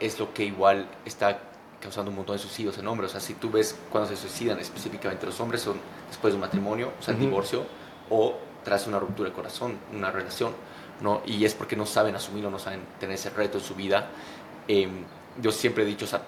[0.00, 1.40] es lo que igual está
[1.80, 3.10] causando un montón de suicidios en hombres.
[3.10, 5.76] O sea, si tú ves cuando se suicidan, específicamente los hombres, son
[6.08, 7.64] después de un matrimonio, o sea, el divorcio,
[8.10, 8.34] o
[8.64, 10.52] tras una ruptura de corazón, una relación,
[11.00, 11.22] ¿no?
[11.24, 14.10] Y es porque no saben asumirlo, no saben tener ese reto en su vida.
[14.68, 15.04] Em,
[15.40, 16.22] yo siempre he dicho, o sea,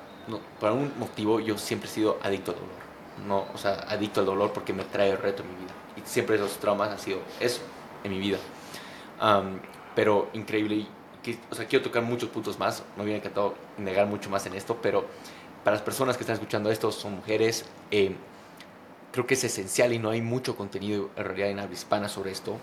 [0.59, 3.53] por algún motivo yo siempre he sido adicto al dolor, ¿no?
[3.55, 5.73] O sea, adicto al dolor porque me trae el reto en mi vida.
[5.97, 7.61] Y siempre esos traumas han sido eso
[8.05, 8.39] en mi vida.
[9.95, 10.87] pero increíble,
[11.23, 14.55] que, o sea, quiero tocar muchos puntos más, me hubiera encantado negar mucho más en
[14.55, 15.05] esto, pero
[15.63, 18.17] para las personas que están escuchando esto, son mujeres, eh,
[19.13, 22.33] creo que es esencial y no hay mucho contenido en realidad en habla hispana sobre
[22.33, 22.59] esto.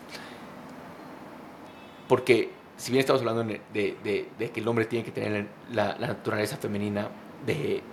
[2.07, 7.09] Porque si bien estamos hablando de, que el hombre tiene que tener la, naturaleza femenina
[7.45, 7.83] de,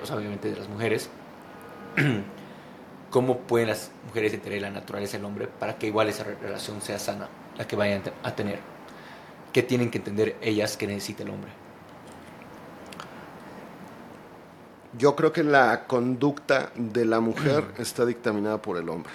[0.00, 1.10] o sea, obviamente de las mujeres,
[3.10, 6.98] ¿cómo pueden las mujeres entender la naturaleza del hombre para que igual esa relación sea
[6.98, 7.28] sana,
[7.58, 8.60] la que vayan a tener?
[9.52, 11.63] ¿Qué tienen que entender ellas que necesita el hombre?
[14.96, 19.12] Yo creo que la conducta de la mujer está dictaminada por el hombre.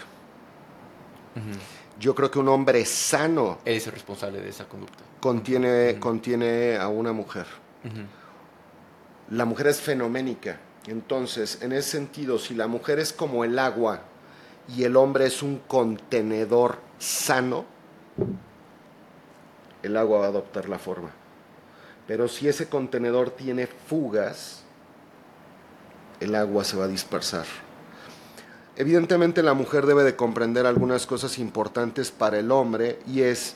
[2.00, 5.04] Yo creo que un hombre sano es el responsable de esa conducta.
[5.20, 7.46] contiene, contiene a una mujer.
[9.30, 10.60] La mujer es fenoménica.
[10.88, 14.02] Entonces, en ese sentido, si la mujer es como el agua
[14.68, 17.66] y el hombre es un contenedor sano,
[19.84, 21.12] el agua va a adoptar la forma.
[22.08, 24.64] Pero si ese contenedor tiene fugas,
[26.20, 27.46] el agua se va a dispersar.
[28.76, 33.56] Evidentemente la mujer debe de comprender algunas cosas importantes para el hombre y es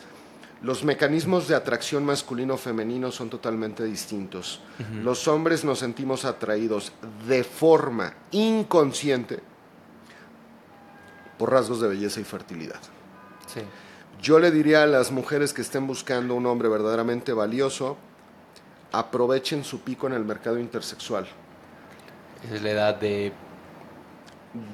[0.62, 4.62] los mecanismos de atracción masculino-femenino son totalmente distintos.
[5.02, 6.94] Los hombres nos sentimos atraídos
[7.28, 9.42] de forma inconsciente
[11.38, 12.80] por rasgos de belleza y fertilidad.
[13.54, 13.60] Sí.
[14.22, 17.98] Yo le diría a las mujeres que estén buscando un hombre verdaderamente valioso,
[18.94, 21.28] aprovechen su pico en el mercado intersexual.
[22.46, 23.32] Esa es la edad de...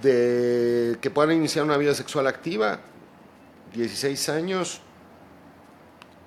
[0.02, 2.80] De que puedan iniciar una vida sexual activa,
[3.74, 4.82] 16 años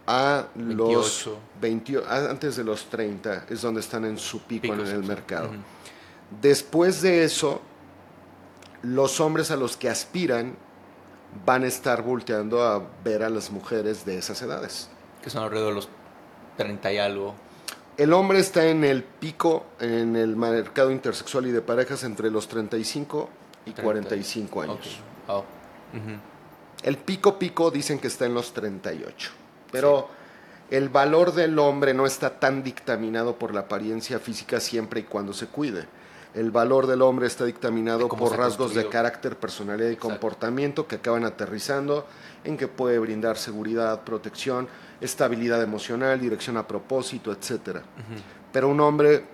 [0.07, 1.39] a los 28.
[1.61, 5.05] 20, a- antes de los 30 es donde están en su pico, Pico en el
[5.05, 5.51] mercado.
[6.41, 7.61] Después de eso,
[8.83, 10.57] los hombres a los que aspiran
[11.45, 14.89] van a estar volteando a ver a las mujeres de esas edades.
[15.23, 15.89] Que son alrededor de los
[16.57, 17.35] 30 y algo.
[18.03, 22.49] El hombre está en el pico en el mercado intersexual y de parejas entre los
[22.49, 23.31] 35
[23.65, 23.83] y 30.
[23.83, 24.75] 45 años.
[24.75, 25.29] Ok.
[25.29, 25.39] Oh.
[25.39, 26.19] Ujú.
[26.83, 29.31] El pico pico dicen que está en los 38.
[29.71, 30.09] Pero
[30.69, 35.33] el valor del hombre no está tan dictaminado por la apariencia física siempre y cuando
[35.33, 35.87] se cuide.
[36.35, 40.09] El valor del hombre está dictaminado por rasgos de carácter, personalidad y Exacto.
[40.09, 42.07] comportamiento que acaban aterrizando
[42.45, 44.67] en que puede brindar seguridad, protección,
[45.01, 47.81] estabilidad emocional, dirección a propósito, etc.
[48.51, 49.25] Pero un hombre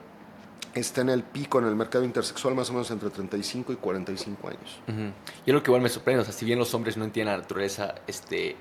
[0.75, 4.49] está en el pico en el mercado intersexual más o menos entre 35 y 45
[4.49, 4.81] años.
[4.89, 5.13] Ujú.
[5.47, 7.41] Yo lo que igual me sorprende, o sea, si bien los hombres no entienden la
[7.41, 8.57] naturaleza este,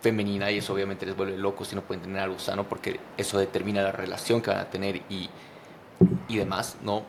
[0.00, 3.38] femenina y eso obviamente les vuelve locos y no pueden tener algo sano porque eso
[3.38, 5.28] determina la relación que van a tener y,
[6.28, 7.04] y demás, ¿no?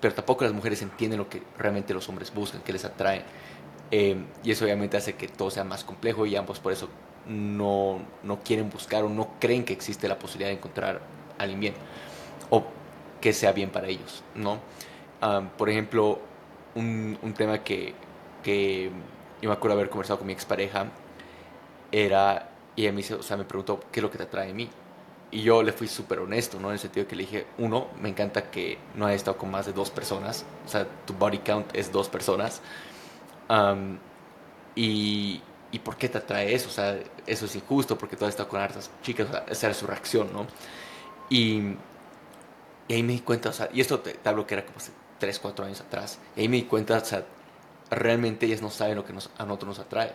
[0.00, 3.22] Pero tampoco las mujeres entienden lo que realmente los hombres buscan, que les atraen.
[3.90, 6.88] Eh, y eso obviamente hace que todo sea más complejo y ambos por eso
[7.26, 11.00] no, no quieren buscar o no creen que existe la posibilidad de encontrar
[11.38, 11.74] a alguien bien
[12.50, 12.64] o
[13.20, 14.58] que sea bien para ellos, ¿no?
[15.58, 16.18] Por ejemplo,
[16.74, 17.94] un, un tema que,
[18.42, 18.90] que
[19.42, 20.86] yo me acuerdo haber conversado con mi expareja
[21.92, 24.54] era, y ella me, o sea, me preguntó, ¿qué es lo que te atrae de
[24.54, 24.70] mí?
[25.32, 26.68] Y yo le fui súper honesto, ¿no?
[26.68, 29.66] En el sentido que le dije, uno, me encanta que no haya estado con más
[29.66, 32.60] de dos personas, o sea, tu body count es dos personas.
[33.48, 33.98] Am,
[34.74, 35.40] y,
[35.72, 36.68] ¿Y por qué te atrae eso?
[36.68, 39.66] O sea, eso es injusto porque tú has estado con hartas chicas, o sea, esa
[39.68, 40.46] era su reacción, ¿no?
[41.28, 41.76] Y,
[42.88, 44.78] y ahí me di cuenta, o sea, y esto te, te hablo que era como
[44.78, 47.24] hace 3, 4 años atrás, y ahí me di cuenta, o sea,
[47.90, 50.12] realmente ellas no saben lo que nos, a nosotros nos atrae.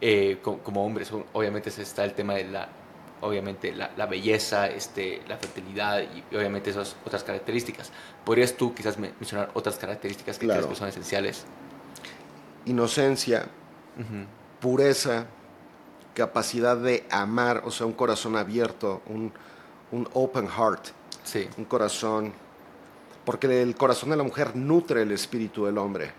[0.00, 2.68] Eh, como, como hombres, obviamente está el tema de la,
[3.22, 7.90] obviamente la, la belleza, este, la fertilidad y, obviamente esas otras características.
[8.24, 10.60] ¿Podrías tú quizás me- mencionar otras características que Claro.
[10.62, 11.44] crees que son esenciales?
[12.66, 13.46] Inocencia,
[14.60, 15.26] pureza,
[16.14, 19.32] capacidad de amar, o sea, un corazón abierto, un,
[19.92, 20.88] un open heart,
[21.22, 22.32] Sí, un corazón,
[23.26, 26.10] porque el corazón de la mujer nutre el espíritu del hombre.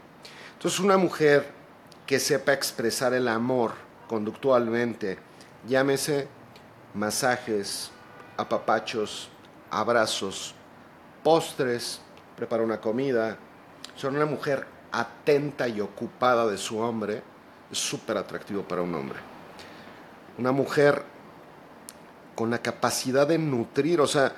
[0.54, 1.50] Entonces, una mujer
[2.06, 3.72] que sepa expresar el amor
[4.08, 5.18] conductualmente,
[5.68, 6.28] llámese
[6.94, 7.92] masajes,
[8.38, 9.30] apapachos,
[9.70, 10.54] abrazos,
[11.24, 12.02] postres,
[12.36, 13.38] prepara una comida,
[13.96, 17.22] son una mujer atenta y ocupada de su hombre,
[17.72, 19.20] es súper atractivo para un hombre.
[20.38, 21.04] Una mujer
[22.36, 24.34] con la capacidad de nutrir, o sea,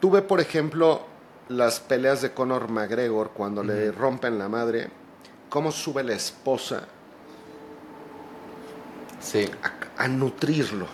[0.00, 1.06] tuve por ejemplo
[1.48, 4.90] las peleas de Conor McGregor cuando le rompen la madre,
[5.48, 6.82] cómo sube la esposa
[9.20, 9.50] sí,
[9.98, 10.86] a, a nutrirlo.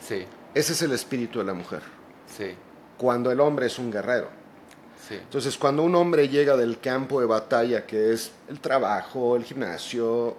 [0.00, 0.26] sí,
[0.56, 1.82] Ese es el espíritu de la mujer.
[2.34, 2.54] sí,
[2.96, 4.28] Cuando el hombre es un guerrero.
[5.06, 5.16] sí.
[5.16, 10.34] Entonces, cuando un hombre llega del campo de batalla, que es el trabajo, el gimnasio,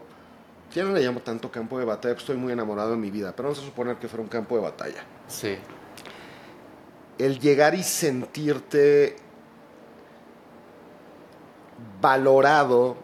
[0.73, 3.31] ya no le llamo tanto campo de batalla, porque estoy muy enamorado de mi vida,
[3.35, 5.03] pero vamos a suponer que fuera un campo de batalla.
[5.27, 5.55] Sí,
[7.19, 9.15] El llegar y sentirte
[12.01, 12.97] valorado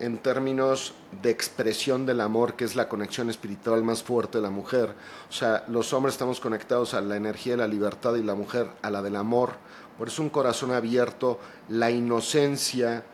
[0.00, 4.50] en términos de expresión del amor, que es la conexión espiritual más fuerte de la
[4.50, 4.94] mujer.
[5.28, 8.68] O sea, los hombres estamos conectados a la energía de la libertad y la mujer
[8.82, 9.52] a la del amor.
[9.96, 11.38] Por eso un corazón abierto,
[11.68, 13.04] la inocencia,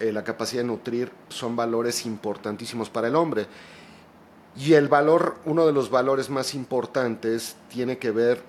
[0.00, 3.46] eh, la capacidad de nutrir son valores importantísimos para el hombre.
[4.56, 8.42] Y el valor, uno de los valores más importantes, tiene que ver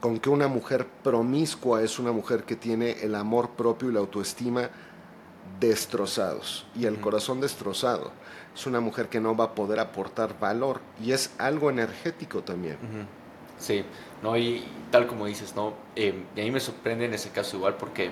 [0.00, 4.00] con que una mujer promiscua es una mujer que tiene el amor propio y la
[4.00, 4.70] autoestima
[5.60, 8.12] destrozados y el corazón destrozado
[8.54, 12.76] es una mujer que no va a poder aportar valor y es algo energético también.
[13.58, 13.84] Sí,
[14.22, 15.74] no, y tal como dices, ¿no?
[15.96, 18.10] Eh, y a mí me sorprende en ese caso igual porque,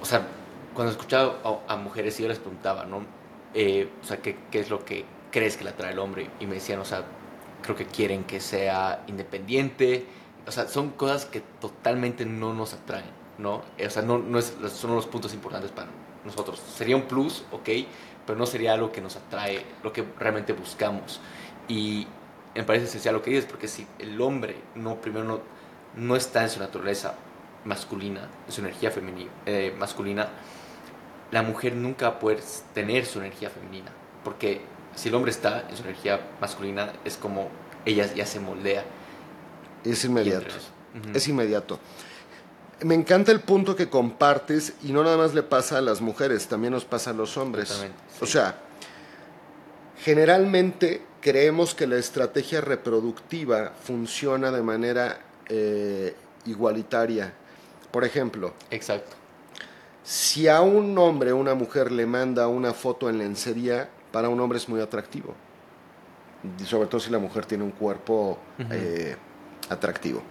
[0.00, 0.26] o sea,
[0.74, 1.38] cuando escuchaba
[1.68, 3.04] a, mujeres y yo les preguntaba, ¿no?
[3.54, 6.30] Eh, o sea, ¿qué, ¿qué, es lo que crees que le atrae al hombre?
[6.38, 7.04] Y me decían, o sea,
[7.62, 10.06] creo que quieren que sea independiente.
[10.46, 13.04] O sea, son cosas que totalmente no nos atraen,
[13.40, 13.62] ¿no?
[13.78, 15.88] Eh, o sea, no, no es, son los puntos importantes para
[16.24, 16.60] nosotros.
[16.76, 17.68] Sería un plus, ok,
[18.26, 21.20] pero no sería algo que nos atrae, lo que realmente buscamos.
[21.68, 22.06] Y
[22.54, 25.40] me parece esencial lo que dices, porque si el hombre no, primero no,
[25.96, 27.14] no está en su naturaleza
[27.64, 30.28] masculina, en su energía femenina, eh, masculina,
[31.30, 32.40] la mujer nunca va a poder
[32.74, 33.90] tener su energía femenina,
[34.24, 34.60] porque
[34.94, 37.48] si el hombre está en su energía masculina, es como
[37.84, 38.84] ella ya se moldea.
[39.84, 40.54] Es inmediato.
[41.14, 41.78] Es inmediato.
[42.82, 46.46] Me encanta el punto que compartes y no nada más le pasa a las mujeres,
[46.48, 47.84] también nos pasa a los hombres.
[48.20, 48.56] O sea,
[50.02, 56.14] generalmente creemos que la estrategia reproductiva funciona de manera eh,
[56.46, 57.34] igualitaria.
[57.90, 59.16] Por ejemplo, Exacto.
[60.02, 64.58] si a un hombre una mujer le manda una foto en lencería, para un hombre
[64.58, 65.34] es muy atractivo.
[66.64, 68.38] sobre todo si la mujer tiene un cuerpo
[68.70, 69.16] eh,
[69.68, 70.22] atractivo.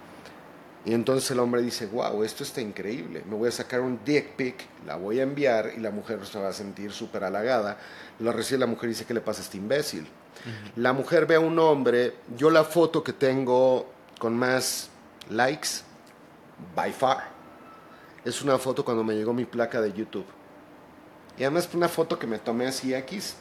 [0.84, 4.30] Y entonces el hombre dice, wow, esto está increíble, me voy a sacar un dick
[4.34, 4.54] pic,
[4.86, 7.76] la voy a enviar y la mujer se va a sentir súper halagada.
[8.18, 10.06] Lo recibe la mujer y dice, ¿qué le pasa a este imbécil?
[10.76, 14.88] La mujer ve a un hombre, yo la foto que tengo con más
[15.28, 15.68] likes,
[16.74, 17.28] by far,
[18.24, 20.26] es una foto cuando me llegó mi placa de YouTube.
[21.38, 23.36] Y además fue una foto que me tomé así X,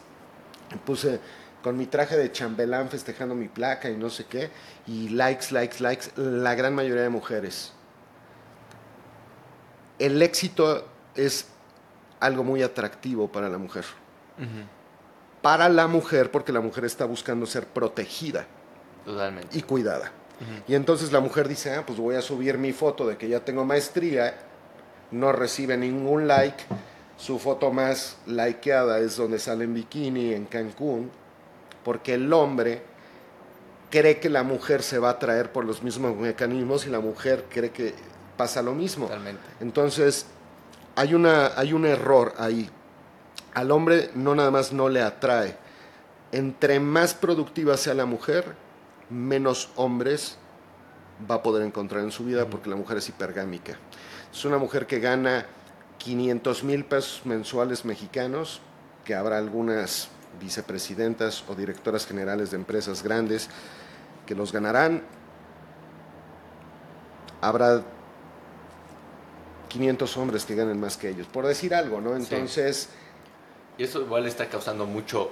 [0.85, 1.19] puse
[1.63, 4.49] con mi traje de chambelán festejando mi placa y no sé qué,
[4.87, 7.73] y likes, likes, likes, la gran mayoría de mujeres.
[9.97, 11.47] El éxito es
[12.19, 13.85] algo muy atractivo para la mujer.
[15.41, 18.47] Para la mujer, porque la mujer está buscando ser protegida
[19.51, 20.11] y cuidada.
[20.67, 23.43] Y entonces la mujer dice, ah, pues voy a subir mi foto de que ya
[23.43, 24.35] tengo maestría,
[25.11, 26.63] no recibe ningún like,
[27.17, 31.11] su foto más likeada es donde sale en bikini en Cancún,
[31.83, 32.83] porque el hombre
[33.89, 37.45] cree que la mujer se va a atraer por los mismos mecanismos y la mujer
[37.49, 37.93] cree que
[38.37, 39.05] pasa lo mismo.
[39.07, 39.41] Totalmente.
[39.59, 40.25] Entonces,
[40.95, 42.69] hay, una, hay un error ahí.
[43.53, 45.57] Al hombre no nada más no le atrae.
[46.31, 48.55] Entre más productiva sea la mujer,
[49.09, 50.37] menos hombres
[51.29, 53.77] va a poder encontrar en su vida porque la mujer es hipergámica.
[54.31, 55.47] Es una mujer que gana
[55.97, 58.61] 500 mil pesos mensuales mexicanos,
[59.03, 63.49] que habrá algunas vicepresidentas o directoras generales de empresas grandes
[64.25, 65.03] que los ganarán.
[67.41, 67.83] Habrá
[69.69, 72.15] 500 hombres que ganen más que ellos, por decir algo, ¿no?
[72.15, 72.89] Entonces...
[73.77, 75.31] Y eso igual está causando mucho...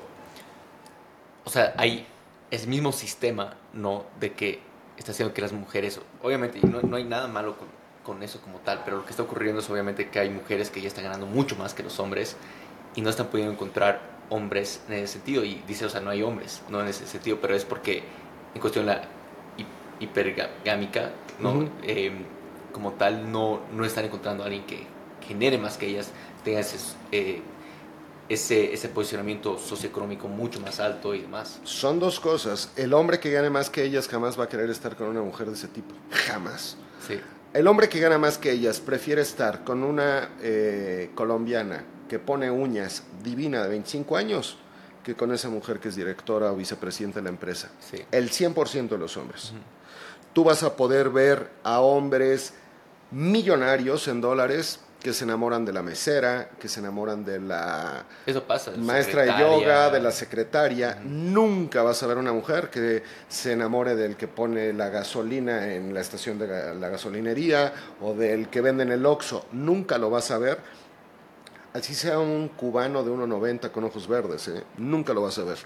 [1.43, 2.07] O sea, hay
[2.51, 4.05] el mismo sistema, ¿no?
[4.19, 4.61] De que
[4.97, 7.67] está haciendo que las mujeres, obviamente, no, no hay nada malo con,
[8.03, 10.81] con eso como tal, pero lo que está ocurriendo es obviamente que hay mujeres que
[10.81, 12.37] ya están ganando mucho más que los hombres
[12.95, 15.43] y no están pudiendo encontrar hombres en ese sentido.
[15.43, 18.03] Y dice, o sea, no hay hombres, no en ese sentido, pero es porque
[18.53, 19.03] en cuestión la
[19.99, 21.69] hipergámica, ¿no?
[21.83, 22.23] Em,
[22.71, 24.85] como tal, no, no están encontrando a alguien que
[25.25, 26.11] genere más que ellas,
[26.43, 26.77] tenga ese,
[27.11, 27.41] eh,
[28.29, 31.59] ese, ese, posicionamiento socioeconómico mucho más alto y demás.
[31.63, 32.71] Son dos cosas.
[32.75, 35.47] El hombre que gane más que ellas jamás va a querer estar con una mujer
[35.47, 35.95] de ese tipo.
[36.11, 36.77] Jamás.
[37.07, 37.19] Sí.
[37.53, 42.49] El hombre que gana más que ellas prefiere estar con una eh, colombiana que pone
[42.51, 44.57] uñas divina de 25 años
[45.03, 47.69] que con esa mujer que es directora o vicepresidenta de la empresa.
[48.11, 49.53] El 100% de los hombres.
[50.33, 52.53] Tú vas a poder ver a hombres
[53.11, 58.43] millonarios en dólares que se enamoran de la mesera, que se enamoran de la Eso
[58.43, 60.99] pasa, maestra de yoga, de la secretaria.
[61.05, 65.93] Nunca vas a ver una mujer que se enamore del que pone la gasolina en
[65.93, 69.45] la estación de la gasolinería o del que vende en el Oxxo.
[69.53, 70.59] Nunca lo vas a ver.
[71.77, 74.63] Así sea un cubano de 1,90 con ojos verdes, ¿eh?
[74.77, 75.59] nunca lo vas a ver.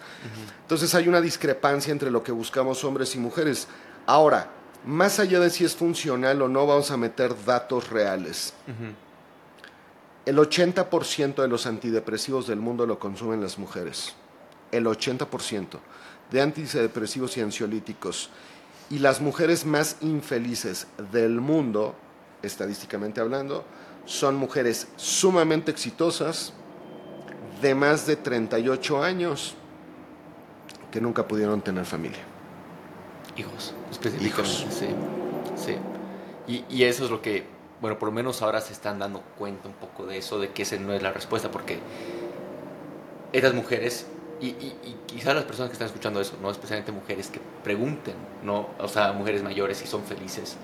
[0.64, 3.70] Entonces hay una discrepancia entre lo que buscamos hombres y mujeres.
[4.06, 4.50] Ahora,
[4.86, 8.54] más allá de si es funcional o no, vamos a meter datos reales.
[10.26, 14.14] El 80% de los antidepresivos del mundo lo consumen las mujeres.
[14.74, 15.80] El 80%
[16.30, 18.32] de antidepresivos y ansiolíticos.
[18.90, 21.96] Y las mujeres más infelices del mundo,
[22.42, 23.64] estadísticamente hablando,
[24.06, 26.54] son mujeres sumamente exitosas,
[27.62, 29.56] de más de 38 años,
[30.92, 32.22] que nunca pudieron tener familia.
[33.38, 34.68] Hijos, específicamente.
[34.72, 34.88] Sí,
[35.56, 35.76] sí.
[36.48, 37.46] Y, y eso es lo que
[37.82, 40.62] bueno, por lo menos ahora se están dando cuenta un poco de eso, de que
[40.62, 41.80] esa no es la respuesta, porque
[43.34, 44.06] estas mujeres,
[44.40, 48.14] y, y, quizás las personas que están escuchando eso, no especialmente mujeres que pregunten,
[48.44, 48.70] ¿no?
[48.80, 50.58] o sea, mujeres mayores si son felices,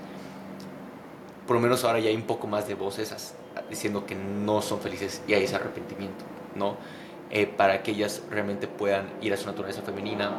[1.47, 3.33] por lo menos ahora ya hay un poco más de voces
[3.69, 6.25] diciendo que no son felices y hay ese arrepentimiento,
[6.55, 6.75] ¿no?
[7.31, 10.31] Eh, para que ellas realmente puedan ir a su naturaleza femenina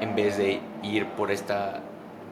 [0.00, 1.82] en vez de ir por esta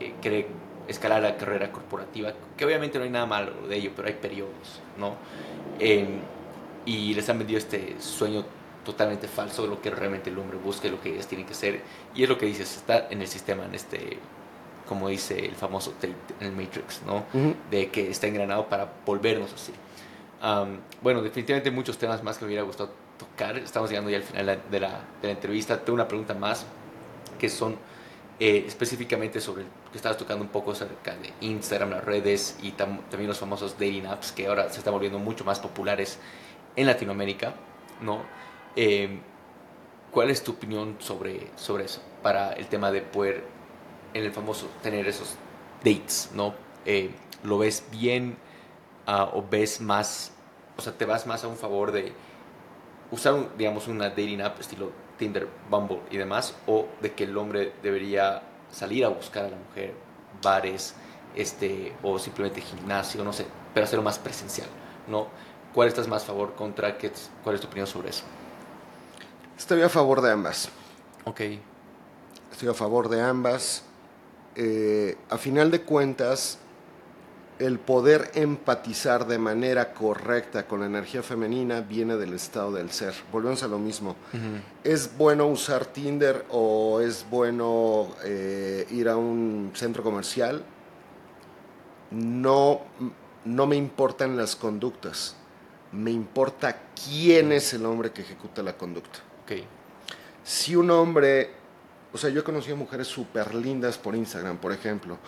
[0.00, 0.46] eh,
[0.88, 4.80] escalar la carrera corporativa, que obviamente no hay nada malo de ello, pero hay periodos,
[4.98, 5.14] ¿no?
[5.78, 6.18] Em,
[6.84, 8.44] y les han vendido este sueño
[8.84, 11.80] totalmente falso de lo que realmente el hombre busca, lo que ellas tienen que ser,
[12.14, 14.18] y es lo que dices, está en el sistema, en este,
[14.86, 17.24] como dice el famoso Tate en el Matrix, ¿no?
[17.70, 19.72] De que está engranado para volvernos así.
[21.02, 24.60] bueno, definitivamente muchos temas más que me hubiera gustado tocar, estamos llegando ya al final
[24.70, 26.66] de la, de la entrevista, tengo una pregunta más,
[27.38, 27.76] que son
[28.40, 29.62] eh, específicamente sobre
[29.92, 34.06] que estabas tocando un poco acerca de Instagram, las redes y también los famosos dating
[34.06, 36.18] apps que ahora se están volviendo mucho más populares
[36.74, 37.54] en Latinoamérica,
[38.00, 38.22] ¿no?
[38.74, 39.20] Eh,
[40.10, 42.02] ¿Cuál es tu opinión sobre, sobre eso?
[42.24, 43.44] Para el tema de poder,
[44.14, 45.34] en el famoso, tener esos
[45.84, 46.54] dates, ¿no?
[46.86, 47.10] Eh,
[47.42, 48.36] ¿Lo ves bien
[49.06, 50.32] ah, o ves más,
[50.76, 52.12] o sea, te vas más a un favor de
[53.10, 57.74] usar, digamos, una dating app estilo Tinder, Bumble y demás, o de que el hombre
[57.82, 59.94] debería salir a buscar a la mujer,
[60.42, 60.94] bares,
[61.34, 64.68] este, o simplemente gimnasio, no sé, pero hacerlo más presencial,
[65.08, 65.28] ¿no?
[65.72, 66.96] ¿Cuál estás más a favor contra?
[66.98, 67.12] Qué,
[67.42, 68.24] ¿Cuál es tu opinión sobre eso?
[69.58, 70.68] Estoy a favor de ambas.
[71.24, 71.40] Ok.
[72.52, 73.84] Estoy a favor de ambas.
[74.56, 76.58] Eh, a final de cuentas,
[77.58, 83.14] el poder empatizar de manera correcta con la energía femenina viene del estado del ser.
[83.30, 84.16] Volvemos a lo mismo.
[84.82, 90.64] ¿Es bueno usar Tinder o es bueno eh, ir a un centro comercial?
[92.10, 92.80] No,
[93.44, 95.36] no me importan las conductas.
[95.92, 96.76] Me importa
[97.06, 99.20] quién es el hombre que ejecuta la conducta.
[99.44, 99.64] Okay.
[100.42, 101.50] Si un hombre,
[102.14, 105.18] o sea, yo he conocido mujeres súper lindas por Instagram, por ejemplo,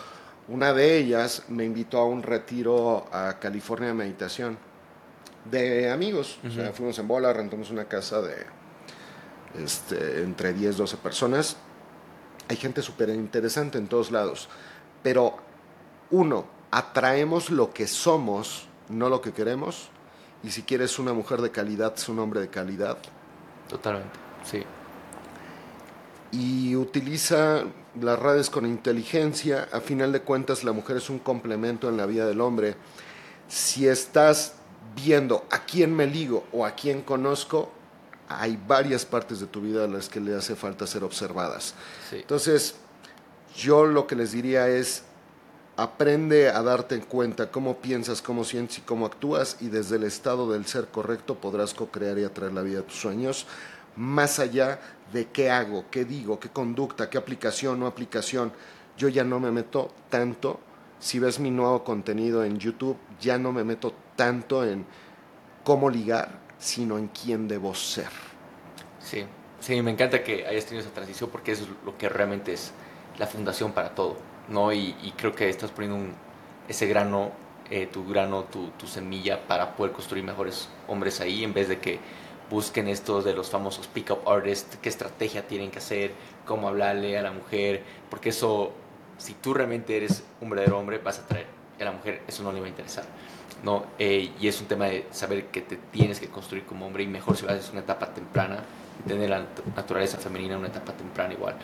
[0.46, 4.56] una de ellas me invitó a un retiro a California de meditación
[5.50, 6.38] de amigos.
[6.46, 8.46] O sea, fuimos en bola, rentamos una casa de
[9.58, 11.56] este, entre 10, 12 personas.
[12.48, 14.48] Hay gente súper interesante en todos lados.
[15.02, 15.36] Pero,
[16.12, 19.88] uno, atraemos lo que somos, no lo que queremos.
[20.44, 22.98] Y si quieres una mujer de calidad, es un hombre de calidad.
[23.68, 24.62] Totalmente, sí.
[26.38, 27.64] Y utiliza
[27.98, 32.04] las redes con inteligencia, a final de cuentas la mujer es un complemento en la
[32.04, 32.76] vida del hombre.
[33.48, 34.52] Si estás
[34.94, 37.70] viendo a quién me ligo o a quién conozco,
[38.28, 41.74] hay varias partes de tu vida a las que le hace falta ser observadas.
[42.12, 42.74] Entonces,
[43.56, 45.04] yo lo que les diría es,
[45.78, 50.52] aprende a darte cuenta cómo piensas, cómo sientes y cómo actúas y desde el estado
[50.52, 53.46] del ser correcto podrás co-crear y atraer la vida de tus sueños
[53.96, 54.78] más allá
[55.12, 58.52] de qué hago, qué digo, qué conducta, qué aplicación, no aplicación.
[58.96, 60.60] Yo ya no me meto tanto.
[60.98, 64.86] Si ves mi nuevo contenido en YouTube, ya no me meto tanto en
[65.62, 68.08] cómo ligar, sino en quién debo ser.
[68.98, 69.24] Sí,
[69.60, 72.72] sí, me encanta que hayas tenido esa transición porque eso es lo que realmente es
[73.18, 74.16] la fundación para todo,
[74.48, 74.72] ¿no?
[74.72, 76.14] Y, creo que estás poniendo
[76.68, 77.30] ese grano,
[77.70, 82.00] eh, tu grano, tu semilla para poder construir mejores hombres ahí en vez de que
[82.50, 86.12] busquen estos de los famosos pick-up artists, qué estrategia tienen que hacer,
[86.44, 88.72] cómo hablarle a la mujer, porque eso,
[89.18, 91.46] si tú realmente eres un verdadero hombre, vas a traer
[91.80, 93.04] a la mujer, eso no le va a interesar.
[93.62, 93.86] ¿no?
[93.98, 97.06] Eh, y es un tema de saber que te tienes que construir como hombre y
[97.06, 98.62] mejor si lo haces una etapa temprana,
[99.06, 101.56] tener la naturaleza femenina en una etapa temprana igual.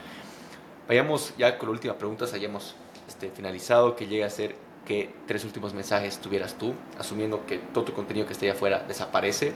[0.89, 2.75] Vayamos ya con la última pregunta, hayamos
[3.09, 4.57] este, finalizado, que llegue a ser
[4.87, 8.85] que tres últimos mensajes tuvieras tú, asumiendo que todo tu contenido que esté allá afuera
[8.87, 9.53] desaparece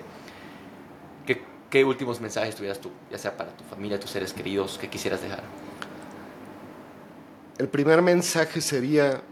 [1.70, 5.20] ¿Qué últimos mensajes tuvieras tú, ya sea para tu familia, tus seres queridos, que quisieras
[5.20, 5.42] dejar?
[7.58, 9.22] El primer mensaje sería,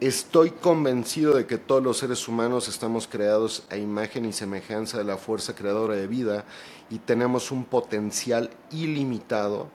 [0.00, 5.04] estoy convencido de que todos los seres humanos estamos creados a imagen y semejanza de
[5.04, 6.44] la fuerza creadora de vida
[6.90, 9.68] y tenemos un potencial ilimitado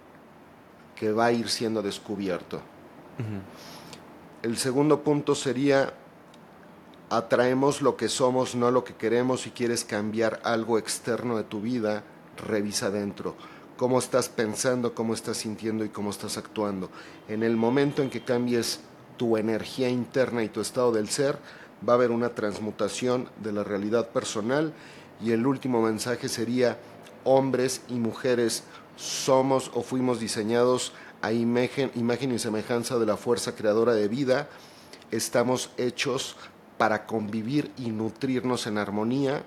[0.96, 2.62] que va a ir siendo descubierto.
[4.44, 5.94] El segundo punto sería,
[7.10, 9.42] atraemos lo que somos, no lo que queremos.
[9.42, 12.04] Si quieres cambiar algo externo de tu vida,
[12.38, 13.36] revisa dentro.
[13.78, 16.90] Cómo estás pensando, cómo estás sintiendo y cómo estás actuando.
[17.28, 18.82] En el momento en que cambies
[19.18, 21.38] tu energía interna y tu estado del ser,
[21.88, 24.74] va a haber una transmutación de la realidad personal.
[25.22, 26.78] Y el último mensaje sería,
[27.24, 28.64] hombres y mujeres
[28.96, 34.50] somos o fuimos diseñados a imagen, imagen y semejanza de la fuerza creadora de vida.
[35.12, 36.36] Estamos hechos
[36.80, 39.44] para convivir y nutrirnos en armonía,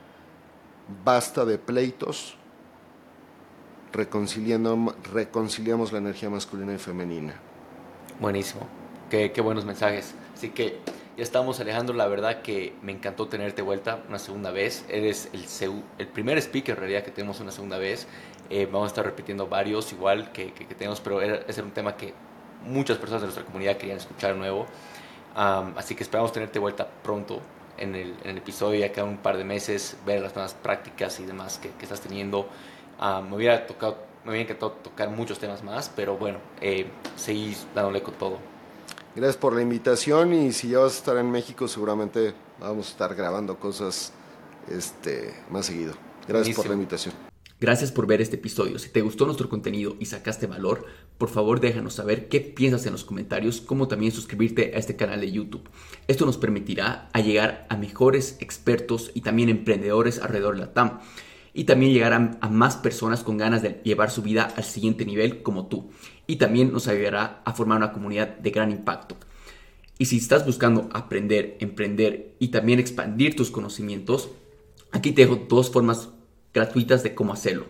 [1.03, 2.37] basta de pleitos,
[3.93, 7.35] reconciliando, reconciliamos la energía masculina y femenina.
[8.21, 8.69] Buenísimo,
[9.11, 10.15] qué, qué buenos mensajes.
[10.35, 10.79] Así que
[11.17, 11.97] ya estamos, Alejandro.
[11.97, 14.85] La verdad que me encantó tenerte vuelta una segunda vez.
[14.91, 15.45] Eres el,
[15.99, 18.07] el primer speaker en realidad que tenemos una segunda vez.
[18.51, 21.97] Eh, vamos a estar repitiendo varios igual que, que, tenemos, pero ese era un tema
[21.97, 22.13] que
[22.67, 24.67] muchas personas de nuestra comunidad querían escuchar nuevo.
[25.35, 27.41] Así que esperamos tenerte vuelta pronto
[27.79, 31.19] en el, en el episodio, ya quedan un par de meses, ver las nuevas prácticas
[31.21, 32.49] y demás que, que estás teniendo.
[33.01, 36.87] me hubiera tocado, me hubiera encantado tocar muchos temas más, pero bueno, eh,
[37.17, 38.39] seguí dándole con todo.
[39.15, 42.91] Gracias por la invitación y si ya vas a estar en México seguramente vamos a
[42.93, 44.13] estar grabando cosas
[44.71, 45.95] este, más seguido.
[46.27, 47.32] Gracias por la invitación.
[47.63, 48.77] Gracias por ver este episodio.
[48.81, 50.85] Si te gustó nuestro contenido y sacaste valor,
[51.17, 55.21] por favor déjanos saber qué piensas en los comentarios, como también suscribirte a este canal
[55.21, 55.69] de YouTube.
[56.09, 60.99] Esto nos permitirá llegar a mejores expertos y también emprendedores alrededor de la TAM.
[61.55, 65.05] Y también llegar a, a más personas con ganas de llevar su vida al siguiente
[65.05, 65.93] nivel como tú
[66.27, 69.17] y también nos ayudará a formar una comunidad de gran impacto.
[69.99, 74.31] Y si estás buscando aprender, emprender y también expandir tus conocimientos,
[74.91, 76.09] aquí te dejo dos formas
[76.53, 77.67] gratuitas de cómo hacerlo.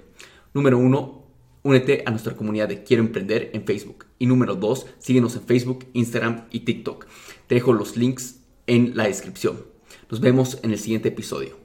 [0.54, 1.26] Número uno,
[1.62, 4.06] únete a nuestra comunidad de Quiero Emprender en Facebook.
[4.18, 7.06] Y número dos, síguenos en Facebook, Instagram y TikTok.
[7.46, 9.64] Te dejo los links en la descripción.
[10.10, 11.61] Nos vemos en el siguiente episodio.